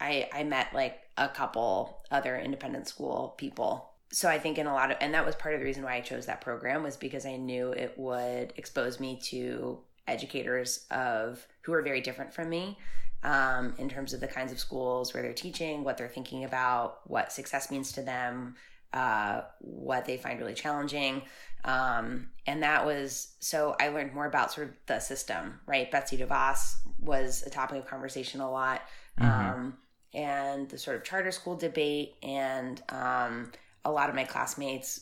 I 0.00 0.28
I 0.32 0.44
met 0.44 0.68
like 0.74 0.96
a 1.16 1.28
couple 1.28 2.04
other 2.10 2.38
independent 2.38 2.86
school 2.88 3.34
people. 3.36 3.91
So 4.12 4.28
I 4.28 4.38
think 4.38 4.58
in 4.58 4.66
a 4.66 4.74
lot 4.74 4.90
of 4.90 4.98
and 5.00 5.14
that 5.14 5.24
was 5.24 5.34
part 5.34 5.54
of 5.54 5.60
the 5.60 5.66
reason 5.66 5.82
why 5.82 5.94
I 5.94 6.00
chose 6.00 6.26
that 6.26 6.40
program 6.40 6.82
was 6.82 6.96
because 6.96 7.24
I 7.24 7.36
knew 7.36 7.72
it 7.72 7.94
would 7.96 8.52
expose 8.56 9.00
me 9.00 9.18
to 9.24 9.78
educators 10.06 10.84
of 10.90 11.46
who 11.62 11.72
are 11.72 11.82
very 11.82 12.00
different 12.00 12.34
from 12.34 12.50
me 12.50 12.78
um, 13.22 13.74
in 13.78 13.88
terms 13.88 14.12
of 14.12 14.20
the 14.20 14.26
kinds 14.28 14.52
of 14.52 14.58
schools 14.58 15.14
where 15.14 15.22
they're 15.22 15.32
teaching, 15.32 15.84
what 15.84 15.96
they're 15.96 16.08
thinking 16.08 16.44
about, 16.44 17.08
what 17.08 17.32
success 17.32 17.70
means 17.70 17.92
to 17.92 18.02
them, 18.02 18.56
uh, 18.92 19.42
what 19.60 20.04
they 20.04 20.16
find 20.16 20.38
really 20.38 20.54
challenging. 20.54 21.22
Um, 21.64 22.30
and 22.46 22.62
that 22.62 22.84
was 22.84 23.34
so 23.40 23.76
I 23.80 23.88
learned 23.88 24.12
more 24.12 24.26
about 24.26 24.52
sort 24.52 24.68
of 24.68 24.74
the 24.86 24.98
system, 24.98 25.60
right? 25.66 25.90
Betsy 25.90 26.18
DeVos 26.18 26.74
was 27.00 27.44
a 27.46 27.50
topic 27.50 27.78
of 27.78 27.86
conversation 27.86 28.40
a 28.40 28.50
lot. 28.50 28.82
Mhm. 29.18 29.24
Um, 29.24 29.78
and 30.14 30.68
the 30.68 30.76
sort 30.76 30.96
of 30.96 31.04
charter 31.04 31.30
school 31.30 31.56
debate, 31.56 32.16
and 32.22 32.82
um, 32.90 33.50
a 33.84 33.90
lot 33.90 34.08
of 34.08 34.14
my 34.14 34.24
classmates 34.24 35.00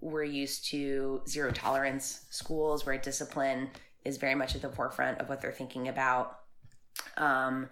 were 0.00 0.24
used 0.24 0.66
to 0.70 1.22
zero 1.28 1.50
tolerance 1.52 2.24
schools 2.30 2.84
where 2.84 2.98
discipline 2.98 3.70
is 4.04 4.16
very 4.16 4.34
much 4.34 4.54
at 4.56 4.62
the 4.62 4.68
forefront 4.68 5.20
of 5.20 5.28
what 5.28 5.40
they're 5.40 5.52
thinking 5.52 5.88
about 5.88 6.38
um, 7.16 7.68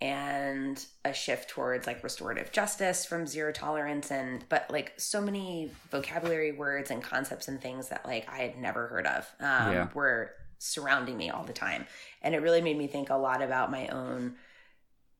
and 0.00 0.84
a 1.04 1.12
shift 1.12 1.48
towards 1.50 1.86
like 1.86 2.02
restorative 2.02 2.50
justice 2.52 3.04
from 3.04 3.26
zero 3.26 3.52
tolerance 3.52 4.10
and 4.10 4.44
but 4.48 4.68
like 4.70 4.92
so 4.96 5.20
many 5.20 5.70
vocabulary 5.90 6.52
words 6.52 6.90
and 6.90 7.02
concepts 7.02 7.48
and 7.48 7.60
things 7.60 7.88
that 7.88 8.04
like 8.04 8.28
i 8.30 8.38
had 8.38 8.56
never 8.58 8.86
heard 8.88 9.06
of 9.06 9.26
um, 9.40 9.72
Yeah. 9.72 9.88
were 9.94 10.32
surrounding 10.58 11.16
me 11.16 11.30
all 11.30 11.44
the 11.44 11.52
time 11.52 11.86
and 12.22 12.34
it 12.34 12.38
really 12.42 12.60
made 12.62 12.76
me 12.78 12.86
think 12.86 13.10
a 13.10 13.14
lot 13.16 13.42
about 13.42 13.70
my 13.70 13.86
own 13.88 14.34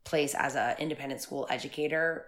place 0.05 0.35
as 0.35 0.55
an 0.55 0.77
independent 0.79 1.21
school 1.21 1.47
educator 1.51 2.27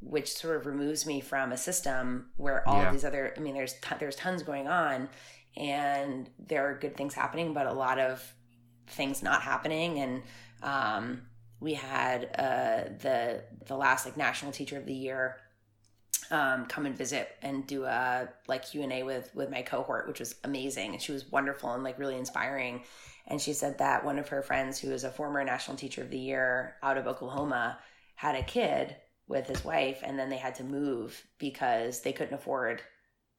which 0.00 0.32
sort 0.32 0.56
of 0.56 0.66
removes 0.66 1.06
me 1.06 1.20
from 1.20 1.52
a 1.52 1.56
system 1.56 2.26
where 2.36 2.66
all 2.68 2.82
Yeah. 2.82 2.90
these 2.92 3.04
other 3.04 3.32
i 3.36 3.40
mean 3.40 3.54
there's 3.54 3.74
t- 3.74 3.94
there's 4.00 4.16
tons 4.16 4.42
going 4.42 4.66
on 4.66 5.08
and 5.56 6.28
there 6.38 6.68
are 6.68 6.74
good 6.78 6.96
things 6.96 7.14
happening 7.14 7.54
but 7.54 7.66
a 7.66 7.72
lot 7.72 7.98
of 8.00 8.34
things 8.88 9.22
not 9.22 9.42
happening 9.42 9.98
and 10.00 10.22
um, 10.62 11.22
we 11.60 11.74
had 11.74 12.24
uh, 12.38 12.88
the 13.00 13.42
the 13.66 13.76
last 13.76 14.04
like 14.04 14.16
national 14.16 14.50
teacher 14.52 14.76
of 14.78 14.86
the 14.86 14.94
year 14.94 15.36
um, 16.30 16.66
come 16.66 16.86
and 16.86 16.96
visit 16.96 17.28
and 17.42 17.66
do 17.66 17.84
a 17.84 18.28
like 18.48 18.64
Q 18.64 18.82
and 18.82 18.92
A 18.92 19.02
with 19.02 19.30
with 19.34 19.50
my 19.50 19.62
cohort, 19.62 20.08
which 20.08 20.20
was 20.20 20.34
amazing, 20.44 20.92
and 20.92 21.02
she 21.02 21.12
was 21.12 21.30
wonderful 21.30 21.72
and 21.74 21.82
like 21.82 21.98
really 21.98 22.16
inspiring. 22.16 22.82
And 23.26 23.40
she 23.40 23.52
said 23.52 23.78
that 23.78 24.04
one 24.04 24.18
of 24.18 24.28
her 24.28 24.42
friends, 24.42 24.78
who 24.78 24.90
is 24.90 25.04
a 25.04 25.10
former 25.10 25.42
national 25.44 25.76
teacher 25.76 26.02
of 26.02 26.10
the 26.10 26.18
year 26.18 26.74
out 26.82 26.98
of 26.98 27.06
Oklahoma, 27.06 27.78
had 28.16 28.34
a 28.34 28.42
kid 28.42 28.96
with 29.28 29.46
his 29.46 29.64
wife, 29.64 30.00
and 30.02 30.18
then 30.18 30.28
they 30.28 30.36
had 30.36 30.56
to 30.56 30.64
move 30.64 31.24
because 31.38 32.00
they 32.02 32.12
couldn't 32.12 32.34
afford 32.34 32.82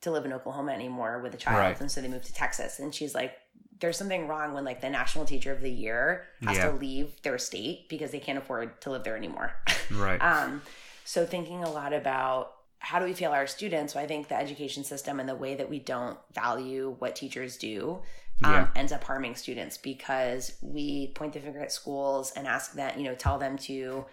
to 0.01 0.11
live 0.11 0.25
in 0.25 0.33
Oklahoma 0.33 0.71
anymore 0.71 1.19
with 1.21 1.33
a 1.33 1.37
child, 1.37 1.59
Right. 1.59 1.79
and 1.79 1.91
so 1.91 2.01
they 2.01 2.07
moved 2.07 2.25
to 2.25 2.33
Texas. 2.33 2.79
And 2.79 2.93
she's 2.93 3.13
like, 3.13 3.37
"There's 3.79 3.97
something 3.97 4.27
wrong 4.27 4.53
when 4.53 4.65
like 4.65 4.81
the 4.81 4.89
national 4.89 5.25
teacher 5.25 5.51
of 5.51 5.61
the 5.61 5.71
year 5.71 6.25
has 6.43 6.57
Yeah. 6.57 6.71
to 6.71 6.75
leave 6.75 7.21
their 7.21 7.37
state 7.37 7.87
because 7.89 8.11
they 8.11 8.19
can't 8.19 8.37
afford 8.37 8.81
to 8.81 8.89
live 8.91 9.03
there 9.03 9.15
anymore." 9.17 9.53
right 9.91 10.19
Um, 10.21 10.61
so 11.05 11.25
thinking 11.25 11.63
a 11.63 11.69
lot 11.71 11.93
about 11.93 12.53
how 12.79 12.99
do 12.99 13.05
we 13.05 13.13
fail 13.13 13.31
our 13.31 13.47
students? 13.47 13.93
So 13.93 13.99
I 13.99 14.07
think 14.07 14.27
the 14.27 14.35
education 14.35 14.83
system 14.83 15.19
and 15.21 15.29
the 15.29 15.35
way 15.35 15.55
that 15.55 15.69
we 15.69 15.79
don't 15.79 16.17
value 16.33 16.95
what 16.99 17.15
teachers 17.15 17.55
do 17.57 18.01
um, 18.43 18.51
Yeah. 18.53 18.67
ends 18.75 18.91
up 18.91 19.03
harming 19.03 19.35
students 19.35 19.77
because 19.77 20.57
we 20.61 21.07
point 21.15 21.33
the 21.33 21.39
finger 21.39 21.59
at 21.61 21.71
schools 21.71 22.31
and 22.35 22.47
ask 22.47 22.73
them, 22.73 22.97
you 22.97 23.05
know, 23.05 23.15
tell 23.15 23.37
them 23.37 23.57
to 23.59 24.05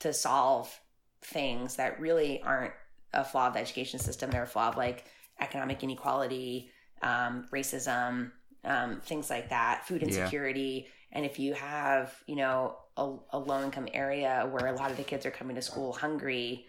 to 0.00 0.12
solve 0.12 0.80
things 1.22 1.76
that 1.76 2.00
really 2.00 2.42
aren't 2.42 2.72
a 3.12 3.24
flaw 3.24 3.48
of 3.48 3.54
the 3.54 3.60
education 3.60 3.98
system. 3.98 4.30
They're 4.30 4.44
a 4.44 4.46
flaw 4.46 4.68
of 4.68 4.76
like 4.76 5.04
economic 5.40 5.82
inequality, 5.82 6.70
um, 7.02 7.46
racism, 7.52 8.30
um, 8.64 9.00
things 9.02 9.28
like 9.30 9.50
that, 9.50 9.86
food 9.86 10.02
Yeah. 10.02 10.08
insecurity. 10.08 10.88
And 11.12 11.24
if 11.24 11.38
you 11.38 11.54
have, 11.54 12.14
you 12.26 12.36
know, 12.36 12.76
a, 12.96 13.16
a 13.30 13.38
low 13.38 13.62
income 13.62 13.88
area 13.92 14.48
where 14.50 14.66
a 14.66 14.72
lot 14.72 14.90
of 14.90 14.96
the 14.96 15.04
kids 15.04 15.26
are 15.26 15.30
coming 15.30 15.56
to 15.56 15.62
school 15.62 15.92
hungry, 15.92 16.66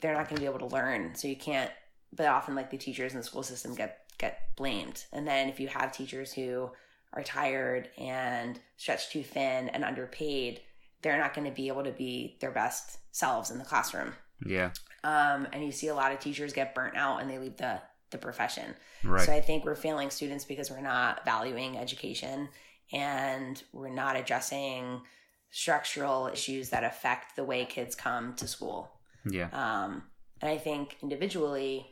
they're 0.00 0.14
not 0.14 0.28
going 0.28 0.36
to 0.36 0.40
be 0.40 0.46
able 0.46 0.68
to 0.68 0.74
learn. 0.74 1.14
So 1.14 1.28
you 1.28 1.36
can't. 1.36 1.70
But 2.12 2.26
often, 2.26 2.56
like 2.56 2.70
the 2.70 2.76
teachers 2.78 3.12
in 3.12 3.18
the 3.18 3.24
school 3.24 3.44
system 3.44 3.74
get 3.74 3.99
get 4.20 4.54
blamed. 4.56 5.04
And 5.12 5.26
then 5.26 5.48
if 5.48 5.58
you 5.58 5.68
have 5.68 5.92
teachers 5.92 6.32
who 6.32 6.70
are 7.12 7.22
tired 7.24 7.88
and 7.98 8.60
stretched 8.76 9.10
too 9.12 9.22
thin 9.24 9.68
and 9.70 9.84
underpaid, 9.84 10.60
they're 11.02 11.18
not 11.18 11.34
going 11.34 11.48
to 11.48 11.54
be 11.54 11.68
able 11.68 11.82
to 11.84 11.90
be 11.92 12.36
their 12.40 12.52
best 12.52 12.98
selves 13.10 13.50
in 13.50 13.58
the 13.58 13.64
classroom. 13.64 14.12
yeah 14.46 14.70
Um, 15.02 15.48
and 15.52 15.64
you 15.64 15.72
see 15.72 15.88
a 15.88 15.94
lot 15.94 16.12
of 16.12 16.20
teachers 16.20 16.52
get 16.52 16.74
burnt 16.74 16.96
out 16.96 17.20
and 17.20 17.28
they 17.30 17.38
leave 17.38 17.56
the 17.56 17.80
the 18.10 18.18
profession. 18.18 18.74
right 19.04 19.24
So 19.24 19.32
I 19.32 19.40
think 19.40 19.64
we're 19.64 19.76
failing 19.76 20.10
students 20.10 20.44
because 20.44 20.68
we're 20.70 20.80
not 20.80 21.24
valuing 21.24 21.78
education 21.78 22.48
and 22.92 23.62
we're 23.72 23.94
not 23.94 24.16
addressing 24.16 25.02
structural 25.50 26.26
issues 26.26 26.70
that 26.70 26.82
affect 26.84 27.36
the 27.36 27.44
way 27.44 27.64
kids 27.64 27.94
come 27.94 28.34
to 28.34 28.46
school. 28.48 28.90
yeah 29.30 29.48
Um, 29.52 30.02
and 30.40 30.50
I 30.50 30.58
think 30.58 30.96
individually, 31.02 31.89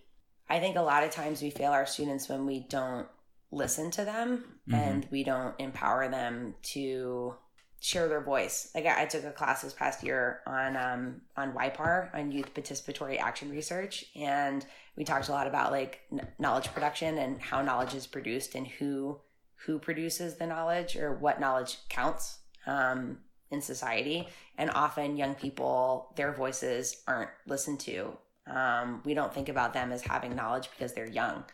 I 0.48 0.60
think 0.60 0.76
a 0.76 0.82
lot 0.82 1.02
of 1.04 1.10
times 1.10 1.42
we 1.42 1.50
fail 1.50 1.72
our 1.72 1.86
students 1.86 2.28
when 2.28 2.46
we 2.46 2.60
don't 2.60 3.06
listen 3.50 3.90
to 3.92 4.04
them 4.04 4.60
Mhm. 4.68 4.74
and 4.74 5.08
we 5.10 5.24
don't 5.24 5.58
empower 5.58 6.08
them 6.08 6.54
to 6.74 7.34
share 7.80 8.08
their 8.08 8.20
voice. 8.20 8.70
Like 8.74 8.86
I, 8.86 9.02
I 9.02 9.06
took 9.06 9.24
a 9.24 9.30
class 9.30 9.62
this 9.62 9.72
past 9.72 10.02
year 10.02 10.40
on 10.46 10.76
um, 10.76 11.20
on 11.36 11.52
YPAR 11.52 12.12
on 12.14 12.32
youth 12.32 12.52
participatory 12.54 13.18
action 13.20 13.50
research, 13.50 14.04
and 14.16 14.66
we 14.96 15.04
talked 15.04 15.28
a 15.28 15.32
lot 15.32 15.46
about 15.46 15.70
like 15.70 16.00
kn- 16.10 16.26
knowledge 16.38 16.68
production 16.74 17.18
and 17.18 17.40
how 17.40 17.62
knowledge 17.62 17.94
is 17.94 18.06
produced 18.06 18.54
and 18.54 18.66
who 18.66 19.20
who 19.66 19.78
produces 19.78 20.36
the 20.36 20.46
knowledge 20.46 20.96
or 20.96 21.14
what 21.14 21.40
knowledge 21.40 21.78
counts 21.88 22.38
um, 22.66 23.18
in 23.50 23.60
society. 23.62 24.28
And 24.56 24.70
often, 24.70 25.16
young 25.16 25.34
people, 25.36 26.12
their 26.16 26.32
voices 26.32 27.02
aren't 27.06 27.30
listened 27.46 27.80
to. 27.80 28.16
Um, 28.50 29.02
we 29.04 29.14
don't 29.14 29.32
think 29.32 29.48
about 29.48 29.72
them 29.72 29.92
as 29.92 30.02
having 30.02 30.34
knowledge 30.34 30.70
because 30.70 30.94
they're 30.94 31.06
young. 31.06 31.44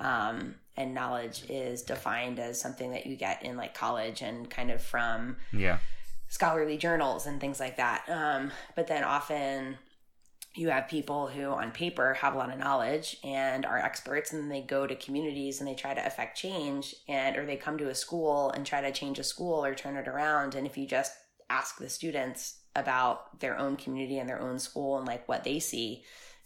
Um, 0.00 0.56
and 0.76 0.94
knowledge 0.94 1.44
is 1.48 1.82
defined 1.82 2.38
as 2.38 2.60
something 2.60 2.92
that 2.92 3.06
you 3.06 3.16
get 3.16 3.44
in 3.44 3.56
like 3.56 3.74
college 3.74 4.22
and 4.22 4.48
kind 4.48 4.70
of 4.70 4.80
from 4.80 5.36
yeah 5.52 5.78
scholarly 6.28 6.78
journals 6.78 7.26
and 7.26 7.38
things 7.38 7.60
like 7.60 7.76
that. 7.76 8.08
Um, 8.08 8.52
but 8.74 8.86
then 8.86 9.04
often 9.04 9.76
you 10.54 10.70
have 10.70 10.88
people 10.88 11.26
who 11.26 11.44
on 11.44 11.70
paper 11.72 12.14
have 12.14 12.34
a 12.34 12.38
lot 12.38 12.50
of 12.50 12.58
knowledge 12.58 13.18
and 13.22 13.66
are 13.66 13.78
experts 13.78 14.32
and 14.32 14.42
then 14.42 14.48
they 14.48 14.62
go 14.62 14.86
to 14.86 14.94
communities 14.94 15.60
and 15.60 15.68
they 15.68 15.74
try 15.74 15.92
to 15.92 16.06
affect 16.06 16.38
change 16.38 16.94
and 17.06 17.36
or 17.36 17.44
they 17.44 17.56
come 17.56 17.76
to 17.76 17.90
a 17.90 17.94
school 17.94 18.50
and 18.50 18.64
try 18.64 18.80
to 18.80 18.92
change 18.92 19.18
a 19.18 19.24
school 19.24 19.64
or 19.64 19.74
turn 19.74 19.96
it 19.96 20.08
around 20.08 20.54
and 20.54 20.66
if 20.66 20.76
you 20.76 20.86
just 20.86 21.12
ask 21.50 21.78
the 21.78 21.88
students 21.88 22.60
about 22.74 23.40
their 23.40 23.58
own 23.58 23.76
community 23.76 24.18
and 24.18 24.28
their 24.28 24.40
own 24.40 24.58
school 24.58 24.98
and 24.98 25.06
like 25.06 25.26
what 25.28 25.44
they 25.44 25.58
see 25.58 26.02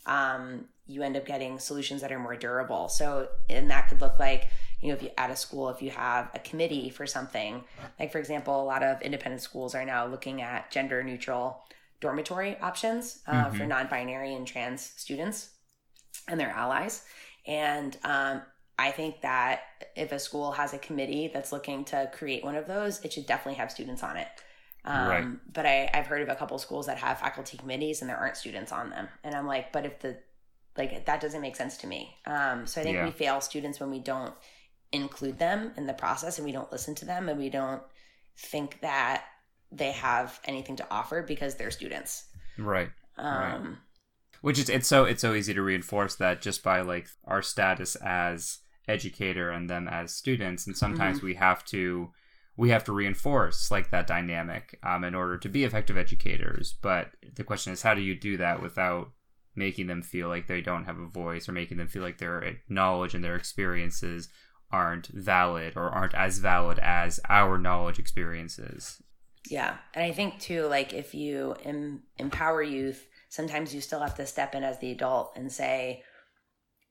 um, 0.06 0.64
you 0.86 1.02
end 1.02 1.16
up 1.16 1.26
getting 1.26 1.58
solutions 1.58 2.00
that 2.00 2.12
are 2.12 2.18
more 2.18 2.36
durable 2.36 2.88
so 2.88 3.28
and 3.48 3.70
that 3.70 3.88
could 3.88 4.00
look 4.00 4.18
like 4.18 4.48
you 4.80 4.88
know, 4.88 4.94
if 4.94 5.02
you 5.02 5.10
at 5.16 5.30
a 5.30 5.36
school, 5.36 5.68
if 5.70 5.80
you 5.80 5.90
have 5.90 6.30
a 6.34 6.38
committee 6.38 6.90
for 6.90 7.06
something, 7.06 7.64
like 7.98 8.12
for 8.12 8.18
example, 8.18 8.60
a 8.60 8.64
lot 8.64 8.82
of 8.82 9.00
independent 9.02 9.42
schools 9.42 9.74
are 9.74 9.84
now 9.84 10.06
looking 10.06 10.42
at 10.42 10.70
gender 10.70 11.02
neutral 11.02 11.62
dormitory 12.00 12.58
options 12.60 13.20
uh, 13.26 13.46
mm-hmm. 13.46 13.56
for 13.56 13.66
non-binary 13.66 14.34
and 14.34 14.46
trans 14.46 14.92
students 14.96 15.50
and 16.28 16.38
their 16.38 16.50
allies. 16.50 17.04
And 17.46 17.96
um, 18.04 18.42
I 18.78 18.90
think 18.90 19.22
that 19.22 19.62
if 19.94 20.12
a 20.12 20.18
school 20.18 20.52
has 20.52 20.74
a 20.74 20.78
committee 20.78 21.30
that's 21.32 21.52
looking 21.52 21.84
to 21.86 22.10
create 22.12 22.44
one 22.44 22.54
of 22.54 22.66
those, 22.66 23.02
it 23.02 23.12
should 23.12 23.26
definitely 23.26 23.58
have 23.58 23.70
students 23.70 24.02
on 24.02 24.16
it. 24.16 24.28
Um, 24.86 25.08
right. 25.08 25.26
But 25.52 25.66
I, 25.66 25.90
I've 25.92 26.06
heard 26.06 26.22
of 26.22 26.28
a 26.28 26.36
couple 26.36 26.58
schools 26.58 26.86
that 26.86 26.98
have 26.98 27.18
faculty 27.18 27.56
committees 27.56 28.00
and 28.00 28.08
there 28.08 28.16
aren't 28.16 28.36
students 28.36 28.72
on 28.72 28.90
them. 28.90 29.08
And 29.24 29.34
I'm 29.34 29.46
like, 29.46 29.72
but 29.72 29.84
if 29.84 29.98
the, 30.00 30.16
like, 30.78 31.06
that 31.06 31.20
doesn't 31.20 31.40
make 31.40 31.56
sense 31.56 31.76
to 31.78 31.86
me. 31.86 32.14
Um, 32.26 32.66
so 32.66 32.80
I 32.80 32.84
think 32.84 32.96
yeah. 32.96 33.04
we 33.04 33.10
fail 33.10 33.40
students 33.40 33.80
when 33.80 33.90
we 33.90 33.98
don't 33.98 34.34
include 34.92 35.38
them 35.38 35.72
in 35.76 35.86
the 35.86 35.92
process 35.92 36.38
and 36.38 36.46
we 36.46 36.52
don't 36.52 36.70
listen 36.70 36.94
to 36.96 37.04
them 37.04 37.28
and 37.28 37.38
we 37.38 37.50
don't 37.50 37.82
think 38.38 38.80
that 38.80 39.24
they 39.72 39.92
have 39.92 40.40
anything 40.44 40.76
to 40.76 40.86
offer 40.90 41.22
because 41.22 41.56
they're 41.56 41.70
students. 41.70 42.26
Right. 42.56 42.90
Um, 43.18 43.34
right. 43.34 43.76
Which 44.42 44.58
is 44.58 44.68
it's 44.68 44.86
so 44.86 45.04
it's 45.04 45.22
so 45.22 45.34
easy 45.34 45.54
to 45.54 45.62
reinforce 45.62 46.14
that 46.16 46.40
just 46.40 46.62
by 46.62 46.82
like 46.82 47.08
our 47.24 47.42
status 47.42 47.96
as 47.96 48.58
educator 48.86 49.50
and 49.50 49.68
them 49.68 49.88
as 49.88 50.14
students, 50.14 50.66
and 50.66 50.76
sometimes 50.76 51.18
mm-hmm. 51.18 51.26
we 51.26 51.34
have 51.34 51.64
to 51.66 52.12
we 52.56 52.70
have 52.70 52.84
to 52.84 52.92
reinforce 52.92 53.70
like 53.70 53.90
that 53.90 54.06
dynamic 54.06 54.78
um, 54.82 55.04
in 55.04 55.14
order 55.14 55.36
to 55.38 55.48
be 55.48 55.64
effective 55.64 55.96
educators. 55.96 56.74
But 56.80 57.10
the 57.34 57.44
question 57.44 57.72
is, 57.72 57.82
how 57.82 57.94
do 57.94 58.00
you 58.00 58.14
do 58.14 58.36
that 58.38 58.62
without 58.62 59.10
making 59.54 59.86
them 59.86 60.02
feel 60.02 60.28
like 60.28 60.46
they 60.46 60.60
don't 60.60 60.84
have 60.84 60.98
a 60.98 61.06
voice 61.06 61.48
or 61.48 61.52
making 61.52 61.78
them 61.78 61.88
feel 61.88 62.02
like 62.02 62.18
their 62.18 62.58
knowledge 62.68 63.14
and 63.14 63.22
their 63.22 63.36
experiences 63.36 64.28
aren't 64.70 65.06
valid 65.08 65.74
or 65.76 65.88
aren't 65.90 66.14
as 66.14 66.38
valid 66.38 66.78
as 66.80 67.20
our 67.28 67.58
knowledge 67.58 67.98
experiences? 67.98 69.02
Yeah. 69.48 69.76
And 69.94 70.04
I 70.04 70.12
think 70.12 70.40
too, 70.40 70.66
like 70.66 70.92
if 70.92 71.14
you 71.14 71.56
em- 71.64 72.02
empower 72.18 72.62
youth, 72.62 73.06
sometimes 73.28 73.74
you 73.74 73.80
still 73.80 74.00
have 74.00 74.16
to 74.16 74.26
step 74.26 74.54
in 74.54 74.64
as 74.64 74.78
the 74.78 74.90
adult 74.90 75.32
and 75.36 75.52
say, 75.52 76.02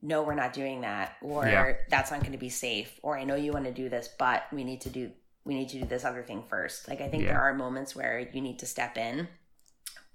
no, 0.01 0.23
we're 0.23 0.35
not 0.35 0.53
doing 0.53 0.81
that, 0.81 1.15
or 1.21 1.47
yeah. 1.47 1.73
that's 1.89 2.11
not 2.11 2.19
going 2.19 2.33
to 2.33 2.37
be 2.37 2.49
safe, 2.49 2.99
or 3.01 3.17
I 3.17 3.23
know 3.23 3.35
you 3.35 3.51
want 3.51 3.65
to 3.65 3.71
do 3.71 3.89
this, 3.89 4.07
but 4.19 4.43
we 4.51 4.63
need 4.63 4.81
to 4.81 4.89
do 4.89 5.11
we 5.45 5.53
need 5.53 5.69
to 5.69 5.79
do 5.79 5.85
this 5.85 6.03
other 6.03 6.23
thing 6.23 6.43
first. 6.49 6.87
Like 6.87 7.01
I 7.01 7.07
think 7.07 7.23
yeah. 7.23 7.33
there 7.33 7.41
are 7.41 7.53
moments 7.53 7.95
where 7.95 8.27
you 8.33 8.41
need 8.41 8.59
to 8.59 8.65
step 8.65 8.97
in, 8.97 9.27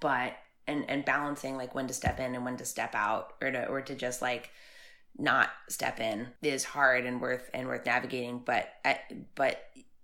but 0.01 0.35
and 0.67 0.85
and 0.91 1.05
balancing 1.05 1.57
like 1.57 1.75
when 1.75 1.87
to 1.87 1.95
step 1.95 2.21
in 2.21 2.35
and 2.35 2.45
when 2.45 2.57
to 2.59 2.65
step 2.65 2.95
out, 2.95 3.35
or 3.41 3.51
to 3.51 3.67
or 3.67 3.81
to 3.81 3.95
just 3.95 4.21
like 4.21 4.51
not 5.17 5.51
step 5.69 6.01
in 6.01 6.29
is 6.43 6.65
hard 6.65 7.05
and 7.07 7.21
worth 7.21 7.49
and 7.55 7.69
worth 7.69 7.87
navigating. 7.87 8.43
But 8.45 8.69
but 9.35 9.63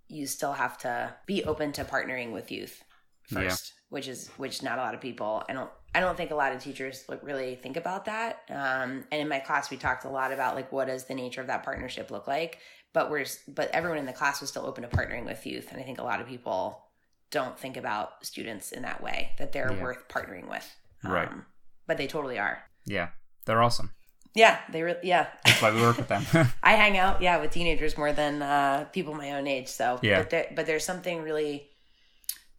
you 0.08 0.26
still 0.26 0.52
have 0.52 0.78
to 0.78 1.14
be 1.26 1.44
open 1.44 1.72
to 1.72 1.84
partnering 1.84 2.32
with 2.32 2.52
youth 2.52 2.84
first, 3.24 3.72
yeah. 3.74 3.80
which 3.90 4.08
is 4.08 4.28
which 4.36 4.62
not 4.62 4.78
a 4.78 4.82
lot 4.82 4.94
of 4.94 5.00
people. 5.00 5.42
I 5.48 5.52
don't 5.52 5.70
I 5.94 6.00
don't 6.00 6.16
think 6.16 6.30
a 6.30 6.34
lot 6.34 6.52
of 6.52 6.62
teachers 6.62 7.04
really 7.22 7.54
think 7.54 7.76
about 7.76 8.04
that. 8.04 8.42
Um, 8.50 9.04
and 9.10 9.22
in 9.22 9.28
my 9.28 9.38
class, 9.38 9.70
we 9.70 9.78
talked 9.78 10.04
a 10.04 10.10
lot 10.10 10.30
about 10.30 10.54
like 10.54 10.70
what 10.70 10.88
does 10.88 11.04
the 11.04 11.14
nature 11.14 11.40
of 11.40 11.46
that 11.46 11.64
partnership 11.64 12.10
look 12.10 12.28
like. 12.28 12.58
But 12.96 13.10
we're 13.10 13.26
but 13.46 13.68
everyone 13.72 13.98
in 13.98 14.06
the 14.06 14.14
class 14.14 14.40
was 14.40 14.48
still 14.48 14.64
open 14.64 14.82
to 14.82 14.88
partnering 14.88 15.26
with 15.26 15.44
youth, 15.44 15.70
and 15.70 15.78
I 15.78 15.84
think 15.84 15.98
a 15.98 16.02
lot 16.02 16.22
of 16.22 16.26
people 16.26 16.86
don't 17.30 17.58
think 17.58 17.76
about 17.76 18.24
students 18.24 18.72
in 18.72 18.84
that 18.84 19.02
way 19.02 19.32
that 19.36 19.52
they're 19.52 19.70
yeah. 19.70 19.82
worth 19.82 20.08
partnering 20.08 20.48
with. 20.48 20.66
Um, 21.04 21.12
right. 21.12 21.28
But 21.86 21.98
they 21.98 22.06
totally 22.06 22.38
are. 22.38 22.62
Yeah, 22.86 23.08
they're 23.44 23.62
awesome. 23.62 23.90
Yeah, 24.34 24.58
they 24.72 24.80
really. 24.80 25.00
Yeah, 25.02 25.26
that's 25.44 25.60
why 25.60 25.72
we 25.72 25.82
work 25.82 25.98
with 25.98 26.08
them. 26.08 26.24
I 26.62 26.72
hang 26.72 26.96
out, 26.96 27.20
yeah, 27.20 27.38
with 27.38 27.50
teenagers 27.50 27.98
more 27.98 28.14
than 28.14 28.40
uh, 28.40 28.86
people 28.94 29.12
my 29.12 29.32
own 29.32 29.46
age. 29.46 29.68
So 29.68 30.00
yeah, 30.02 30.24
but, 30.30 30.54
but 30.54 30.64
there's 30.64 30.86
something 30.86 31.20
really. 31.20 31.68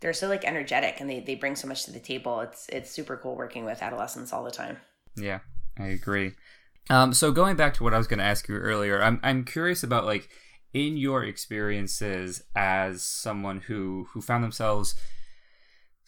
They're 0.02 0.14
so 0.14 0.28
like 0.28 0.46
energetic, 0.46 1.02
and 1.02 1.10
they 1.10 1.20
they 1.20 1.34
bring 1.34 1.56
so 1.56 1.68
much 1.68 1.86
to 1.86 1.92
the 1.92 2.00
table. 2.00 2.42
It's 2.42 2.70
it's 2.70 2.92
super 2.92 3.18
cool 3.18 3.36
working 3.36 3.66
with 3.66 3.82
adolescents 3.82 4.32
all 4.32 4.44
the 4.44 4.52
time. 4.52 4.78
Yeah, 5.16 5.40
I 5.80 5.88
agree. 5.88 6.34
Um, 6.90 7.14
so 7.14 7.32
going 7.32 7.56
back 7.56 7.74
to 7.76 7.84
what 7.84 7.94
I 7.94 7.98
was 7.98 8.08
going 8.08 8.20
to 8.20 8.26
ask 8.26 8.48
you 8.48 8.56
earlier, 8.56 9.02
I'm 9.02 9.20
I'm 9.24 9.44
curious 9.44 9.84
about 9.84 10.06
like 10.06 10.30
in 10.74 10.98
your 10.98 11.24
experiences 11.24 12.44
as 12.56 13.04
someone 13.04 13.62
who 13.62 14.08
who 14.12 14.22
found 14.22 14.44
themselves 14.44 14.96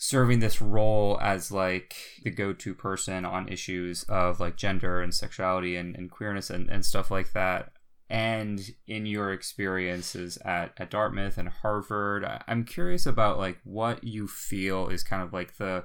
serving 0.01 0.39
this 0.39 0.61
role 0.61 1.19
as 1.21 1.51
like 1.51 1.93
the 2.23 2.29
go-to 2.29 2.73
person 2.73 3.25
on 3.25 3.49
issues 3.49 4.03
of 4.03 4.39
like 4.39 4.55
gender 4.55 5.01
and 5.01 5.13
sexuality 5.13 5.75
and, 5.75 5.93
and 5.95 6.09
queerness 6.09 6.49
and, 6.49 6.69
and 6.69 6.85
stuff 6.85 7.11
like 7.11 7.33
that 7.33 7.73
and 8.09 8.71
in 8.87 9.05
your 9.05 9.33
experiences 9.33 10.37
at, 10.45 10.71
at 10.77 10.89
dartmouth 10.89 11.37
and 11.37 11.49
harvard 11.49 12.25
i'm 12.47 12.63
curious 12.63 13.05
about 13.05 13.37
like 13.37 13.59
what 13.65 14.01
you 14.01 14.25
feel 14.25 14.87
is 14.87 15.03
kind 15.03 15.21
of 15.21 15.33
like 15.33 15.57
the 15.57 15.83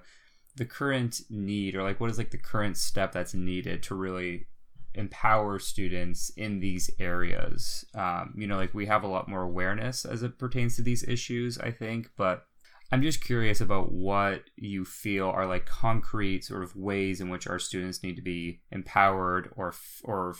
the 0.55 0.64
current 0.64 1.20
need 1.28 1.74
or 1.74 1.82
like 1.82 1.99
what 1.99 2.09
is 2.09 2.16
like 2.16 2.30
the 2.30 2.38
current 2.38 2.76
step 2.76 3.11
that's 3.11 3.34
needed 3.34 3.82
to 3.82 3.97
really 3.97 4.47
empower 4.95 5.59
students 5.59 6.30
in 6.36 6.61
these 6.61 6.90
areas 6.99 7.84
um, 7.95 8.34
you 8.36 8.47
know 8.47 8.57
like 8.57 8.74
we 8.74 8.86
have 8.86 9.03
a 9.03 9.09
lot 9.09 9.28
more 9.28 9.42
awareness 9.42 10.05
as 10.05 10.22
it 10.22 10.38
pertains 10.38 10.76
to 10.76 10.82
these 10.82 11.03
issues 11.05 11.59
i 11.59 11.70
think 11.70 12.11
but 12.16 12.47
I'm 12.92 13.03
just 13.03 13.24
curious 13.24 13.61
about 13.61 13.90
what 13.90 14.45
you 14.55 14.84
feel 14.84 15.28
are 15.28 15.47
like 15.47 15.66
concrete 15.66 16.45
sort 16.45 16.62
of 16.62 16.76
ways 16.76 17.20
in 17.20 17.28
which 17.28 17.49
our 17.49 17.59
students 17.59 18.05
need 18.05 18.14
to 18.14 18.22
be 18.22 18.61
empowered 18.70 19.51
or 19.57 19.74
or 20.05 20.34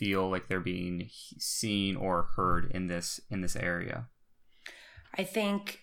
feel 0.00 0.30
like 0.30 0.48
they're 0.48 0.60
being 0.60 1.10
seen 1.38 1.96
or 1.96 2.28
heard 2.36 2.70
in 2.70 2.86
this 2.86 3.20
in 3.28 3.42
this 3.42 3.54
area. 3.54 4.08
I 5.18 5.24
think 5.24 5.80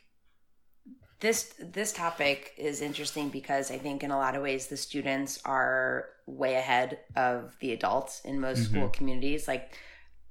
this 1.19 1.53
this 1.59 1.91
topic 1.93 2.53
is 2.57 2.81
interesting 2.81 3.29
because 3.29 3.71
I 3.71 3.77
think 3.77 4.03
in 4.03 4.11
a 4.11 4.17
lot 4.17 4.35
of 4.35 4.43
ways 4.43 4.67
the 4.67 4.77
students 4.77 5.39
are 5.45 6.09
way 6.27 6.55
ahead 6.55 6.99
of 7.15 7.55
the 7.59 7.71
adults 7.71 8.21
in 8.23 8.39
most 8.39 8.59
mm-hmm. 8.59 8.75
school 8.75 8.89
communities. 8.89 9.47
Like 9.47 9.77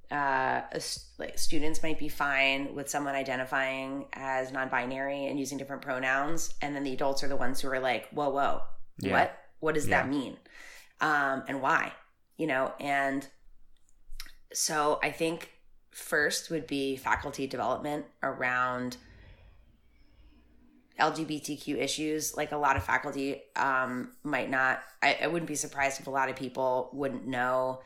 uh, 0.09 0.61
like 1.19 1.37
students 1.37 1.83
might 1.83 1.99
be 1.99 2.07
fine 2.07 2.73
with 2.73 2.89
someone 2.89 3.15
identifying 3.15 4.05
as 4.13 4.53
non-binary 4.53 5.25
and 5.25 5.37
using 5.37 5.57
different 5.57 5.81
pronouns, 5.81 6.53
and 6.61 6.73
then 6.73 6.83
the 6.83 6.93
adults 6.93 7.23
are 7.23 7.27
the 7.27 7.35
ones 7.35 7.59
who 7.59 7.69
are 7.69 7.79
like, 7.79 8.07
"Whoa, 8.11 8.29
whoa, 8.29 8.61
yeah. 8.99 9.11
what? 9.11 9.37
What 9.59 9.75
does 9.75 9.87
yeah. 9.87 10.03
that 10.03 10.09
mean? 10.09 10.37
Um, 11.01 11.43
and 11.49 11.61
why?" 11.61 11.91
You 12.37 12.47
know, 12.47 12.73
and 12.79 13.27
so 14.53 14.99
I 15.03 15.11
think 15.11 15.51
first 15.91 16.49
would 16.49 16.67
be 16.67 16.95
faculty 16.95 17.45
development 17.47 18.05
around 18.23 18.95
LGBTQ 20.99 21.77
issues. 21.77 22.35
Like 22.35 22.51
a 22.51 22.57
lot 22.57 22.77
of 22.77 22.83
faculty 22.83 23.41
um, 23.55 24.13
might 24.23 24.49
not. 24.49 24.81
I, 25.01 25.19
I 25.23 25.27
wouldn't 25.27 25.47
be 25.47 25.55
surprised 25.55 25.99
if 25.99 26.07
a 26.07 26.11
lot 26.11 26.29
of 26.29 26.35
people 26.35 26.89
wouldn't 26.93 27.27
know 27.27 27.81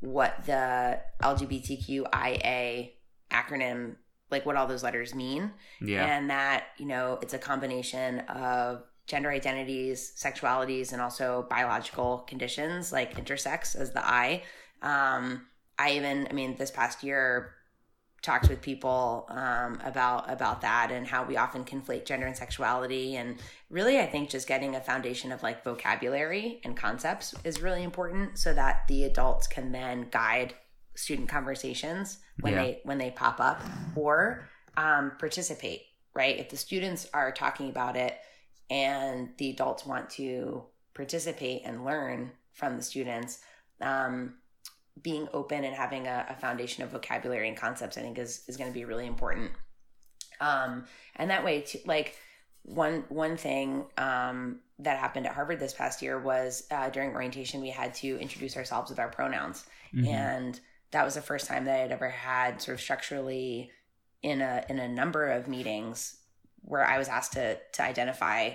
what 0.00 0.44
the 0.46 1.00
LGBTQIA 1.22 2.92
acronym, 3.30 3.96
like 4.30 4.46
what 4.46 4.56
all 4.56 4.66
those 4.66 4.82
letters 4.82 5.14
mean. 5.14 5.52
Yeah. 5.80 6.04
And 6.06 6.30
that, 6.30 6.64
you 6.78 6.86
know, 6.86 7.18
it's 7.22 7.34
a 7.34 7.38
combination 7.38 8.20
of 8.20 8.82
gender 9.06 9.30
identities, 9.30 10.12
sexualities, 10.16 10.92
and 10.92 11.00
also 11.00 11.46
biological 11.48 12.18
conditions 12.28 12.92
like 12.92 13.16
intersex 13.16 13.76
as 13.76 13.92
the 13.92 14.04
I. 14.04 14.42
Um, 14.82 15.46
I 15.78 15.92
even, 15.92 16.26
I 16.30 16.32
mean, 16.32 16.56
this 16.56 16.70
past 16.70 17.02
year, 17.02 17.55
talked 18.26 18.48
with 18.48 18.60
people 18.60 19.24
um, 19.28 19.80
about 19.84 20.28
about 20.28 20.60
that 20.60 20.90
and 20.90 21.06
how 21.06 21.24
we 21.24 21.36
often 21.36 21.64
conflate 21.64 22.04
gender 22.04 22.26
and 22.26 22.36
sexuality 22.36 23.14
and 23.14 23.38
really 23.70 24.00
i 24.00 24.06
think 24.06 24.28
just 24.28 24.48
getting 24.48 24.74
a 24.74 24.80
foundation 24.80 25.30
of 25.30 25.44
like 25.44 25.62
vocabulary 25.62 26.60
and 26.64 26.76
concepts 26.76 27.34
is 27.44 27.62
really 27.62 27.84
important 27.84 28.36
so 28.36 28.52
that 28.52 28.80
the 28.88 29.04
adults 29.04 29.46
can 29.46 29.70
then 29.70 30.08
guide 30.10 30.52
student 30.96 31.28
conversations 31.28 32.18
when 32.40 32.52
yeah. 32.52 32.62
they 32.62 32.80
when 32.82 32.98
they 32.98 33.10
pop 33.10 33.38
up 33.40 33.62
or 33.94 34.48
um, 34.76 35.12
participate 35.20 35.82
right 36.12 36.38
if 36.38 36.50
the 36.50 36.56
students 36.56 37.08
are 37.14 37.30
talking 37.30 37.68
about 37.68 37.96
it 37.96 38.18
and 38.70 39.28
the 39.38 39.50
adults 39.50 39.86
want 39.86 40.10
to 40.10 40.64
participate 40.94 41.62
and 41.64 41.84
learn 41.84 42.32
from 42.52 42.76
the 42.76 42.82
students 42.82 43.38
um, 43.80 44.34
being 45.02 45.28
open 45.32 45.64
and 45.64 45.74
having 45.74 46.06
a, 46.06 46.26
a 46.30 46.34
foundation 46.34 46.82
of 46.82 46.90
vocabulary 46.90 47.48
and 47.48 47.56
concepts, 47.56 47.98
I 47.98 48.02
think 48.02 48.18
is 48.18 48.42
is 48.48 48.56
going 48.56 48.70
to 48.70 48.74
be 48.74 48.84
really 48.84 49.06
important. 49.06 49.50
Um, 50.40 50.84
and 51.16 51.30
that 51.30 51.44
way, 51.44 51.62
to, 51.62 51.78
like 51.86 52.16
one 52.62 53.04
one 53.08 53.36
thing 53.36 53.86
um, 53.96 54.60
that 54.78 54.98
happened 54.98 55.26
at 55.26 55.32
Harvard 55.32 55.60
this 55.60 55.72
past 55.72 56.02
year 56.02 56.18
was 56.18 56.66
uh, 56.70 56.90
during 56.90 57.10
orientation 57.10 57.60
we 57.60 57.70
had 57.70 57.94
to 57.94 58.18
introduce 58.18 58.56
ourselves 58.56 58.90
with 58.90 58.98
our 58.98 59.08
pronouns, 59.08 59.66
mm-hmm. 59.94 60.06
and 60.06 60.60
that 60.90 61.04
was 61.04 61.14
the 61.14 61.22
first 61.22 61.46
time 61.46 61.64
that 61.64 61.80
I'd 61.80 61.92
ever 61.92 62.08
had 62.08 62.60
sort 62.60 62.76
of 62.76 62.80
structurally 62.80 63.70
in 64.22 64.40
a 64.40 64.64
in 64.68 64.78
a 64.78 64.88
number 64.88 65.26
of 65.28 65.46
meetings 65.46 66.16
where 66.62 66.84
I 66.84 66.98
was 66.98 67.08
asked 67.08 67.34
to 67.34 67.58
to 67.74 67.82
identify 67.82 68.50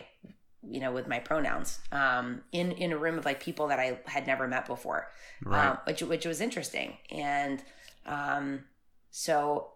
you 0.70 0.80
know 0.80 0.92
with 0.92 1.08
my 1.08 1.20
pronouns 1.20 1.80
um 1.92 2.42
in 2.52 2.72
in 2.74 2.92
a 2.92 2.98
room 2.98 3.18
of 3.18 3.26
like 3.26 3.42
people 3.42 3.68
that 3.68 3.80
i 3.80 4.00
had 4.06 4.28
never 4.28 4.48
met 4.48 4.66
before 4.68 5.08
right. 5.44 5.70
um 5.70 5.78
which 5.86 6.02
which 6.04 6.26
was 6.26 6.40
interesting 6.40 6.98
and 7.10 7.64
um 8.06 8.64
so 9.12 9.72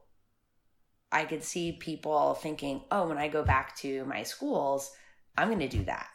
I 1.11 1.23
could 1.23 1.43
see 1.43 1.71
people 1.71 2.33
thinking, 2.33 2.81
oh, 2.91 3.07
when 3.07 3.17
I 3.17 3.29
go 3.29 3.41
back 3.41 3.75
to 3.77 4.03
my 4.05 4.23
schools, 4.23 4.91
I'm 5.37 5.47
going 5.47 5.59
to 5.59 5.67
do 5.69 5.85
that. 5.85 6.07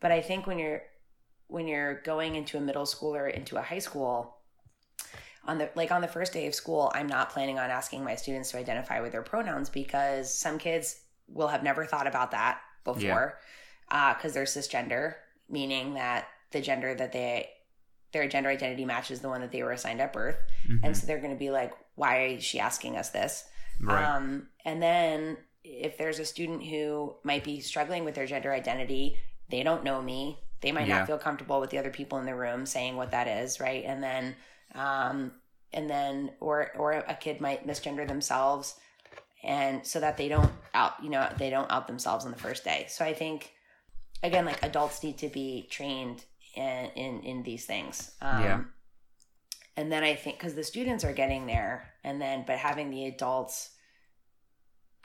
But 0.00 0.10
I 0.12 0.20
think 0.20 0.46
when 0.46 0.58
you're 0.58 0.82
when 1.46 1.66
you're 1.66 2.00
going 2.02 2.36
into 2.36 2.56
a 2.56 2.60
middle 2.60 2.86
school 2.86 3.14
or 3.14 3.28
into 3.28 3.56
a 3.56 3.62
high 3.62 3.80
school, 3.80 4.36
on 5.44 5.58
the 5.58 5.70
like 5.74 5.92
on 5.92 6.00
the 6.00 6.08
first 6.08 6.32
day 6.32 6.46
of 6.46 6.54
school, 6.54 6.90
I'm 6.94 7.06
not 7.06 7.30
planning 7.30 7.58
on 7.58 7.70
asking 7.70 8.02
my 8.02 8.16
students 8.16 8.50
to 8.50 8.58
identify 8.58 9.00
with 9.00 9.12
their 9.12 9.22
pronouns 9.22 9.68
because 9.68 10.32
some 10.32 10.58
kids 10.58 11.00
will 11.28 11.48
have 11.48 11.62
never 11.62 11.84
thought 11.84 12.06
about 12.06 12.32
that 12.32 12.60
before 12.84 13.38
because 13.90 14.32
uh, 14.32 14.34
they're 14.34 14.44
cisgender, 14.44 15.14
meaning 15.48 15.94
that 15.94 16.28
the 16.52 16.60
gender 16.60 16.94
that 16.94 17.12
they 17.12 17.50
their 18.12 18.26
gender 18.28 18.48
identity 18.48 18.84
matches 18.84 19.20
the 19.20 19.28
one 19.28 19.40
that 19.40 19.52
they 19.52 19.62
were 19.62 19.72
assigned 19.72 20.00
at 20.00 20.12
birth, 20.12 20.36
mm-hmm. 20.66 20.84
and 20.84 20.96
so 20.96 21.06
they're 21.06 21.18
going 21.20 21.34
to 21.34 21.38
be 21.38 21.50
like, 21.50 21.72
"Why 21.96 22.26
is 22.26 22.44
she 22.44 22.60
asking 22.60 22.96
us 22.96 23.10
this?" 23.10 23.44
Right. 23.80 24.04
Um, 24.04 24.48
and 24.64 24.82
then 24.82 25.36
if 25.64 25.98
there's 25.98 26.18
a 26.18 26.24
student 26.24 26.64
who 26.64 27.14
might 27.24 27.44
be 27.44 27.60
struggling 27.60 28.04
with 28.04 28.14
their 28.14 28.26
gender 28.26 28.52
identity, 28.52 29.16
they 29.48 29.62
don't 29.62 29.84
know 29.84 30.00
me. 30.00 30.38
They 30.60 30.72
might 30.72 30.88
yeah. 30.88 30.98
not 30.98 31.06
feel 31.06 31.18
comfortable 31.18 31.60
with 31.60 31.70
the 31.70 31.78
other 31.78 31.90
people 31.90 32.18
in 32.18 32.26
the 32.26 32.34
room 32.34 32.66
saying 32.66 32.96
what 32.96 33.12
that 33.12 33.26
is, 33.26 33.60
right? 33.60 33.84
And 33.84 34.02
then, 34.02 34.36
um, 34.74 35.32
and 35.72 35.88
then, 35.88 36.32
or 36.40 36.70
or 36.76 36.92
a 36.92 37.14
kid 37.14 37.40
might 37.40 37.66
misgender 37.66 38.06
themselves, 38.06 38.76
and 39.42 39.86
so 39.86 40.00
that 40.00 40.16
they 40.16 40.28
don't 40.28 40.52
out, 40.74 41.02
you 41.02 41.10
know, 41.10 41.28
they 41.38 41.50
don't 41.50 41.70
out 41.70 41.86
themselves 41.86 42.24
on 42.24 42.30
the 42.30 42.38
first 42.38 42.64
day. 42.64 42.86
So 42.88 43.04
I 43.04 43.14
think, 43.14 43.52
again, 44.22 44.44
like 44.44 44.62
adults 44.62 45.02
need 45.02 45.18
to 45.18 45.28
be 45.28 45.66
trained 45.70 46.24
in 46.54 46.90
in, 46.96 47.20
in 47.22 47.42
these 47.42 47.66
things. 47.66 48.12
Um, 48.20 48.42
yeah. 48.42 48.60
And 49.76 49.90
then 49.90 50.02
I 50.02 50.14
think 50.14 50.38
because 50.38 50.54
the 50.54 50.64
students 50.64 51.04
are 51.04 51.12
getting 51.12 51.46
there, 51.46 51.92
and 52.04 52.20
then 52.20 52.44
but 52.46 52.58
having 52.58 52.90
the 52.90 53.06
adults 53.06 53.70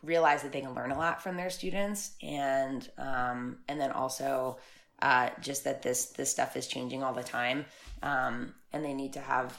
realize 0.05 0.43
that 0.43 0.51
they 0.51 0.61
can 0.61 0.73
learn 0.73 0.91
a 0.91 0.97
lot 0.97 1.21
from 1.21 1.35
their 1.35 1.49
students 1.49 2.11
and 2.21 2.89
um, 2.97 3.57
and 3.67 3.79
then 3.79 3.91
also 3.91 4.57
uh, 5.01 5.29
just 5.41 5.63
that 5.63 5.81
this 5.81 6.07
this 6.07 6.31
stuff 6.31 6.55
is 6.55 6.67
changing 6.67 7.03
all 7.03 7.13
the 7.13 7.23
time 7.23 7.65
um, 8.03 8.53
and 8.71 8.83
they 8.83 8.93
need 8.93 9.13
to 9.13 9.19
have 9.19 9.57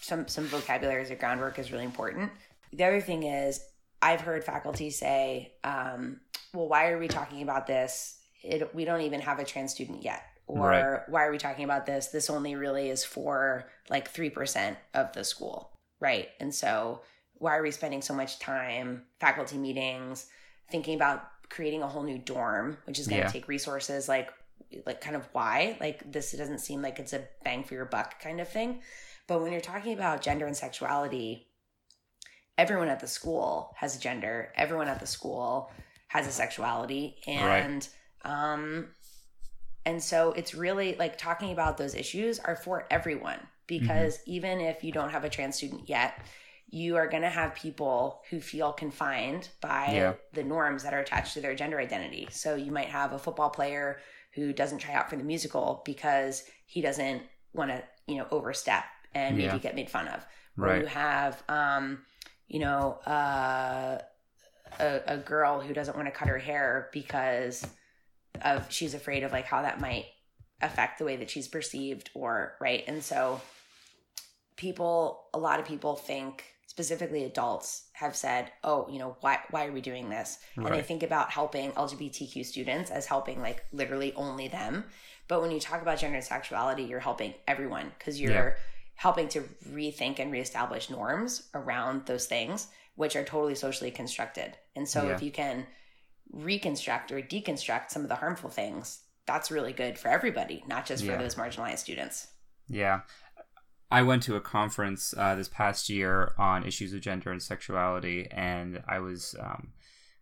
some 0.00 0.26
some 0.26 0.44
vocabulary 0.46 1.02
as 1.02 1.10
a 1.10 1.14
groundwork 1.14 1.58
is 1.58 1.70
really 1.70 1.84
important 1.84 2.30
the 2.72 2.84
other 2.84 3.00
thing 3.00 3.22
is 3.22 3.60
i've 4.02 4.20
heard 4.20 4.42
faculty 4.42 4.90
say 4.90 5.52
um, 5.62 6.20
well 6.52 6.68
why 6.68 6.88
are 6.88 6.98
we 6.98 7.08
talking 7.08 7.42
about 7.42 7.66
this 7.66 8.18
it, 8.44 8.74
we 8.74 8.84
don't 8.84 9.02
even 9.02 9.20
have 9.20 9.38
a 9.38 9.44
trans 9.44 9.72
student 9.72 10.02
yet. 10.02 10.22
Or 10.46 10.68
right. 10.68 11.08
why 11.08 11.24
are 11.24 11.30
we 11.30 11.38
talking 11.38 11.64
about 11.64 11.86
this? 11.86 12.08
This 12.08 12.28
only 12.28 12.54
really 12.54 12.90
is 12.90 13.04
for 13.04 13.66
like 13.88 14.12
3% 14.12 14.76
of 14.92 15.12
the 15.12 15.24
school. 15.24 15.70
Right. 16.00 16.28
And 16.38 16.54
so 16.54 17.00
why 17.34 17.56
are 17.56 17.62
we 17.62 17.70
spending 17.70 18.02
so 18.02 18.14
much 18.14 18.38
time 18.38 19.02
faculty 19.20 19.56
meetings 19.56 20.26
thinking 20.70 20.94
about 20.94 21.24
creating 21.48 21.82
a 21.82 21.86
whole 21.86 22.02
new 22.02 22.18
dorm 22.18 22.76
which 22.84 22.98
is 22.98 23.06
going 23.06 23.20
to 23.20 23.26
yeah. 23.26 23.32
take 23.32 23.48
resources 23.48 24.08
like 24.08 24.30
like 24.86 25.00
kind 25.00 25.16
of 25.16 25.28
why? 25.32 25.76
Like 25.80 26.10
this 26.10 26.32
doesn't 26.32 26.58
seem 26.58 26.82
like 26.82 26.98
it's 26.98 27.12
a 27.12 27.24
bang 27.44 27.64
for 27.64 27.74
your 27.74 27.84
buck 27.84 28.20
kind 28.20 28.40
of 28.40 28.48
thing. 28.48 28.80
But 29.26 29.40
when 29.40 29.52
you're 29.52 29.60
talking 29.60 29.94
about 29.94 30.20
gender 30.20 30.46
and 30.46 30.56
sexuality 30.56 31.46
everyone 32.58 32.88
at 32.88 33.00
the 33.00 33.06
school 33.06 33.74
has 33.76 33.96
a 33.96 34.00
gender. 34.00 34.52
Everyone 34.56 34.88
at 34.88 35.00
the 35.00 35.06
school 35.06 35.70
has 36.08 36.26
a 36.26 36.30
sexuality. 36.30 37.16
And 37.26 37.74
right. 37.74 37.88
Um 38.24 38.86
and 39.86 40.02
so 40.02 40.32
it's 40.32 40.54
really 40.54 40.96
like 40.98 41.18
talking 41.18 41.52
about 41.52 41.76
those 41.76 41.94
issues 41.94 42.38
are 42.38 42.56
for 42.56 42.86
everyone 42.90 43.38
because 43.66 44.18
mm-hmm. 44.18 44.32
even 44.32 44.60
if 44.60 44.82
you 44.82 44.92
don't 44.92 45.10
have 45.10 45.24
a 45.24 45.28
trans 45.28 45.56
student 45.56 45.88
yet 45.88 46.18
you 46.74 46.96
are 46.96 47.06
going 47.06 47.22
to 47.22 47.28
have 47.28 47.54
people 47.54 48.22
who 48.30 48.40
feel 48.40 48.72
confined 48.72 49.48
by 49.60 49.92
yeah. 49.92 50.14
the 50.32 50.42
norms 50.42 50.82
that 50.82 50.92
are 50.92 50.98
attached 50.98 51.34
to 51.34 51.40
their 51.40 51.54
gender 51.54 51.78
identity. 51.78 52.26
So 52.32 52.56
you 52.56 52.72
might 52.72 52.88
have 52.88 53.12
a 53.12 53.18
football 53.18 53.50
player 53.50 54.00
who 54.32 54.52
doesn't 54.52 54.78
try 54.78 54.94
out 54.94 55.08
for 55.08 55.14
the 55.14 55.22
musical 55.22 55.82
because 55.84 56.42
he 56.66 56.80
doesn't 56.80 57.22
want 57.52 57.70
to, 57.70 57.82
you 58.08 58.16
know, 58.16 58.26
overstep 58.32 58.82
and 59.14 59.36
maybe 59.36 59.46
yeah. 59.46 59.58
get 59.58 59.76
made 59.76 59.88
fun 59.88 60.08
of. 60.08 60.26
Right. 60.56 60.78
Or 60.78 60.80
you 60.80 60.86
have, 60.86 61.42
um, 61.48 62.00
you 62.48 62.58
know, 62.58 62.98
uh, 63.06 63.98
a, 64.80 65.00
a 65.06 65.16
girl 65.16 65.60
who 65.60 65.72
doesn't 65.72 65.96
want 65.96 66.08
to 66.08 66.12
cut 66.12 66.26
her 66.26 66.38
hair 66.38 66.88
because 66.92 67.64
of 68.42 68.70
she's 68.70 68.94
afraid 68.94 69.22
of 69.22 69.32
like 69.32 69.46
how 69.46 69.62
that 69.62 69.80
might 69.80 70.06
affect 70.62 70.98
the 70.98 71.04
way 71.04 71.16
that 71.16 71.30
she's 71.30 71.48
perceived 71.48 72.10
or 72.14 72.54
right. 72.60 72.84
And 72.86 73.02
so 73.02 73.40
people, 74.56 75.24
a 75.34 75.38
lot 75.38 75.60
of 75.60 75.66
people 75.66 75.96
think 75.96 76.44
specifically 76.66 77.24
adults 77.24 77.84
have 77.92 78.16
said, 78.16 78.50
"Oh, 78.64 78.88
you 78.90 78.98
know, 78.98 79.16
why 79.20 79.38
why 79.50 79.66
are 79.66 79.72
we 79.72 79.80
doing 79.80 80.10
this?" 80.10 80.38
Right. 80.56 80.66
And 80.66 80.74
they 80.74 80.82
think 80.82 81.02
about 81.02 81.30
helping 81.30 81.72
LGBTQ 81.72 82.44
students 82.44 82.90
as 82.90 83.06
helping 83.06 83.40
like 83.40 83.64
literally 83.72 84.12
only 84.14 84.48
them. 84.48 84.84
But 85.28 85.40
when 85.40 85.50
you 85.50 85.60
talk 85.60 85.82
about 85.82 85.98
gender 85.98 86.16
and 86.16 86.24
sexuality, 86.24 86.82
you're 86.82 87.00
helping 87.00 87.34
everyone 87.46 87.92
because 87.98 88.20
you're 88.20 88.32
yeah. 88.32 88.54
helping 88.96 89.28
to 89.28 89.42
rethink 89.70 90.18
and 90.18 90.32
reestablish 90.32 90.90
norms 90.90 91.48
around 91.54 92.06
those 92.06 92.26
things, 92.26 92.68
which 92.96 93.16
are 93.16 93.24
totally 93.24 93.54
socially 93.54 93.90
constructed. 93.90 94.56
And 94.76 94.88
so 94.88 95.04
yeah. 95.04 95.14
if 95.14 95.22
you 95.22 95.30
can 95.30 95.66
reconstruct 96.32 97.12
or 97.12 97.20
deconstruct 97.20 97.90
some 97.90 98.02
of 98.02 98.08
the 98.08 98.16
harmful 98.16 98.50
things, 98.50 99.02
that's 99.26 99.50
really 99.50 99.72
good 99.72 99.98
for 99.98 100.08
everybody, 100.08 100.64
not 100.66 100.86
just 100.86 101.04
yeah. 101.04 101.12
for 101.12 101.22
those 101.22 101.34
marginalized 101.34 101.78
students. 101.78 102.28
Yeah. 102.68 103.00
I 103.90 104.02
went 104.02 104.22
to 104.24 104.36
a 104.36 104.40
conference 104.40 105.14
uh, 105.16 105.34
this 105.34 105.48
past 105.48 105.88
year 105.88 106.32
on 106.38 106.66
issues 106.66 106.92
of 106.92 107.00
gender 107.00 107.30
and 107.30 107.42
sexuality, 107.42 108.26
and 108.30 108.82
I 108.88 108.98
was 108.98 109.36
um, 109.38 109.72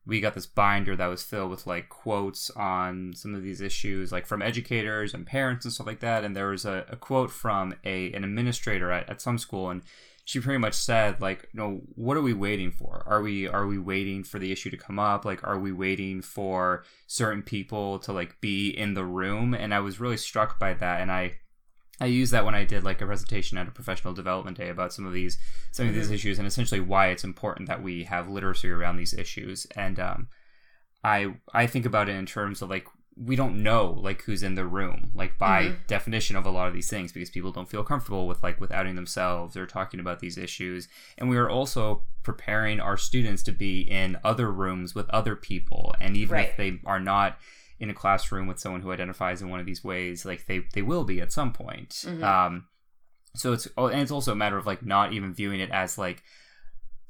we 0.05 0.21
got 0.21 0.35
this 0.35 0.47
binder 0.47 0.97
that 0.97 1.07
was 1.07 1.23
filled 1.23 1.51
with 1.51 1.67
like 1.67 1.89
quotes 1.89 2.51
on 2.51 3.15
some 3.15 3.35
of 3.35 3.43
these 3.43 3.61
issues, 3.61 4.11
like 4.11 4.27
from 4.27 4.43
educators 4.43 5.15
and 5.15 5.27
parents 5.27 5.65
and 5.65 5.73
stuff 5.73 5.87
like 5.87 6.01
that. 6.01 6.25
And 6.25 6.35
there 6.35 6.49
was 6.49 6.65
a, 6.65 6.85
a 6.91 6.97
quote 6.97 7.31
from 7.31 7.75
a 7.85 8.13
an 8.13 8.25
administrator 8.25 8.91
at, 8.91 9.09
at 9.09 9.23
some 9.23 9.39
school, 9.39 9.71
and 9.71 9.83
she 10.25 10.41
pretty 10.41 10.59
much 10.59 10.75
said 10.75 11.21
like, 11.21 11.49
you 11.53 11.61
know, 11.61 11.81
what 11.95 12.17
are 12.17 12.23
we 12.23 12.33
waiting 12.33 12.71
for? 12.71 13.03
Are 13.07 13.23
we 13.23 13.49
are 13.49 13.67
we 13.67 13.79
waiting 13.79 14.23
for 14.23 14.39
the 14.39 14.53
issue 14.53 14.71
to 14.71 14.77
come 14.77 14.99
up? 14.99 15.25
Like, 15.25 15.47
are 15.47 15.59
we 15.59 15.73
waiting 15.73 16.23
for 16.23 16.85
certain 17.07 17.43
people 17.43 17.99
to 18.01 18.13
like 18.13 18.41
be 18.41 18.71
in 18.71 18.95
the 18.95 19.05
room? 19.05 19.55
And 19.55 19.75
I 19.75 19.81
was 19.81 20.01
really 20.01 20.17
struck 20.17 20.59
by 20.59 20.75
that, 20.75 21.01
and 21.01 21.11
I 21.11 21.39
I 22.01 22.07
used 22.07 22.33
that 22.33 22.45
when 22.45 22.55
I 22.55 22.65
did 22.65 22.85
like 22.85 23.01
a 23.01 23.07
presentation 23.07 23.59
at 23.59 23.69
a 23.69 23.73
professional 23.73 24.15
development 24.15 24.57
day 24.57 24.69
about 24.69 24.93
some 24.93 25.07
of 25.07 25.13
these 25.13 25.39
some 25.73 25.89
of 25.89 25.95
these 25.95 26.07
mm-hmm. 26.07 26.15
issues 26.15 26.39
and 26.39 26.47
essentially 26.47 26.81
why 26.81 27.09
it's 27.09 27.25
important 27.25 27.69
that 27.69 27.83
we 27.83 28.05
have 28.05 28.29
literacy 28.29 28.71
around 28.71 28.97
these 28.97 29.15
issues. 29.15 29.67
And 29.77 29.99
um, 29.99 30.29
I 31.03 31.35
I 31.53 31.67
think 31.67 31.85
about 31.85 32.09
it 32.09 32.17
in 32.17 32.27
terms 32.27 32.63
of 32.63 32.71
like 32.71 32.87
we 33.17 33.37
don't 33.37 33.63
know 33.63 33.99
like 34.01 34.23
who's 34.23 34.43
in 34.43 34.55
the 34.55 34.65
room 34.65 35.11
like 35.15 35.37
by 35.37 35.65
mm-hmm. 35.65 35.75
definition 35.87 36.35
of 36.35 36.47
a 36.47 36.51
lot 36.51 36.67
of 36.67 36.73
these 36.73 36.89
things 36.89 37.13
because 37.13 37.29
people 37.29 37.53
don't 37.53 37.69
feel 37.69 37.85
comfortable 37.85 38.27
with 38.27 38.43
like 38.43 38.59
with 38.59 38.73
outing 38.73 38.95
themselves 38.95 39.57
or 39.57 39.67
talking 39.67 40.01
about 40.01 40.21
these 40.21 40.39
issues 40.39 40.89
and 41.19 41.29
we 41.29 41.37
are 41.37 41.51
also 41.51 42.03
preparing 42.23 42.81
our 42.81 42.97
students 42.97 43.43
to 43.43 43.53
be 43.53 43.83
in 43.83 44.17
other 44.25 44.51
rooms 44.51 44.95
with 44.95 45.09
other 45.11 45.37
people 45.37 45.95
and 46.01 46.17
even 46.17 46.37
right. 46.37 46.49
if 46.49 46.57
they 46.57 46.81
are 46.87 47.01
not 47.01 47.39
in 47.83 47.91
a 47.91 47.95
classroom 47.95 48.47
with 48.47 48.61
someone 48.61 48.81
who 48.81 48.93
identifies 48.93 49.43
in 49.43 49.49
one 49.51 49.59
of 49.59 49.67
these 49.67 49.83
ways, 49.83 50.25
like 50.25 50.47
they 50.47 50.61
they 50.73 50.83
will 50.83 51.03
be 51.03 51.21
at 51.21 51.33
some 51.33 51.53
point. 51.53 51.91
Mm-hmm. 51.91 52.23
Um, 52.23 52.67
so 53.35 53.53
it's 53.53 53.67
oh, 53.77 53.89
and 53.89 54.01
it's 54.01 54.13
also 54.13 54.31
a 54.31 54.37
matter 54.37 54.57
of 54.57 54.67
like 54.67 54.87
not 54.87 55.13
even 55.13 55.35
viewing 55.35 55.59
it 55.59 55.71
as 55.73 55.99
like 55.99 56.23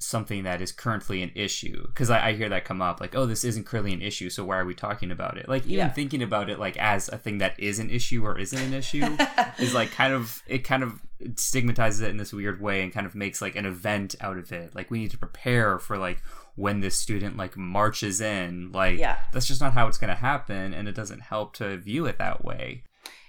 something 0.03 0.43
that 0.43 0.61
is 0.61 0.73
currently 0.73 1.23
an 1.23 1.31
issue 1.35 1.87
because 1.87 2.11
I, 2.11 2.29
I, 2.29 2.33
hear 2.33 2.49
that 2.49 2.65
come 2.65 2.83
up 2.83 3.01
like 3.01 3.15
oh 3.15 3.25
this 3.25 3.45
isn't 3.45 3.67
currently 3.67 3.93
an 3.93 4.03
issue 4.03 4.31
so 4.31 4.45
why 4.45 4.59
are 4.59 4.65
we 4.65 4.75
talking 4.75 5.11
about 5.11 5.39
it? 5.39 5.49
Like 5.49 5.63
even 5.65 5.77
yeah. 5.77 5.89
thinking 5.89 6.23
about 6.23 6.51
it 6.51 6.59
like 6.59 6.77
as 6.77 7.09
a 7.09 7.19
thing 7.19 7.39
that 7.39 7.59
is 7.59 7.79
an 7.79 7.91
issue 7.91 8.25
or 8.25 8.39
isn't 8.39 8.59
an 8.59 8.75
issue 8.75 9.05
is 9.59 9.75
like 9.75 9.93
kind 9.93 10.13
of 10.13 10.43
it 10.47 10.59
kind 10.59 10.83
of 10.83 11.01
stigmatizes 11.37 12.01
it 12.01 12.11
in 12.11 12.17
this 12.17 12.33
weird 12.33 12.61
way 12.61 12.83
and 12.83 12.93
kind 12.93 13.07
of 13.07 13.15
makes 13.15 13.41
like 13.41 13.57
an 13.57 13.67
event 13.67 14.15
out 14.21 14.39
of 14.39 14.51
it. 14.53 14.75
Like 14.75 14.91
we 14.91 14.99
need 14.99 15.11
to 15.13 15.19
prepare 15.19 15.79
for 15.79 15.97
like 15.97 16.23
when 16.57 16.81
this 16.81 16.99
student 16.99 17.37
like 17.37 17.57
marches 17.57 18.21
in. 18.21 18.73
Like 18.73 18.99
yeah. 18.99 19.19
that's 19.33 19.47
just 19.47 19.61
not 19.61 19.73
how 19.73 19.87
it's 19.89 19.99
going 19.99 20.09
to 20.09 20.15
happen 20.17 20.75
and 20.75 20.89
it 20.89 20.95
doesn't 20.95 21.21
help 21.21 21.55
to 21.55 21.77
view 21.79 22.07
it 22.07 22.19
that 22.19 22.45
way. 22.45 22.85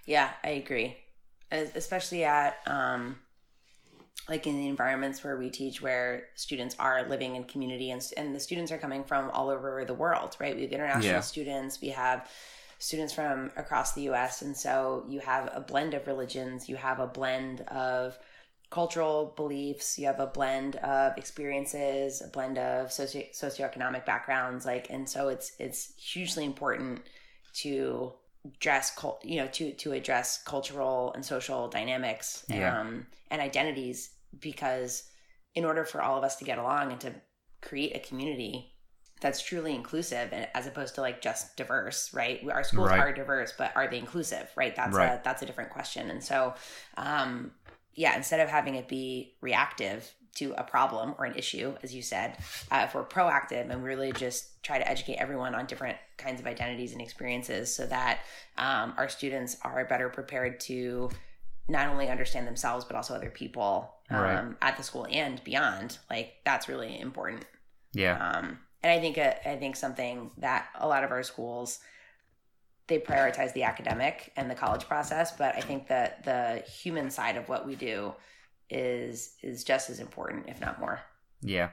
Yeah 0.05 0.31
i 0.43 0.49
agree. 0.49 0.97
Especially 1.51 2.23
at 2.23 2.57
um 2.65 3.17
like 4.29 4.47
in 4.47 4.57
the 4.57 4.67
environments 4.67 5.23
where 5.23 5.37
we 5.37 5.49
teach 5.49 5.81
where 5.81 6.27
students 6.35 6.75
are 6.79 7.07
living 7.09 7.35
in 7.35 7.43
community 7.43 7.91
and, 7.91 8.01
and 8.15 8.33
the 8.33 8.39
students 8.39 8.71
are 8.71 8.77
coming 8.77 9.03
from 9.03 9.29
all 9.31 9.49
over 9.49 9.83
the 9.85 9.93
world 9.93 10.35
right 10.39 10.55
we 10.55 10.61
have 10.61 10.71
international 10.71 11.15
yeah. 11.15 11.19
students 11.19 11.81
we 11.81 11.89
have 11.89 12.29
students 12.79 13.13
from 13.13 13.51
across 13.57 13.93
the 13.93 14.03
us 14.03 14.41
and 14.41 14.55
so 14.55 15.05
you 15.09 15.19
have 15.19 15.49
a 15.53 15.61
blend 15.61 15.93
of 15.93 16.07
religions 16.07 16.69
you 16.69 16.75
have 16.75 16.99
a 16.99 17.07
blend 17.07 17.61
of 17.61 18.17
cultural 18.69 19.33
beliefs 19.35 19.99
you 19.99 20.07
have 20.07 20.19
a 20.19 20.27
blend 20.27 20.77
of 20.77 21.17
experiences 21.17 22.21
a 22.21 22.27
blend 22.27 22.57
of 22.57 22.91
socio- 22.91 23.27
socioeconomic 23.31 24.05
backgrounds 24.05 24.65
like 24.65 24.89
and 24.89 25.07
so 25.07 25.27
it's 25.27 25.51
it's 25.59 25.93
hugely 25.95 26.43
important 26.43 27.01
to 27.53 28.11
address 28.45 28.97
you 29.23 29.37
know 29.37 29.47
to 29.47 29.71
to 29.73 29.93
address 29.93 30.41
cultural 30.43 31.13
and 31.13 31.25
social 31.25 31.67
dynamics 31.69 32.45
yeah. 32.49 32.79
um, 32.79 33.05
and 33.31 33.41
identities 33.41 34.11
because 34.39 35.03
in 35.55 35.63
order 35.63 35.85
for 35.85 36.01
all 36.01 36.17
of 36.17 36.23
us 36.23 36.35
to 36.35 36.45
get 36.45 36.57
along 36.57 36.91
and 36.91 36.99
to 36.99 37.13
create 37.61 37.95
a 37.95 37.99
community 37.99 38.73
that's 39.21 39.41
truly 39.41 39.73
inclusive 39.73 40.29
and 40.33 40.47
as 40.53 40.67
opposed 40.67 40.95
to 40.95 41.01
like 41.01 41.21
just 41.21 41.55
diverse 41.55 42.13
right 42.13 42.41
our 42.51 42.63
schools 42.63 42.89
right. 42.89 42.99
are 42.99 43.13
diverse 43.13 43.53
but 43.57 43.71
are 43.75 43.89
they 43.89 43.97
inclusive 43.97 44.49
right 44.57 44.75
that's 44.75 44.95
right. 44.95 45.13
a 45.13 45.21
that's 45.23 45.41
a 45.41 45.45
different 45.45 45.69
question 45.69 46.09
and 46.09 46.21
so 46.21 46.53
um 46.97 47.51
yeah 47.93 48.17
instead 48.17 48.41
of 48.41 48.49
having 48.49 48.75
it 48.75 48.89
be 48.89 49.35
reactive 49.39 50.13
to 50.35 50.53
a 50.57 50.63
problem 50.63 51.13
or 51.17 51.25
an 51.25 51.35
issue 51.35 51.73
as 51.83 51.93
you 51.93 52.01
said 52.01 52.37
uh, 52.71 52.83
if 52.85 52.95
we're 52.95 53.05
proactive 53.05 53.69
and 53.69 53.83
really 53.83 54.11
just 54.11 54.63
try 54.63 54.77
to 54.77 54.87
educate 54.89 55.15
everyone 55.15 55.53
on 55.53 55.65
different 55.65 55.97
kinds 56.17 56.39
of 56.39 56.47
identities 56.47 56.91
and 56.91 57.01
experiences 57.01 57.73
so 57.73 57.85
that 57.85 58.19
um, 58.57 58.93
our 58.97 59.09
students 59.09 59.57
are 59.63 59.85
better 59.85 60.09
prepared 60.09 60.59
to 60.59 61.09
not 61.67 61.87
only 61.87 62.09
understand 62.09 62.47
themselves 62.47 62.85
but 62.85 62.95
also 62.95 63.13
other 63.13 63.29
people 63.29 63.93
um, 64.09 64.21
right. 64.21 64.53
at 64.61 64.77
the 64.77 64.83
school 64.83 65.07
and 65.09 65.43
beyond. 65.43 65.97
Like 66.09 66.33
that's 66.45 66.67
really 66.67 66.99
important. 66.99 67.45
Yeah. 67.93 68.17
Um, 68.17 68.59
and 68.81 68.91
I 68.91 68.99
think 68.99 69.17
uh, 69.17 69.33
I 69.45 69.55
think 69.55 69.75
something 69.75 70.31
that 70.37 70.67
a 70.75 70.87
lot 70.87 71.03
of 71.03 71.11
our 71.11 71.23
schools 71.23 71.79
they 72.87 72.99
prioritize 72.99 73.53
the 73.53 73.63
academic 73.63 74.33
and 74.35 74.51
the 74.51 74.55
college 74.55 74.85
process, 74.87 75.31
but 75.31 75.55
I 75.55 75.61
think 75.61 75.87
that 75.87 76.25
the 76.25 76.63
human 76.69 77.09
side 77.09 77.37
of 77.37 77.47
what 77.47 77.65
we 77.65 77.75
do 77.75 78.13
is 78.69 79.35
is 79.41 79.63
just 79.63 79.89
as 79.89 79.99
important, 79.99 80.45
if 80.47 80.59
not 80.61 80.79
more. 80.79 81.01
Yeah, 81.41 81.69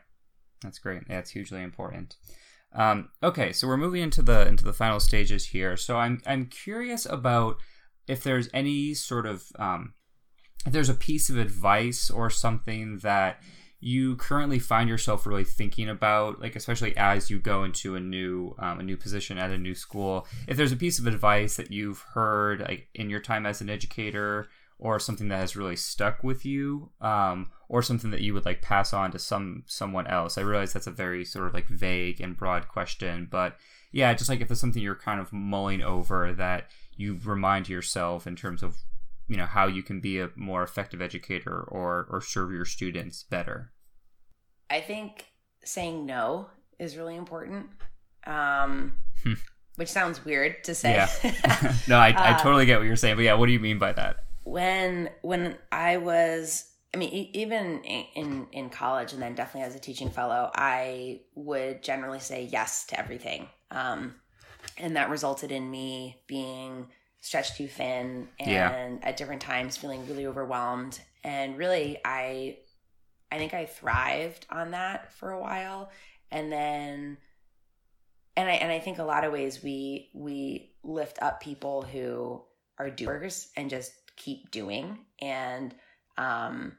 that's 0.62 0.78
great. 0.78 1.02
It's 1.08 1.30
hugely 1.30 1.62
important. 1.62 2.16
Um, 2.72 3.08
okay, 3.22 3.52
so 3.52 3.66
we're 3.66 3.76
moving 3.76 4.02
into 4.02 4.22
the 4.22 4.46
into 4.46 4.64
the 4.64 4.72
final 4.72 5.00
stages 5.00 5.46
here. 5.46 5.76
So 5.76 5.96
I'm 5.96 6.20
I'm 6.26 6.46
curious 6.46 7.06
about 7.06 7.56
if 8.06 8.22
there's 8.22 8.48
any 8.52 8.94
sort 8.94 9.26
of 9.26 9.44
um, 9.58 9.94
if 10.66 10.72
there's 10.72 10.88
a 10.88 10.94
piece 10.94 11.30
of 11.30 11.38
advice 11.38 12.10
or 12.10 12.30
something 12.30 12.98
that 12.98 13.40
you 13.80 14.14
currently 14.16 14.58
find 14.58 14.90
yourself 14.90 15.26
really 15.26 15.44
thinking 15.44 15.88
about 15.88 16.38
like 16.38 16.54
especially 16.54 16.94
as 16.98 17.30
you 17.30 17.38
go 17.38 17.64
into 17.64 17.96
a 17.96 18.00
new 18.00 18.54
um, 18.58 18.78
a 18.78 18.82
new 18.82 18.96
position 18.96 19.38
at 19.38 19.50
a 19.50 19.56
new 19.56 19.74
school 19.74 20.26
if 20.46 20.56
there's 20.56 20.72
a 20.72 20.76
piece 20.76 20.98
of 20.98 21.06
advice 21.06 21.56
that 21.56 21.70
you've 21.70 22.00
heard 22.12 22.60
like 22.60 22.88
in 22.94 23.08
your 23.08 23.20
time 23.20 23.46
as 23.46 23.62
an 23.62 23.70
educator 23.70 24.48
or 24.80 24.98
something 24.98 25.28
that 25.28 25.38
has 25.38 25.56
really 25.56 25.76
stuck 25.76 26.24
with 26.24 26.44
you 26.44 26.90
um, 27.02 27.50
or 27.68 27.82
something 27.82 28.10
that 28.10 28.22
you 28.22 28.32
would 28.34 28.46
like 28.46 28.62
pass 28.62 28.92
on 28.92 29.12
to 29.12 29.18
some 29.18 29.62
someone 29.66 30.06
else. 30.06 30.38
I 30.38 30.40
realize 30.40 30.72
that's 30.72 30.86
a 30.86 30.90
very 30.90 31.24
sort 31.24 31.46
of 31.46 31.54
like 31.54 31.68
vague 31.68 32.20
and 32.20 32.36
broad 32.36 32.66
question 32.66 33.28
but 33.30 33.56
yeah 33.92 34.12
just 34.14 34.30
like 34.30 34.40
if 34.40 34.48
there's 34.48 34.60
something 34.60 34.82
you're 34.82 34.94
kind 34.94 35.20
of 35.20 35.32
mulling 35.32 35.82
over 35.82 36.32
that 36.32 36.68
you 36.96 37.18
remind 37.24 37.68
yourself 37.68 38.26
in 38.26 38.36
terms 38.36 38.62
of 38.62 38.76
you 39.28 39.36
know 39.36 39.46
how 39.46 39.66
you 39.66 39.82
can 39.82 40.00
be 40.00 40.18
a 40.18 40.30
more 40.34 40.62
effective 40.62 41.00
educator 41.00 41.62
or 41.68 42.06
or 42.10 42.20
serve 42.20 42.50
your 42.50 42.64
students 42.64 43.22
better. 43.22 43.72
I 44.68 44.80
think 44.80 45.26
saying 45.64 46.06
no 46.06 46.48
is 46.78 46.96
really 46.96 47.16
important 47.16 47.66
um 48.26 48.94
hmm. 49.22 49.34
which 49.76 49.88
sounds 49.88 50.24
weird 50.24 50.64
to 50.64 50.74
say. 50.74 50.94
Yeah. 50.94 51.74
No 51.88 51.98
I, 51.98 52.10
I 52.10 52.32
uh, 52.32 52.38
totally 52.38 52.66
get 52.66 52.78
what 52.78 52.86
you're 52.86 52.96
saying 52.96 53.16
but 53.16 53.22
yeah 53.22 53.34
what 53.34 53.46
do 53.46 53.52
you 53.52 53.60
mean 53.60 53.78
by 53.78 53.92
that 53.92 54.24
when 54.44 55.10
when 55.22 55.56
i 55.70 55.96
was 55.96 56.66
I 56.92 56.96
mean, 56.96 57.30
even 57.34 57.84
in 57.84 58.48
in 58.50 58.68
college, 58.68 59.12
and 59.12 59.22
then 59.22 59.36
definitely 59.36 59.68
as 59.68 59.76
a 59.76 59.78
teaching 59.78 60.10
fellow, 60.10 60.50
I 60.52 61.20
would 61.36 61.84
generally 61.84 62.18
say 62.18 62.48
yes 62.50 62.84
to 62.86 62.98
everything, 62.98 63.46
um, 63.70 64.16
and 64.76 64.96
that 64.96 65.08
resulted 65.08 65.52
in 65.52 65.70
me 65.70 66.20
being 66.26 66.88
stretched 67.20 67.56
too 67.56 67.68
thin 67.68 68.28
and 68.38 68.50
yeah. 68.50 69.08
at 69.08 69.16
different 69.16 69.42
times 69.42 69.76
feeling 69.76 70.06
really 70.08 70.26
overwhelmed. 70.26 71.00
And 71.22 71.58
really 71.58 71.98
i 72.04 72.56
i 73.30 73.38
think 73.38 73.52
i 73.54 73.66
thrived 73.66 74.46
on 74.50 74.72
that 74.72 75.12
for 75.12 75.30
a 75.30 75.40
while. 75.40 75.90
And 76.32 76.50
then 76.50 77.18
and 78.36 78.48
i 78.48 78.52
and 78.52 78.72
i 78.72 78.78
think 78.78 78.98
a 78.98 79.04
lot 79.04 79.24
of 79.24 79.32
ways 79.32 79.62
we 79.62 80.10
we 80.14 80.72
lift 80.82 81.20
up 81.20 81.40
people 81.40 81.82
who 81.82 82.42
are 82.78 82.90
doers 82.90 83.50
and 83.56 83.68
just 83.68 83.92
keep 84.20 84.50
doing 84.50 84.98
and 85.20 85.74
um 86.18 86.72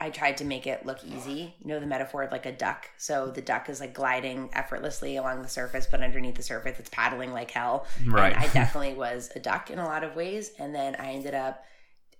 I 0.00 0.10
tried 0.10 0.38
to 0.38 0.44
make 0.44 0.66
it 0.66 0.84
look 0.84 0.98
easy. 1.04 1.54
You 1.60 1.68
know 1.68 1.80
the 1.80 1.86
metaphor 1.86 2.24
of 2.24 2.32
like 2.32 2.46
a 2.46 2.52
duck. 2.52 2.90
So 2.98 3.30
the 3.30 3.40
duck 3.40 3.70
is 3.70 3.80
like 3.80 3.94
gliding 3.94 4.50
effortlessly 4.52 5.16
along 5.16 5.42
the 5.42 5.48
surface, 5.48 5.86
but 5.88 6.02
underneath 6.02 6.34
the 6.34 6.42
surface, 6.42 6.78
it's 6.80 6.90
paddling 6.90 7.32
like 7.32 7.52
hell. 7.52 7.86
Right. 8.04 8.34
And 8.34 8.44
I 8.44 8.48
definitely 8.52 8.94
was 8.94 9.30
a 9.36 9.40
duck 9.40 9.70
in 9.70 9.78
a 9.78 9.84
lot 9.84 10.02
of 10.02 10.16
ways. 10.16 10.50
And 10.58 10.74
then 10.74 10.96
I 10.96 11.12
ended 11.12 11.34
up 11.34 11.64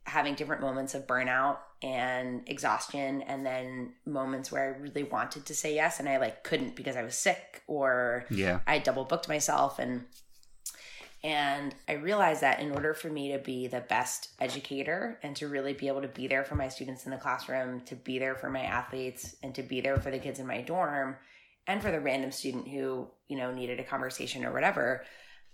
having 0.07 0.35
different 0.35 0.63
moments 0.63 0.95
of 0.95 1.07
burnout 1.07 1.59
and 1.83 2.43
exhaustion 2.47 3.23
and 3.23 3.45
then 3.45 3.93
moments 4.07 4.53
where 4.53 4.75
I 4.75 4.79
really 4.79 5.03
wanted 5.03 5.47
to 5.47 5.55
say 5.55 5.75
yes 5.75 5.99
and 5.99 6.09
I 6.09 6.19
like 6.19 6.45
couldn't 6.45 6.77
because 6.77 6.97
I 6.97 7.03
was 7.03 7.17
sick 7.17 7.63
or 7.67 8.27
yeah. 8.31 8.61
I 8.67 8.79
double 8.79 9.05
booked 9.05 9.29
myself 9.29 9.79
and 9.79 10.05
and 11.25 11.75
I 11.89 11.95
realized 11.95 12.43
that 12.43 12.61
in 12.61 12.71
order 12.71 12.93
for 12.93 13.09
me 13.09 13.33
to 13.33 13.39
be 13.39 13.67
the 13.67 13.81
best 13.81 14.29
educator 14.39 15.19
and 15.23 15.35
to 15.37 15.49
really 15.49 15.73
be 15.73 15.89
able 15.89 16.03
to 16.03 16.09
be 16.09 16.29
there 16.29 16.45
for 16.45 16.55
my 16.55 16.69
students 16.69 17.07
in 17.07 17.13
the 17.13 17.17
classroom, 17.17 17.81
to 17.87 17.97
be 17.97 18.19
there 18.19 18.35
for 18.35 18.51
my 18.51 18.61
athletes, 18.61 19.35
and 19.43 19.55
to 19.55 19.63
be 19.63 19.81
there 19.81 19.97
for 19.97 20.11
the 20.11 20.19
kids 20.19 20.39
in 20.39 20.47
my 20.47 20.61
dorm, 20.61 21.17
and 21.67 21.81
for 21.81 21.91
the 21.91 21.99
random 21.99 22.31
student 22.31 22.69
who, 22.69 23.09
you 23.27 23.39
know, 23.39 23.55
needed 23.55 23.81
a 23.81 23.85
conversation 23.85 24.45
or 24.45 24.53
whatever, 24.53 25.03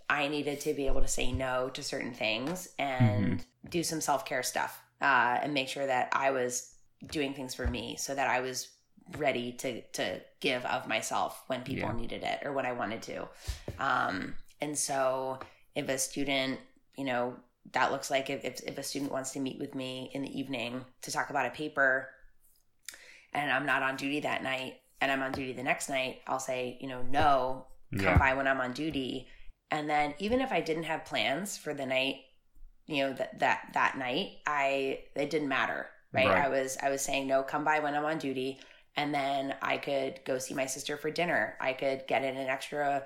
I 0.09 0.27
needed 0.27 0.59
to 0.61 0.73
be 0.73 0.87
able 0.87 0.99
to 1.01 1.07
say 1.07 1.31
no 1.31 1.69
to 1.69 1.81
certain 1.81 2.13
things 2.13 2.67
and 2.77 3.39
mm-hmm. 3.39 3.69
do 3.69 3.81
some 3.81 4.01
self 4.01 4.25
care 4.25 4.43
stuff 4.43 4.77
uh, 5.01 5.39
and 5.41 5.53
make 5.53 5.69
sure 5.69 5.85
that 5.85 6.09
I 6.11 6.31
was 6.31 6.73
doing 7.07 7.33
things 7.33 7.55
for 7.55 7.65
me 7.65 7.95
so 7.97 8.13
that 8.13 8.29
I 8.29 8.41
was 8.41 8.67
ready 9.17 9.53
to 9.53 9.81
to 9.81 10.21
give 10.41 10.65
of 10.65 10.87
myself 10.87 11.43
when 11.47 11.61
people 11.61 11.89
yeah. 11.89 11.95
needed 11.95 12.23
it 12.23 12.39
or 12.43 12.51
when 12.51 12.65
I 12.65 12.73
wanted 12.73 13.01
to. 13.03 13.29
Um, 13.79 14.35
and 14.59 14.77
so 14.77 15.39
if 15.75 15.89
a 15.89 15.97
student, 15.97 16.59
you 16.97 17.05
know, 17.05 17.35
that 17.73 17.91
looks 17.91 18.09
like 18.09 18.29
if, 18.29 18.43
if, 18.43 18.61
if 18.63 18.77
a 18.77 18.83
student 18.83 19.11
wants 19.11 19.31
to 19.31 19.39
meet 19.39 19.59
with 19.59 19.75
me 19.75 20.09
in 20.13 20.21
the 20.23 20.39
evening 20.39 20.83
to 21.03 21.11
talk 21.11 21.29
about 21.29 21.45
a 21.45 21.51
paper 21.51 22.09
and 23.33 23.51
I'm 23.51 23.65
not 23.65 23.83
on 23.83 23.95
duty 23.95 24.21
that 24.21 24.43
night 24.43 24.75
and 24.99 25.11
I'm 25.11 25.21
on 25.21 25.31
duty 25.31 25.53
the 25.53 25.63
next 25.63 25.89
night, 25.89 26.21
I'll 26.27 26.39
say, 26.39 26.77
you 26.81 26.87
know, 26.87 27.01
no, 27.03 27.65
come 27.93 28.05
yeah. 28.05 28.17
by 28.17 28.33
when 28.33 28.47
I'm 28.47 28.61
on 28.61 28.73
duty. 28.73 29.27
And 29.69 29.89
then 29.89 30.13
even 30.19 30.41
if 30.41 30.51
I 30.51 30.61
didn't 30.61 30.83
have 30.83 31.05
plans 31.05 31.57
for 31.57 31.73
the 31.73 31.85
night, 31.85 32.17
you 32.87 33.03
know, 33.03 33.13
that 33.13 33.39
that 33.39 33.69
that 33.73 33.97
night, 33.97 34.39
I 34.45 34.99
it 35.15 35.29
didn't 35.29 35.47
matter, 35.47 35.87
right? 36.13 36.27
right? 36.27 36.45
I 36.45 36.49
was 36.49 36.77
I 36.81 36.89
was 36.89 37.01
saying 37.01 37.27
no, 37.27 37.41
come 37.41 37.63
by 37.63 37.79
when 37.79 37.95
I'm 37.95 38.03
on 38.03 38.17
duty, 38.17 38.59
and 38.97 39.13
then 39.13 39.55
I 39.61 39.77
could 39.77 40.19
go 40.25 40.39
see 40.39 40.53
my 40.53 40.65
sister 40.65 40.97
for 40.97 41.09
dinner. 41.09 41.55
I 41.61 41.73
could 41.73 42.03
get 42.07 42.23
in 42.23 42.35
an 42.35 42.47
extra 42.47 43.05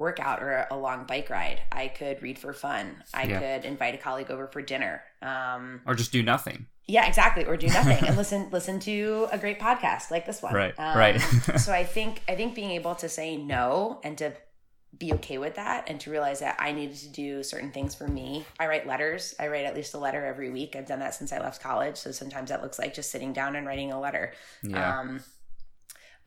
workout 0.00 0.42
or 0.42 0.66
a 0.70 0.76
long 0.76 1.04
bike 1.04 1.30
ride. 1.30 1.60
I 1.70 1.88
could 1.88 2.22
read 2.22 2.38
for 2.38 2.52
fun. 2.52 3.04
I 3.14 3.24
yeah. 3.24 3.38
could 3.38 3.64
invite 3.66 3.94
a 3.94 3.98
colleague 3.98 4.30
over 4.30 4.46
for 4.48 4.62
dinner. 4.62 5.02
Um, 5.22 5.82
or 5.86 5.94
just 5.94 6.10
do 6.10 6.22
nothing. 6.22 6.66
Yeah, 6.88 7.06
exactly. 7.06 7.44
Or 7.44 7.56
do 7.56 7.68
nothing 7.68 8.04
and 8.04 8.16
listen 8.16 8.48
listen 8.50 8.80
to 8.80 9.28
a 9.30 9.38
great 9.38 9.60
podcast 9.60 10.10
like 10.10 10.26
this 10.26 10.42
one. 10.42 10.54
Right. 10.54 10.74
Um, 10.76 10.96
right. 10.96 11.20
so 11.58 11.72
I 11.72 11.84
think 11.96 12.22
I 12.28 12.34
think 12.34 12.54
being 12.54 12.70
able 12.70 12.94
to 12.96 13.08
say 13.08 13.36
no 13.36 14.00
and 14.02 14.18
to 14.18 14.32
be 14.98 15.12
okay 15.12 15.38
with 15.38 15.54
that 15.54 15.88
and 15.88 16.00
to 16.00 16.10
realize 16.10 16.40
that 16.40 16.56
I 16.58 16.72
needed 16.72 16.96
to 16.96 17.08
do 17.10 17.42
certain 17.42 17.70
things 17.70 17.94
for 17.94 18.08
me. 18.08 18.44
I 18.58 18.66
write 18.66 18.88
letters. 18.88 19.34
I 19.38 19.46
write 19.46 19.64
at 19.64 19.76
least 19.76 19.94
a 19.94 19.98
letter 19.98 20.24
every 20.24 20.50
week. 20.50 20.74
I've 20.74 20.86
done 20.86 20.98
that 20.98 21.14
since 21.14 21.32
I 21.32 21.38
left 21.38 21.62
college. 21.62 21.96
So 21.96 22.10
sometimes 22.10 22.50
that 22.50 22.60
looks 22.60 22.78
like 22.78 22.92
just 22.92 23.10
sitting 23.10 23.32
down 23.32 23.54
and 23.54 23.66
writing 23.66 23.92
a 23.92 24.00
letter. 24.00 24.32
Yeah. 24.62 24.98
Um, 24.98 25.20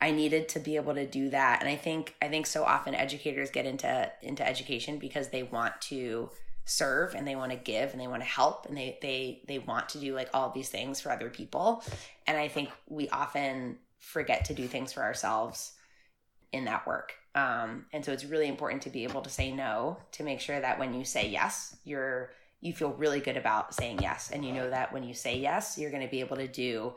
I 0.00 0.10
needed 0.10 0.48
to 0.50 0.60
be 0.60 0.76
able 0.76 0.94
to 0.94 1.06
do 1.06 1.30
that. 1.30 1.60
And 1.60 1.68
I 1.68 1.76
think 1.76 2.14
I 2.20 2.28
think 2.28 2.46
so 2.46 2.64
often 2.64 2.94
educators 2.94 3.50
get 3.50 3.66
into 3.66 4.10
into 4.22 4.46
education 4.46 4.98
because 4.98 5.28
they 5.28 5.42
want 5.42 5.80
to 5.82 6.30
serve 6.66 7.14
and 7.14 7.26
they 7.26 7.36
want 7.36 7.52
to 7.52 7.58
give 7.58 7.92
and 7.92 8.00
they 8.00 8.06
want 8.06 8.22
to 8.22 8.28
help 8.28 8.66
and 8.66 8.76
they 8.76 8.98
they 9.02 9.42
they 9.46 9.58
want 9.58 9.88
to 9.90 9.98
do 9.98 10.14
like 10.14 10.30
all 10.32 10.50
these 10.50 10.68
things 10.68 11.00
for 11.00 11.10
other 11.10 11.30
people. 11.30 11.82
And 12.26 12.36
I 12.36 12.48
think 12.48 12.70
we 12.88 13.08
often 13.08 13.78
forget 13.98 14.44
to 14.46 14.54
do 14.54 14.66
things 14.66 14.92
for 14.92 15.02
ourselves 15.02 15.72
in 16.52 16.66
that 16.66 16.86
work. 16.86 17.14
Um, 17.34 17.86
and 17.92 18.04
so 18.04 18.12
it's 18.12 18.24
really 18.24 18.46
important 18.48 18.82
to 18.82 18.90
be 18.90 19.04
able 19.04 19.22
to 19.22 19.30
say 19.30 19.50
no 19.50 19.96
to 20.12 20.22
make 20.22 20.40
sure 20.40 20.60
that 20.60 20.78
when 20.78 20.94
you 20.94 21.04
say 21.04 21.28
yes, 21.28 21.76
you're 21.84 22.30
you 22.60 22.72
feel 22.72 22.92
really 22.92 23.20
good 23.20 23.36
about 23.36 23.74
saying 23.74 24.00
yes 24.00 24.30
and 24.32 24.42
you 24.42 24.52
know 24.52 24.70
that 24.70 24.92
when 24.92 25.02
you 25.02 25.12
say 25.12 25.38
yes, 25.38 25.76
you're 25.76 25.90
going 25.90 26.02
to 26.02 26.10
be 26.10 26.20
able 26.20 26.36
to 26.36 26.48
do 26.48 26.94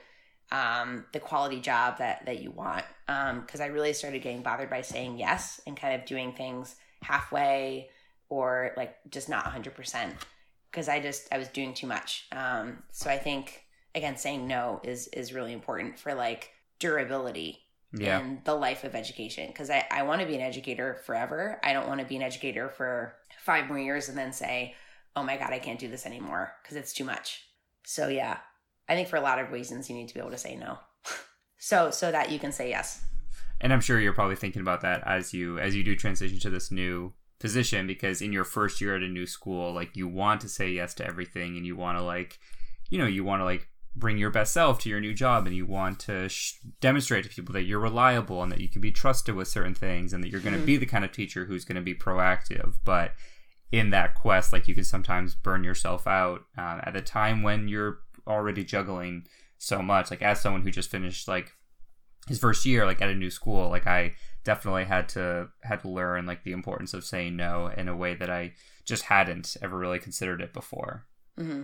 um, 0.51 1.05
the 1.13 1.19
quality 1.19 1.59
job 1.59 1.97
that 1.99 2.25
that 2.25 2.41
you 2.41 2.51
want. 2.51 2.85
Because 3.05 3.59
um, 3.59 3.61
I 3.61 3.67
really 3.67 3.93
started 3.93 4.21
getting 4.21 4.41
bothered 4.41 4.69
by 4.69 4.81
saying 4.81 5.17
yes 5.17 5.61
and 5.65 5.77
kind 5.77 5.99
of 5.99 6.05
doing 6.05 6.33
things 6.33 6.75
halfway 7.01 7.89
or 8.29 8.73
like 8.75 8.97
just 9.09 9.29
not 9.29 9.45
100% 9.45 10.11
because 10.71 10.89
I 10.89 10.99
just 10.99 11.27
I 11.31 11.37
was 11.37 11.47
doing 11.49 11.73
too 11.73 11.87
much. 11.87 12.25
Um, 12.31 12.83
so 12.91 13.09
I 13.09 13.17
think 13.17 13.63
again 13.95 14.17
saying 14.17 14.47
no 14.47 14.81
is 14.83 15.07
is 15.07 15.33
really 15.33 15.53
important 15.53 15.99
for 15.99 16.13
like 16.13 16.51
durability 16.79 17.59
yeah. 17.93 18.19
in 18.19 18.41
the 18.43 18.53
life 18.53 18.83
of 18.83 18.95
education 18.95 19.47
because 19.47 19.69
I, 19.69 19.85
I 19.89 20.03
want 20.03 20.21
to 20.21 20.27
be 20.27 20.35
an 20.35 20.41
educator 20.41 21.01
forever. 21.05 21.59
I 21.63 21.73
don't 21.73 21.87
want 21.87 21.99
to 21.99 22.05
be 22.05 22.15
an 22.15 22.21
educator 22.21 22.69
for 22.69 23.15
five 23.39 23.67
more 23.67 23.79
years 23.79 24.09
and 24.09 24.17
then 24.17 24.33
say, 24.33 24.75
oh 25.15 25.23
my 25.23 25.37
God, 25.37 25.51
I 25.51 25.59
can't 25.59 25.79
do 25.79 25.87
this 25.87 26.05
anymore 26.05 26.53
because 26.61 26.77
it's 26.77 26.93
too 26.93 27.05
much. 27.05 27.43
So 27.85 28.07
yeah, 28.09 28.37
I 28.89 28.95
think 28.95 29.07
for 29.07 29.17
a 29.17 29.21
lot 29.21 29.39
of 29.39 29.51
reasons, 29.51 29.89
you 29.89 29.95
need 29.95 30.07
to 30.07 30.13
be 30.13 30.19
able 30.19 30.31
to 30.31 30.38
say 30.38 30.55
no. 30.55 30.79
So 31.59 31.89
so 31.89 32.11
that 32.11 32.31
you 32.31 32.38
can 32.38 32.51
say 32.51 32.69
yes. 32.69 33.03
And 33.59 33.73
I'm 33.73 33.81
sure 33.81 33.99
you're 33.99 34.13
probably 34.13 34.35
thinking 34.35 34.61
about 34.61 34.81
that 34.81 35.01
as 35.07 35.33
you 35.33 35.57
as 35.57 35.75
you 35.75 35.83
do 35.83 35.95
transition 35.95 36.39
to 36.39 36.51
this 36.51 36.71
new 36.71 37.13
position 37.39 37.88
because 37.88 38.21
in 38.21 38.31
your 38.31 38.43
first 38.43 38.79
year 38.79 38.95
at 38.95 39.01
a 39.01 39.07
new 39.07 39.25
school, 39.25 39.73
like 39.73 39.95
you 39.95 40.07
want 40.07 40.41
to 40.41 40.49
say 40.49 40.69
yes 40.69 40.93
to 40.95 41.05
everything 41.05 41.57
and 41.57 41.65
you 41.65 41.75
want 41.75 41.97
to 41.97 42.03
like, 42.03 42.39
you 42.89 42.97
know, 42.97 43.07
you 43.07 43.23
want 43.23 43.41
to 43.41 43.43
like 43.43 43.69
bring 43.95 44.17
your 44.17 44.29
best 44.29 44.53
self 44.53 44.79
to 44.79 44.89
your 44.89 45.01
new 45.01 45.13
job 45.13 45.47
and 45.47 45.55
you 45.55 45.65
want 45.65 45.99
to 45.99 46.29
sh- 46.29 46.59
demonstrate 46.79 47.23
to 47.23 47.29
people 47.29 47.53
that 47.53 47.63
you're 47.63 47.79
reliable 47.79 48.43
and 48.43 48.51
that 48.51 48.61
you 48.61 48.69
can 48.69 48.81
be 48.81 48.91
trusted 48.91 49.35
with 49.35 49.47
certain 49.47 49.73
things 49.73 50.13
and 50.13 50.23
that 50.23 50.29
you're 50.29 50.39
going 50.41 50.53
to 50.53 50.59
mm-hmm. 50.59 50.65
be 50.65 50.77
the 50.77 50.85
kind 50.85 51.03
of 51.03 51.11
teacher 51.11 51.45
who's 51.45 51.65
going 51.65 51.75
to 51.75 51.81
be 51.81 51.95
proactive 51.95 52.75
but 52.85 53.13
in 53.71 53.89
that 53.89 54.13
quest 54.13 54.53
like 54.53 54.67
you 54.67 54.75
can 54.75 54.83
sometimes 54.83 55.33
burn 55.33 55.63
yourself 55.63 56.05
out 56.05 56.41
uh, 56.57 56.79
at 56.83 56.95
a 56.95 57.01
time 57.01 57.41
when 57.41 57.67
you're 57.67 57.99
already 58.28 58.63
juggling 58.63 59.25
so 59.57 59.82
much. 59.82 60.11
Like 60.11 60.21
as 60.21 60.41
someone 60.41 60.61
who 60.61 60.71
just 60.71 60.91
finished 60.91 61.28
like 61.28 61.53
his 62.28 62.39
first 62.39 62.65
year 62.65 62.86
like 62.86 63.01
at 63.01 63.09
a 63.09 63.15
new 63.15 63.30
school 63.30 63.69
like 63.69 63.88
i 63.88 64.13
definitely 64.43 64.86
had 64.86 65.09
to 65.09 65.47
had 65.63 65.80
to 65.80 65.89
learn 65.89 66.25
like 66.25 66.43
the 66.43 66.51
importance 66.51 66.93
of 66.93 67.03
saying 67.03 67.36
no 67.36 67.67
in 67.78 67.88
a 67.88 67.95
way 67.95 68.13
that 68.13 68.30
i 68.30 68.51
just 68.86 69.03
hadn't 69.03 69.57
ever 69.61 69.78
really 69.78 69.99
considered 69.99 70.39
it 70.39 70.53
before. 70.53 71.05
Mm-hmm. 71.38 71.61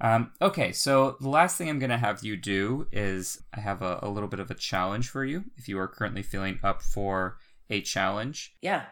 um, 0.00 0.32
okay 0.40 0.72
so 0.72 1.16
the 1.20 1.28
last 1.28 1.56
thing 1.56 1.68
i'm 1.68 1.78
going 1.78 1.90
to 1.90 1.96
have 1.96 2.22
you 2.22 2.36
do 2.36 2.86
is 2.90 3.42
i 3.54 3.60
have 3.60 3.82
a, 3.82 3.98
a 4.02 4.08
little 4.08 4.28
bit 4.28 4.40
of 4.40 4.50
a 4.50 4.54
challenge 4.54 5.08
for 5.08 5.24
you 5.24 5.44
if 5.56 5.68
you 5.68 5.78
are 5.78 5.88
currently 5.88 6.22
feeling 6.22 6.58
up 6.62 6.82
for 6.82 7.38
a 7.70 7.80
challenge. 7.80 8.54
Yeah 8.60 8.84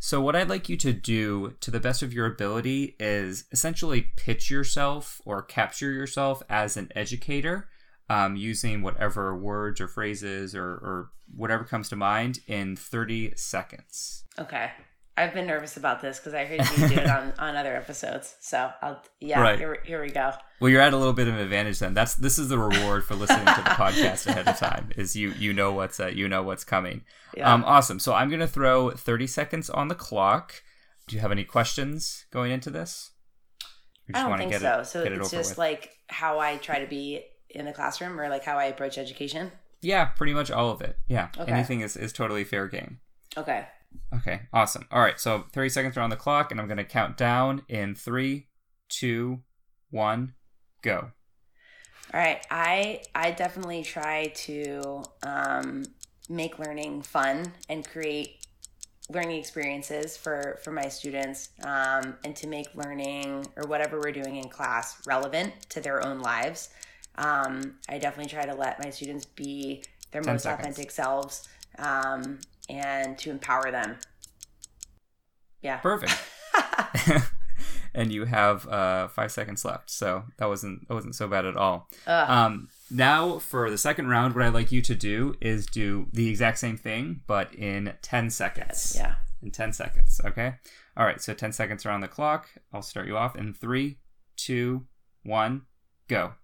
so, 0.00 0.20
what 0.20 0.36
I'd 0.36 0.48
like 0.48 0.68
you 0.68 0.76
to 0.78 0.92
do 0.92 1.54
to 1.60 1.70
the 1.70 1.80
best 1.80 2.02
of 2.02 2.12
your 2.12 2.26
ability 2.26 2.96
is 3.00 3.44
essentially 3.50 4.12
pitch 4.16 4.50
yourself 4.50 5.20
or 5.24 5.42
capture 5.42 5.90
yourself 5.90 6.42
as 6.48 6.76
an 6.76 6.90
educator 6.94 7.68
um, 8.08 8.36
using 8.36 8.82
whatever 8.82 9.36
words 9.36 9.80
or 9.80 9.88
phrases 9.88 10.54
or, 10.54 10.64
or 10.64 11.10
whatever 11.34 11.64
comes 11.64 11.88
to 11.88 11.96
mind 11.96 12.38
in 12.46 12.76
30 12.76 13.32
seconds. 13.36 14.24
Okay. 14.38 14.70
I've 15.18 15.34
been 15.34 15.46
nervous 15.46 15.76
about 15.76 16.00
this 16.00 16.18
because 16.18 16.32
I 16.32 16.44
heard 16.44 16.60
you 16.60 16.88
do 16.88 16.94
it 16.94 17.10
on, 17.10 17.32
on 17.38 17.56
other 17.56 17.74
episodes. 17.74 18.36
So 18.40 18.70
I'll 18.80 19.02
yeah, 19.20 19.40
right. 19.40 19.58
here, 19.58 19.78
here 19.84 20.02
we 20.02 20.10
go. 20.10 20.32
Well, 20.60 20.70
you're 20.70 20.80
at 20.80 20.92
a 20.92 20.96
little 20.96 21.12
bit 21.12 21.26
of 21.26 21.34
an 21.34 21.40
advantage 21.40 21.80
then. 21.80 21.92
That's 21.94 22.14
this 22.14 22.38
is 22.38 22.48
the 22.48 22.58
reward 22.58 23.04
for 23.04 23.14
listening 23.14 23.46
to 23.46 23.62
the 23.62 23.70
podcast 23.70 24.26
ahead 24.26 24.46
of 24.46 24.56
time. 24.58 24.90
Is 24.96 25.16
you 25.16 25.32
you 25.32 25.52
know 25.52 25.72
what's 25.72 25.98
uh, 25.98 26.06
you 26.06 26.28
know 26.28 26.42
what's 26.42 26.64
coming. 26.64 27.02
Yeah. 27.36 27.52
Um, 27.52 27.64
awesome. 27.64 27.98
So 27.98 28.14
I'm 28.14 28.30
gonna 28.30 28.46
throw 28.46 28.90
30 28.90 29.26
seconds 29.26 29.68
on 29.68 29.88
the 29.88 29.94
clock. 29.94 30.62
Do 31.08 31.16
you 31.16 31.20
have 31.20 31.32
any 31.32 31.44
questions 31.44 32.26
going 32.30 32.52
into 32.52 32.70
this? 32.70 33.10
I 34.14 34.22
don't 34.22 34.38
think 34.38 34.54
so. 34.54 34.80
It, 34.80 34.86
so 34.86 35.02
it's 35.02 35.30
just 35.30 35.50
with? 35.52 35.58
like 35.58 35.90
how 36.08 36.38
I 36.38 36.56
try 36.56 36.78
to 36.78 36.86
be 36.86 37.24
in 37.50 37.64
the 37.64 37.72
classroom 37.72 38.18
or 38.20 38.28
like 38.28 38.44
how 38.44 38.56
I 38.56 38.66
approach 38.66 38.98
education. 38.98 39.52
Yeah, 39.80 40.06
pretty 40.06 40.32
much 40.32 40.50
all 40.50 40.70
of 40.70 40.80
it. 40.80 40.96
Yeah, 41.08 41.28
okay. 41.38 41.52
anything 41.52 41.80
is 41.80 41.96
is 41.96 42.12
totally 42.12 42.44
fair 42.44 42.68
game. 42.68 43.00
Okay. 43.36 43.66
Okay, 44.14 44.42
awesome. 44.52 44.86
All 44.90 45.00
right, 45.00 45.20
so 45.20 45.44
30 45.52 45.68
seconds 45.68 45.96
are 45.96 46.00
on 46.00 46.10
the 46.10 46.16
clock, 46.16 46.50
and 46.50 46.60
I'm 46.60 46.66
going 46.66 46.78
to 46.78 46.84
count 46.84 47.16
down 47.16 47.62
in 47.68 47.94
three, 47.94 48.48
two, 48.88 49.40
one, 49.90 50.34
go. 50.82 51.10
All 52.12 52.20
right, 52.20 52.44
I 52.50 53.02
I 53.14 53.32
definitely 53.32 53.82
try 53.82 54.28
to 54.34 55.02
um, 55.22 55.84
make 56.30 56.58
learning 56.58 57.02
fun 57.02 57.52
and 57.68 57.86
create 57.86 58.46
learning 59.10 59.38
experiences 59.38 60.16
for 60.16 60.58
for 60.62 60.70
my 60.70 60.88
students, 60.88 61.50
um, 61.64 62.16
and 62.24 62.34
to 62.36 62.46
make 62.46 62.74
learning 62.74 63.46
or 63.56 63.68
whatever 63.68 64.00
we're 64.00 64.12
doing 64.12 64.36
in 64.36 64.48
class 64.48 64.96
relevant 65.06 65.52
to 65.68 65.80
their 65.82 66.04
own 66.04 66.20
lives. 66.20 66.70
Um, 67.16 67.74
I 67.90 67.98
definitely 67.98 68.30
try 68.30 68.46
to 68.46 68.54
let 68.54 68.82
my 68.82 68.88
students 68.88 69.26
be 69.26 69.82
their 70.12 70.22
most 70.22 70.44
seconds. 70.44 70.60
authentic 70.60 70.90
selves. 70.90 71.46
Um, 71.78 72.38
and 72.68 73.18
to 73.18 73.30
empower 73.30 73.70
them. 73.70 73.98
Yeah. 75.62 75.78
Perfect. 75.78 76.12
and 77.94 78.12
you 78.12 78.24
have 78.24 78.66
uh, 78.68 79.08
five 79.08 79.32
seconds 79.32 79.64
left, 79.64 79.90
so 79.90 80.24
that 80.38 80.46
wasn't 80.46 80.86
that 80.88 80.94
wasn't 80.94 81.14
so 81.14 81.28
bad 81.28 81.44
at 81.44 81.56
all. 81.56 81.88
Um, 82.06 82.68
now 82.90 83.38
for 83.38 83.70
the 83.70 83.78
second 83.78 84.08
round, 84.08 84.34
what 84.34 84.44
I'd 84.44 84.54
like 84.54 84.72
you 84.72 84.82
to 84.82 84.94
do 84.94 85.34
is 85.40 85.66
do 85.66 86.06
the 86.12 86.28
exact 86.28 86.58
same 86.58 86.76
thing, 86.76 87.22
but 87.26 87.54
in 87.54 87.94
ten 88.02 88.30
seconds. 88.30 88.94
Yeah. 88.96 89.14
In 89.42 89.50
ten 89.50 89.72
seconds. 89.72 90.20
Okay. 90.24 90.54
All 90.96 91.06
right. 91.06 91.20
So 91.20 91.34
ten 91.34 91.52
seconds 91.52 91.84
are 91.86 91.90
on 91.90 92.00
the 92.00 92.08
clock. 92.08 92.48
I'll 92.72 92.82
start 92.82 93.06
you 93.06 93.16
off 93.16 93.36
in 93.36 93.52
three, 93.52 93.98
two, 94.36 94.86
one, 95.22 95.62
go. 96.08 96.34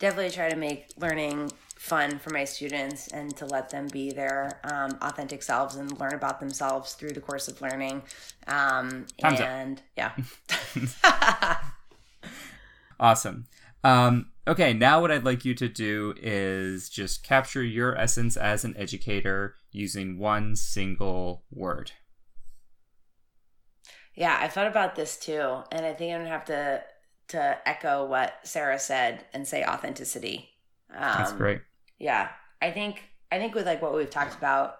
Definitely 0.00 0.30
try 0.32 0.48
to 0.48 0.56
make 0.56 0.88
learning 0.98 1.52
fun 1.76 2.18
for 2.18 2.30
my 2.30 2.44
students 2.44 3.08
and 3.08 3.34
to 3.36 3.46
let 3.46 3.70
them 3.70 3.86
be 3.90 4.10
their 4.10 4.60
um, 4.64 4.98
authentic 5.00 5.42
selves 5.42 5.76
and 5.76 5.98
learn 5.98 6.12
about 6.12 6.40
themselves 6.40 6.92
through 6.92 7.12
the 7.12 7.20
course 7.20 7.48
of 7.48 7.62
learning. 7.62 8.02
Um, 8.46 9.06
and 9.22 9.80
up. 9.98 10.16
yeah. 11.36 11.60
awesome. 13.00 13.46
Um, 13.82 14.26
okay, 14.46 14.74
now 14.74 15.00
what 15.00 15.10
I'd 15.10 15.24
like 15.24 15.44
you 15.44 15.54
to 15.54 15.68
do 15.68 16.14
is 16.20 16.90
just 16.90 17.22
capture 17.22 17.62
your 17.62 17.96
essence 17.96 18.36
as 18.36 18.64
an 18.64 18.74
educator 18.76 19.54
using 19.72 20.18
one 20.18 20.56
single 20.56 21.44
word. 21.50 21.92
Yeah, 24.14 24.38
I 24.38 24.48
thought 24.48 24.66
about 24.66 24.96
this 24.96 25.16
too, 25.16 25.62
and 25.72 25.86
I 25.86 25.94
think 25.94 26.12
I'm 26.12 26.20
gonna 26.20 26.30
have 26.30 26.44
to 26.46 26.82
to 27.30 27.58
echo 27.66 28.06
what 28.06 28.34
Sarah 28.44 28.78
said 28.78 29.24
and 29.32 29.46
say 29.46 29.64
authenticity. 29.64 30.48
Um, 30.92 31.14
That's 31.18 31.32
great. 31.32 31.60
yeah 32.00 32.30
i 32.60 32.72
think 32.72 33.04
i 33.30 33.38
think 33.38 33.54
with 33.54 33.64
like 33.64 33.80
what 33.80 33.94
we've 33.94 34.10
talked 34.10 34.36
about 34.36 34.74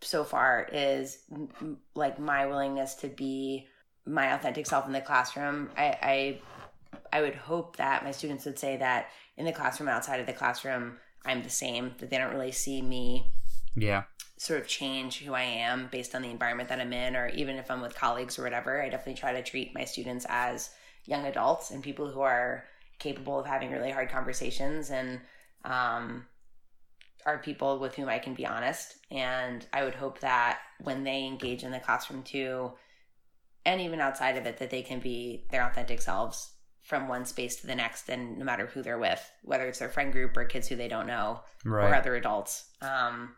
so 0.00 0.22
far 0.22 0.68
is 0.72 1.18
m- 1.32 1.78
like 1.96 2.20
my 2.20 2.46
willingness 2.46 2.94
to 2.94 3.08
be 3.08 3.66
my 4.06 4.32
authentic 4.34 4.64
self 4.64 4.86
in 4.86 4.92
the 4.92 5.00
classroom. 5.00 5.70
I 5.76 5.86
i 6.02 6.40
i 7.12 7.20
would 7.20 7.34
hope 7.34 7.76
that 7.78 8.04
my 8.04 8.12
students 8.12 8.44
would 8.44 8.58
say 8.58 8.76
that 8.76 9.08
in 9.36 9.44
the 9.44 9.52
classroom 9.52 9.88
outside 9.88 10.20
of 10.20 10.26
the 10.26 10.32
classroom 10.32 10.96
i'm 11.26 11.42
the 11.42 11.50
same 11.50 11.94
that 11.98 12.10
they 12.10 12.18
don't 12.18 12.32
really 12.32 12.52
see 12.52 12.80
me 12.80 13.32
yeah. 13.76 14.04
sort 14.36 14.60
of 14.60 14.68
change 14.68 15.18
who 15.18 15.34
i 15.34 15.42
am 15.42 15.88
based 15.90 16.14
on 16.14 16.22
the 16.22 16.30
environment 16.30 16.68
that 16.68 16.80
i'm 16.80 16.92
in 16.92 17.16
or 17.16 17.28
even 17.30 17.56
if 17.56 17.70
i'm 17.72 17.80
with 17.80 17.94
colleagues 17.94 18.38
or 18.38 18.44
whatever 18.44 18.80
i 18.80 18.88
definitely 18.88 19.14
try 19.20 19.32
to 19.32 19.42
treat 19.42 19.74
my 19.74 19.84
students 19.84 20.26
as 20.28 20.70
young 21.08 21.24
adults 21.26 21.70
and 21.70 21.82
people 21.82 22.10
who 22.10 22.20
are 22.20 22.64
capable 22.98 23.38
of 23.40 23.46
having 23.46 23.70
really 23.72 23.90
hard 23.90 24.10
conversations 24.10 24.90
and 24.90 25.20
um, 25.64 26.26
are 27.24 27.38
people 27.38 27.78
with 27.78 27.94
whom 27.94 28.08
I 28.08 28.18
can 28.18 28.34
be 28.34 28.46
honest. 28.46 28.96
And 29.10 29.66
I 29.72 29.84
would 29.84 29.94
hope 29.94 30.20
that 30.20 30.58
when 30.82 31.04
they 31.04 31.24
engage 31.24 31.64
in 31.64 31.70
the 31.70 31.80
classroom 31.80 32.22
too, 32.22 32.72
and 33.64 33.80
even 33.80 34.00
outside 34.00 34.36
of 34.36 34.46
it, 34.46 34.58
that 34.58 34.70
they 34.70 34.82
can 34.82 35.00
be 35.00 35.46
their 35.50 35.66
authentic 35.66 36.00
selves 36.00 36.52
from 36.82 37.08
one 37.08 37.24
space 37.26 37.56
to 37.56 37.66
the 37.66 37.74
next, 37.74 38.08
and 38.08 38.38
no 38.38 38.44
matter 38.44 38.66
who 38.66 38.82
they're 38.82 38.98
with, 38.98 39.30
whether 39.42 39.66
it's 39.66 39.78
their 39.78 39.90
friend 39.90 40.12
group 40.12 40.36
or 40.36 40.44
kids 40.44 40.68
who 40.68 40.76
they 40.76 40.88
don't 40.88 41.06
know 41.06 41.40
right. 41.64 41.90
or 41.90 41.94
other 41.94 42.16
adults. 42.16 42.64
Um, 42.80 43.34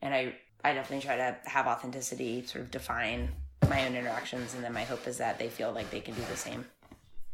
and 0.00 0.14
I, 0.14 0.34
I 0.64 0.72
definitely 0.72 1.04
try 1.04 1.16
to 1.16 1.36
have 1.44 1.66
authenticity 1.66 2.46
sort 2.46 2.64
of 2.64 2.70
define 2.70 3.30
my 3.68 3.86
own 3.86 3.94
interactions, 3.94 4.54
and 4.54 4.64
then 4.64 4.72
my 4.72 4.84
hope 4.84 5.06
is 5.06 5.18
that 5.18 5.38
they 5.38 5.48
feel 5.48 5.72
like 5.72 5.90
they 5.90 6.00
can 6.00 6.14
do 6.14 6.22
the 6.30 6.36
same. 6.36 6.64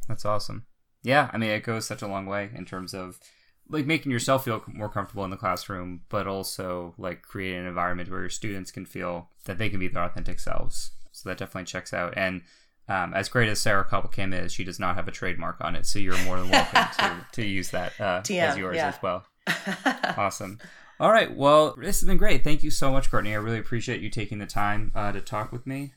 That's 0.09 0.24
awesome. 0.24 0.64
Yeah, 1.02 1.30
I 1.32 1.38
mean, 1.38 1.50
it 1.50 1.62
goes 1.62 1.86
such 1.86 2.02
a 2.02 2.09
long 2.09 2.26
way 2.26 2.50
in 2.54 2.64
terms 2.64 2.94
of 2.94 3.20
like 3.68 3.86
making 3.86 4.11
yourself 4.11 4.44
feel 4.44 4.62
more 4.66 4.88
comfortable 4.88 5.24
in 5.24 5.30
the 5.30 5.36
classroom, 5.36 6.00
but 6.09 6.26
also 6.26 6.94
like 6.98 7.22
creating 7.22 7.61
an 7.61 7.66
environment 7.66 8.11
where 8.11 8.20
your 8.20 8.30
students 8.30 8.70
can 8.70 8.86
feel 8.86 9.28
that 9.44 9.59
they 9.59 9.68
can 9.68 9.78
be 9.78 9.88
their 9.88 10.02
authentic 10.02 10.40
selves. 10.40 10.92
So 11.12 11.28
that 11.28 11.38
definitely 11.38 11.66
checks 11.66 11.92
out. 11.92 12.14
And 12.16 12.42
um, 12.88 13.12
as 13.12 13.28
great 13.28 13.48
as 13.48 13.61
Sarah 13.61 13.84
Koppelkim 13.84 14.32
is, 14.32 14.52
she 14.52 14.64
does 14.64 14.80
not 14.80 14.96
have 14.96 15.09
a 15.09 15.12
trademark 15.12 15.56
on 15.61 15.76
it, 15.76 15.84
so 15.84 15.98
you're 15.98 16.18
more 16.24 16.38
than 16.38 16.48
welcome 16.48 16.86
to, 16.98 17.26
to 17.32 17.46
use 17.46 17.70
that 17.70 17.92
uh, 18.00 18.22
TM, 18.22 18.42
as 18.42 18.56
yours 18.56 18.76
yeah. 18.76 18.88
as 18.88 18.98
well. 19.02 19.26
awesome. 20.16 20.59
All 20.98 21.12
right. 21.12 21.34
Well, 21.34 21.76
this 21.78 22.00
has 22.00 22.09
been 22.09 22.16
great. 22.16 22.42
Thank 22.42 22.62
you 22.62 22.70
so 22.70 22.90
much, 22.90 23.11
Courtney. 23.11 23.32
I 23.32 23.36
really 23.36 23.59
appreciate 23.59 24.00
you 24.00 24.11
taking 24.11 24.38
the 24.38 24.46
time 24.46 24.90
uh, 24.94 25.12
to 25.12 25.20
talk 25.20 25.52
with 25.52 25.66
me. 25.66 25.92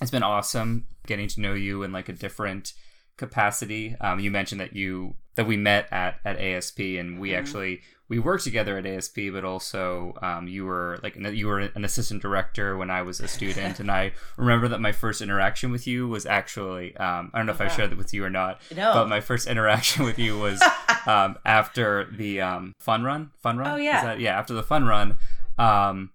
It's 0.00 0.10
been 0.10 0.22
awesome 0.22 0.86
getting 1.06 1.26
to 1.28 1.40
know 1.40 1.54
you 1.54 1.82
in 1.82 1.90
like 1.90 2.08
a 2.08 2.12
different 2.12 2.74
capacity. 3.16 3.96
Um, 4.00 4.20
you 4.20 4.30
mentioned 4.30 4.60
that 4.60 4.74
you 4.74 5.16
that 5.36 5.46
we 5.46 5.56
met 5.56 5.88
at 5.92 6.18
at 6.24 6.40
ASP, 6.40 6.80
and 6.80 7.20
we 7.20 7.30
mm-hmm. 7.30 7.38
actually 7.38 7.82
we 8.08 8.18
worked 8.18 8.44
together 8.44 8.78
at 8.78 8.86
ASP, 8.86 9.18
but 9.32 9.44
also 9.44 10.14
um, 10.22 10.46
you 10.46 10.64
were 10.64 10.98
like 11.02 11.16
you 11.16 11.46
were 11.46 11.60
an 11.60 11.84
assistant 11.84 12.22
director 12.22 12.76
when 12.76 12.90
I 12.90 13.02
was 13.02 13.20
a 13.20 13.28
student, 13.28 13.80
and 13.80 13.90
I 13.90 14.12
remember 14.36 14.68
that 14.68 14.80
my 14.80 14.92
first 14.92 15.20
interaction 15.20 15.72
with 15.72 15.86
you 15.86 16.08
was 16.08 16.26
actually 16.26 16.96
um, 16.96 17.30
I 17.32 17.38
don't 17.38 17.46
know 17.46 17.52
if 17.52 17.60
I 17.60 17.68
shared 17.68 17.90
that 17.90 17.98
with 17.98 18.14
you 18.14 18.24
or 18.24 18.30
not, 18.30 18.60
no. 18.74 18.92
but 18.94 19.08
my 19.08 19.20
first 19.20 19.46
interaction 19.46 20.04
with 20.04 20.18
you 20.18 20.38
was 20.38 20.62
um, 21.06 21.36
after 21.44 22.08
the 22.10 22.40
um, 22.40 22.72
fun 22.80 23.02
run. 23.02 23.30
Fun 23.42 23.58
run. 23.58 23.72
Oh 23.72 23.76
yeah, 23.76 24.04
that, 24.04 24.20
yeah. 24.20 24.38
After 24.38 24.54
the 24.54 24.62
fun 24.62 24.84
run. 24.84 25.16
Um, 25.58 26.10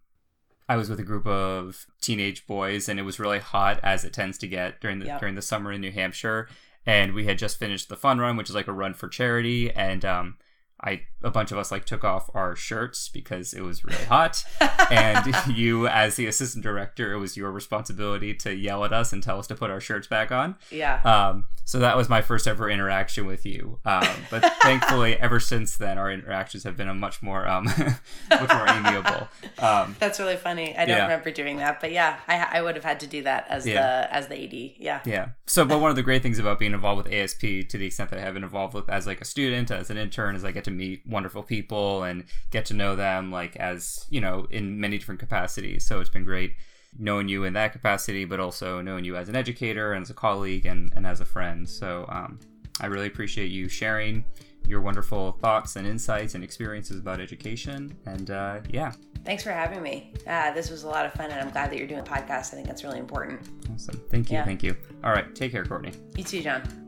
I 0.70 0.78
was 0.78 0.90
with 0.90 1.02
a 1.02 1.04
group 1.04 1.28
of 1.28 1.86
teenage 2.00 2.48
boys, 2.48 2.88
and 2.88 2.98
it 2.98 3.04
was 3.04 3.20
really 3.20 3.40
hot, 3.40 3.82
as 3.84 4.06
it 4.06 4.14
tends 4.14 4.38
to 4.38 4.48
get 4.48 4.80
during 4.80 5.00
the 5.00 5.08
yep. 5.08 5.20
during 5.20 5.36
the 5.36 5.42
summer 5.42 5.74
in 5.74 5.82
New 5.82 5.92
Hampshire 5.92 6.48
and 6.86 7.14
we 7.14 7.26
had 7.26 7.38
just 7.38 7.60
finished 7.60 7.90
the 7.90 7.96
fun 7.96 8.20
run, 8.20 8.38
which 8.38 8.50
is 8.50 8.56
like 8.56 8.68
a 8.68 8.74
run 8.74 8.94
for 8.94 9.08
charity, 9.08 9.72
and 9.72 10.04
um, 10.04 10.38
I 10.84 11.02
a 11.24 11.30
bunch 11.30 11.52
of 11.52 11.58
us 11.58 11.72
like 11.72 11.86
took 11.86 12.04
off 12.04 12.30
our 12.34 12.56
shirts 12.56 13.08
because 13.10 13.54
it 13.54 13.62
was 13.62 13.84
really 13.84 14.04
hot, 14.06 14.44
and 14.90 15.36
you, 15.56 15.88
as 15.88 16.16
the 16.16 16.26
assistant 16.26 16.64
director, 16.64 17.14
it 17.14 17.20
was 17.20 17.38
your 17.38 17.52
responsibility 17.52 18.34
to 18.34 18.56
yell 18.56 18.84
at 18.84 18.92
us 18.94 19.14
and 19.14 19.22
tell 19.22 19.38
us 19.40 19.48
to 19.48 19.56
put 19.56 19.70
our 19.70 19.80
shirts 19.80 20.08
back 20.08 20.32
on. 20.32 20.56
Yeah. 20.72 21.02
Um, 21.04 21.46
so 21.64 21.80
that 21.80 21.96
was 21.96 22.10
my 22.10 22.22
first 22.22 22.48
ever 22.48 22.70
interaction 22.70 23.28
with 23.28 23.46
you. 23.46 23.80
Um, 23.86 24.08
but 24.30 24.44
thankfully, 24.62 25.16
ever 25.18 25.40
since 25.40 25.78
then, 25.78 25.98
our 25.98 26.12
interactions 26.12 26.64
have 26.64 26.76
been 26.76 26.90
a 26.90 26.94
much 26.94 27.22
more 27.22 27.48
um, 27.48 27.66
much 28.30 28.54
more 28.54 28.68
amiable. 28.68 29.28
Um, 29.60 29.96
That's 30.00 30.20
really 30.20 30.38
funny. 30.38 30.76
I 30.76 30.86
don't 30.86 30.98
yeah. 30.98 31.04
remember 31.04 31.32
doing 31.32 31.58
that, 31.58 31.80
but 31.80 31.92
yeah, 31.92 32.20
I, 32.28 32.60
I 32.60 32.62
would 32.62 32.76
have 32.76 32.84
had 32.84 33.00
to 33.02 33.08
do 33.08 33.24
that 33.24 33.46
as 33.50 33.68
Yeah. 33.68 33.82
the 34.08 34.16
as 34.16 34.28
the 34.28 34.44
AD. 34.44 34.54
Yeah. 34.78 35.02
Yeah. 35.06 35.30
So, 35.46 35.66
but 35.66 35.80
one 35.80 35.90
of 35.90 35.96
the 35.96 36.04
great 36.04 36.24
things 36.24 36.40
about 36.40 36.60
being 36.60 36.74
involved 36.74 37.04
with 37.04 37.14
ASP, 37.14 37.42
to 37.70 37.78
the 37.78 37.86
extent 37.86 38.10
that 38.10 38.20
I 38.20 38.24
have 38.24 38.34
been 38.34 38.44
involved 38.44 38.74
with 38.74 38.90
as 38.90 39.06
like 39.06 39.22
a 39.22 39.26
student, 39.26 39.70
as 39.70 39.90
an 39.90 39.98
intern, 39.98 40.36
is 40.36 40.44
I 40.44 40.52
get 40.52 40.64
to 40.72 40.78
meet 40.78 41.02
wonderful 41.06 41.44
people 41.44 42.04
and 42.04 42.24
get 42.50 42.66
to 42.66 42.74
know 42.74 42.96
them 42.96 43.32
like 43.32 43.56
as 43.58 44.06
you 44.10 44.22
know 44.22 44.48
in 44.50 44.80
many 44.80 44.98
different 44.98 45.20
capacities. 45.20 45.86
So 45.86 46.00
it's 46.00 46.10
been 46.10 46.24
great 46.24 46.56
knowing 46.98 47.28
you 47.28 47.44
in 47.46 47.54
that 47.54 47.72
capacity, 47.72 48.26
but 48.26 48.40
also 48.40 48.82
knowing 48.82 49.06
you 49.06 49.16
as 49.16 49.30
an 49.30 49.36
educator 49.36 49.94
and 49.94 50.02
as 50.02 50.10
a 50.10 50.14
colleague 50.14 50.66
and, 50.66 50.92
and 50.96 51.08
as 51.08 51.22
a 51.22 51.26
friend. 51.26 51.68
So 51.70 52.06
um, 52.10 52.40
I 52.82 52.88
really 52.88 53.08
appreciate 53.08 53.50
you 53.50 53.70
sharing 53.70 54.26
your 54.68 54.82
wonderful 54.82 55.34
thoughts 55.42 55.78
and 55.78 55.88
insights 55.88 56.36
and 56.36 56.44
experiences 56.44 57.00
about 57.00 57.22
education. 57.22 57.96
And 58.06 58.30
uh, 58.30 58.60
yeah, 58.70 58.92
Thanks 59.24 59.44
for 59.44 59.52
having 59.52 59.84
me. 59.84 60.14
Uh, 60.26 60.52
this 60.52 60.72
was 60.72 60.84
a 60.84 60.88
lot 60.88 61.06
of 61.06 61.14
fun, 61.14 61.30
and 61.30 61.40
I'm 61.40 61.52
glad 61.52 61.70
that 61.72 61.78
you're 61.78 61.88
doing 61.88 62.00
a 62.00 62.04
podcast. 62.04 62.54
I 62.54 62.56
think 62.56 62.66
that's 62.68 62.84
really 62.84 62.98
important. 62.98 63.48
awesome. 63.72 64.02
Thank 64.10 64.32
you. 64.32 64.38
Yeah. 64.38 64.46
Thank 64.46 64.64
you. 64.64 64.76
All 65.04 65.12
right. 65.12 65.34
Take 65.36 65.52
care, 65.52 65.64
Courtney. 65.64 65.92
You 66.18 66.24
too, 66.24 66.42
John. 66.42 66.81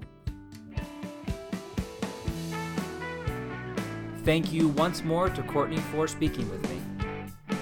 Thank 4.24 4.54
you 4.54 4.70
once 4.70 5.04
more 5.04 5.30
to 5.30 5.44
Courtney 5.44 5.80
for 5.92 6.08
speaking 6.08 6.50
with 6.50 6.62
me. 6.70 6.80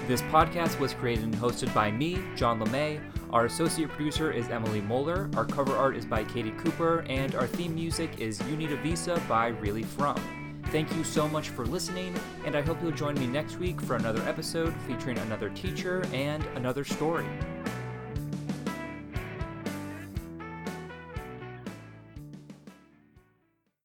This 0.06 0.22
podcast 0.22 0.78
was 0.78 0.94
created 0.94 1.24
and 1.24 1.34
hosted 1.34 1.74
by 1.74 1.90
me, 1.90 2.22
John 2.36 2.60
LeMay. 2.60 3.00
Our 3.32 3.46
associate 3.46 3.88
producer 3.88 4.30
is 4.30 4.48
Emily 4.48 4.80
Moeller. 4.80 5.28
Our 5.34 5.44
cover 5.44 5.76
art 5.76 5.96
is 5.96 6.06
by 6.06 6.22
Katie 6.22 6.52
Cooper, 6.52 7.04
and 7.08 7.34
our 7.34 7.48
theme 7.48 7.74
music 7.74 8.20
is 8.20 8.40
You 8.48 8.56
Need 8.56 8.70
a 8.70 8.76
Visa 8.76 9.20
by 9.28 9.48
Really 9.48 9.82
From. 9.82 10.16
Thank 10.66 10.94
you 10.94 11.02
so 11.02 11.28
much 11.28 11.48
for 11.48 11.66
listening, 11.66 12.14
and 12.44 12.54
I 12.54 12.62
hope 12.62 12.80
you'll 12.80 12.92
join 12.92 13.18
me 13.18 13.26
next 13.26 13.58
week 13.58 13.80
for 13.80 13.96
another 13.96 14.22
episode 14.22 14.72
featuring 14.86 15.18
another 15.18 15.50
teacher 15.50 16.04
and 16.12 16.44
another 16.54 16.84
story. 16.84 17.26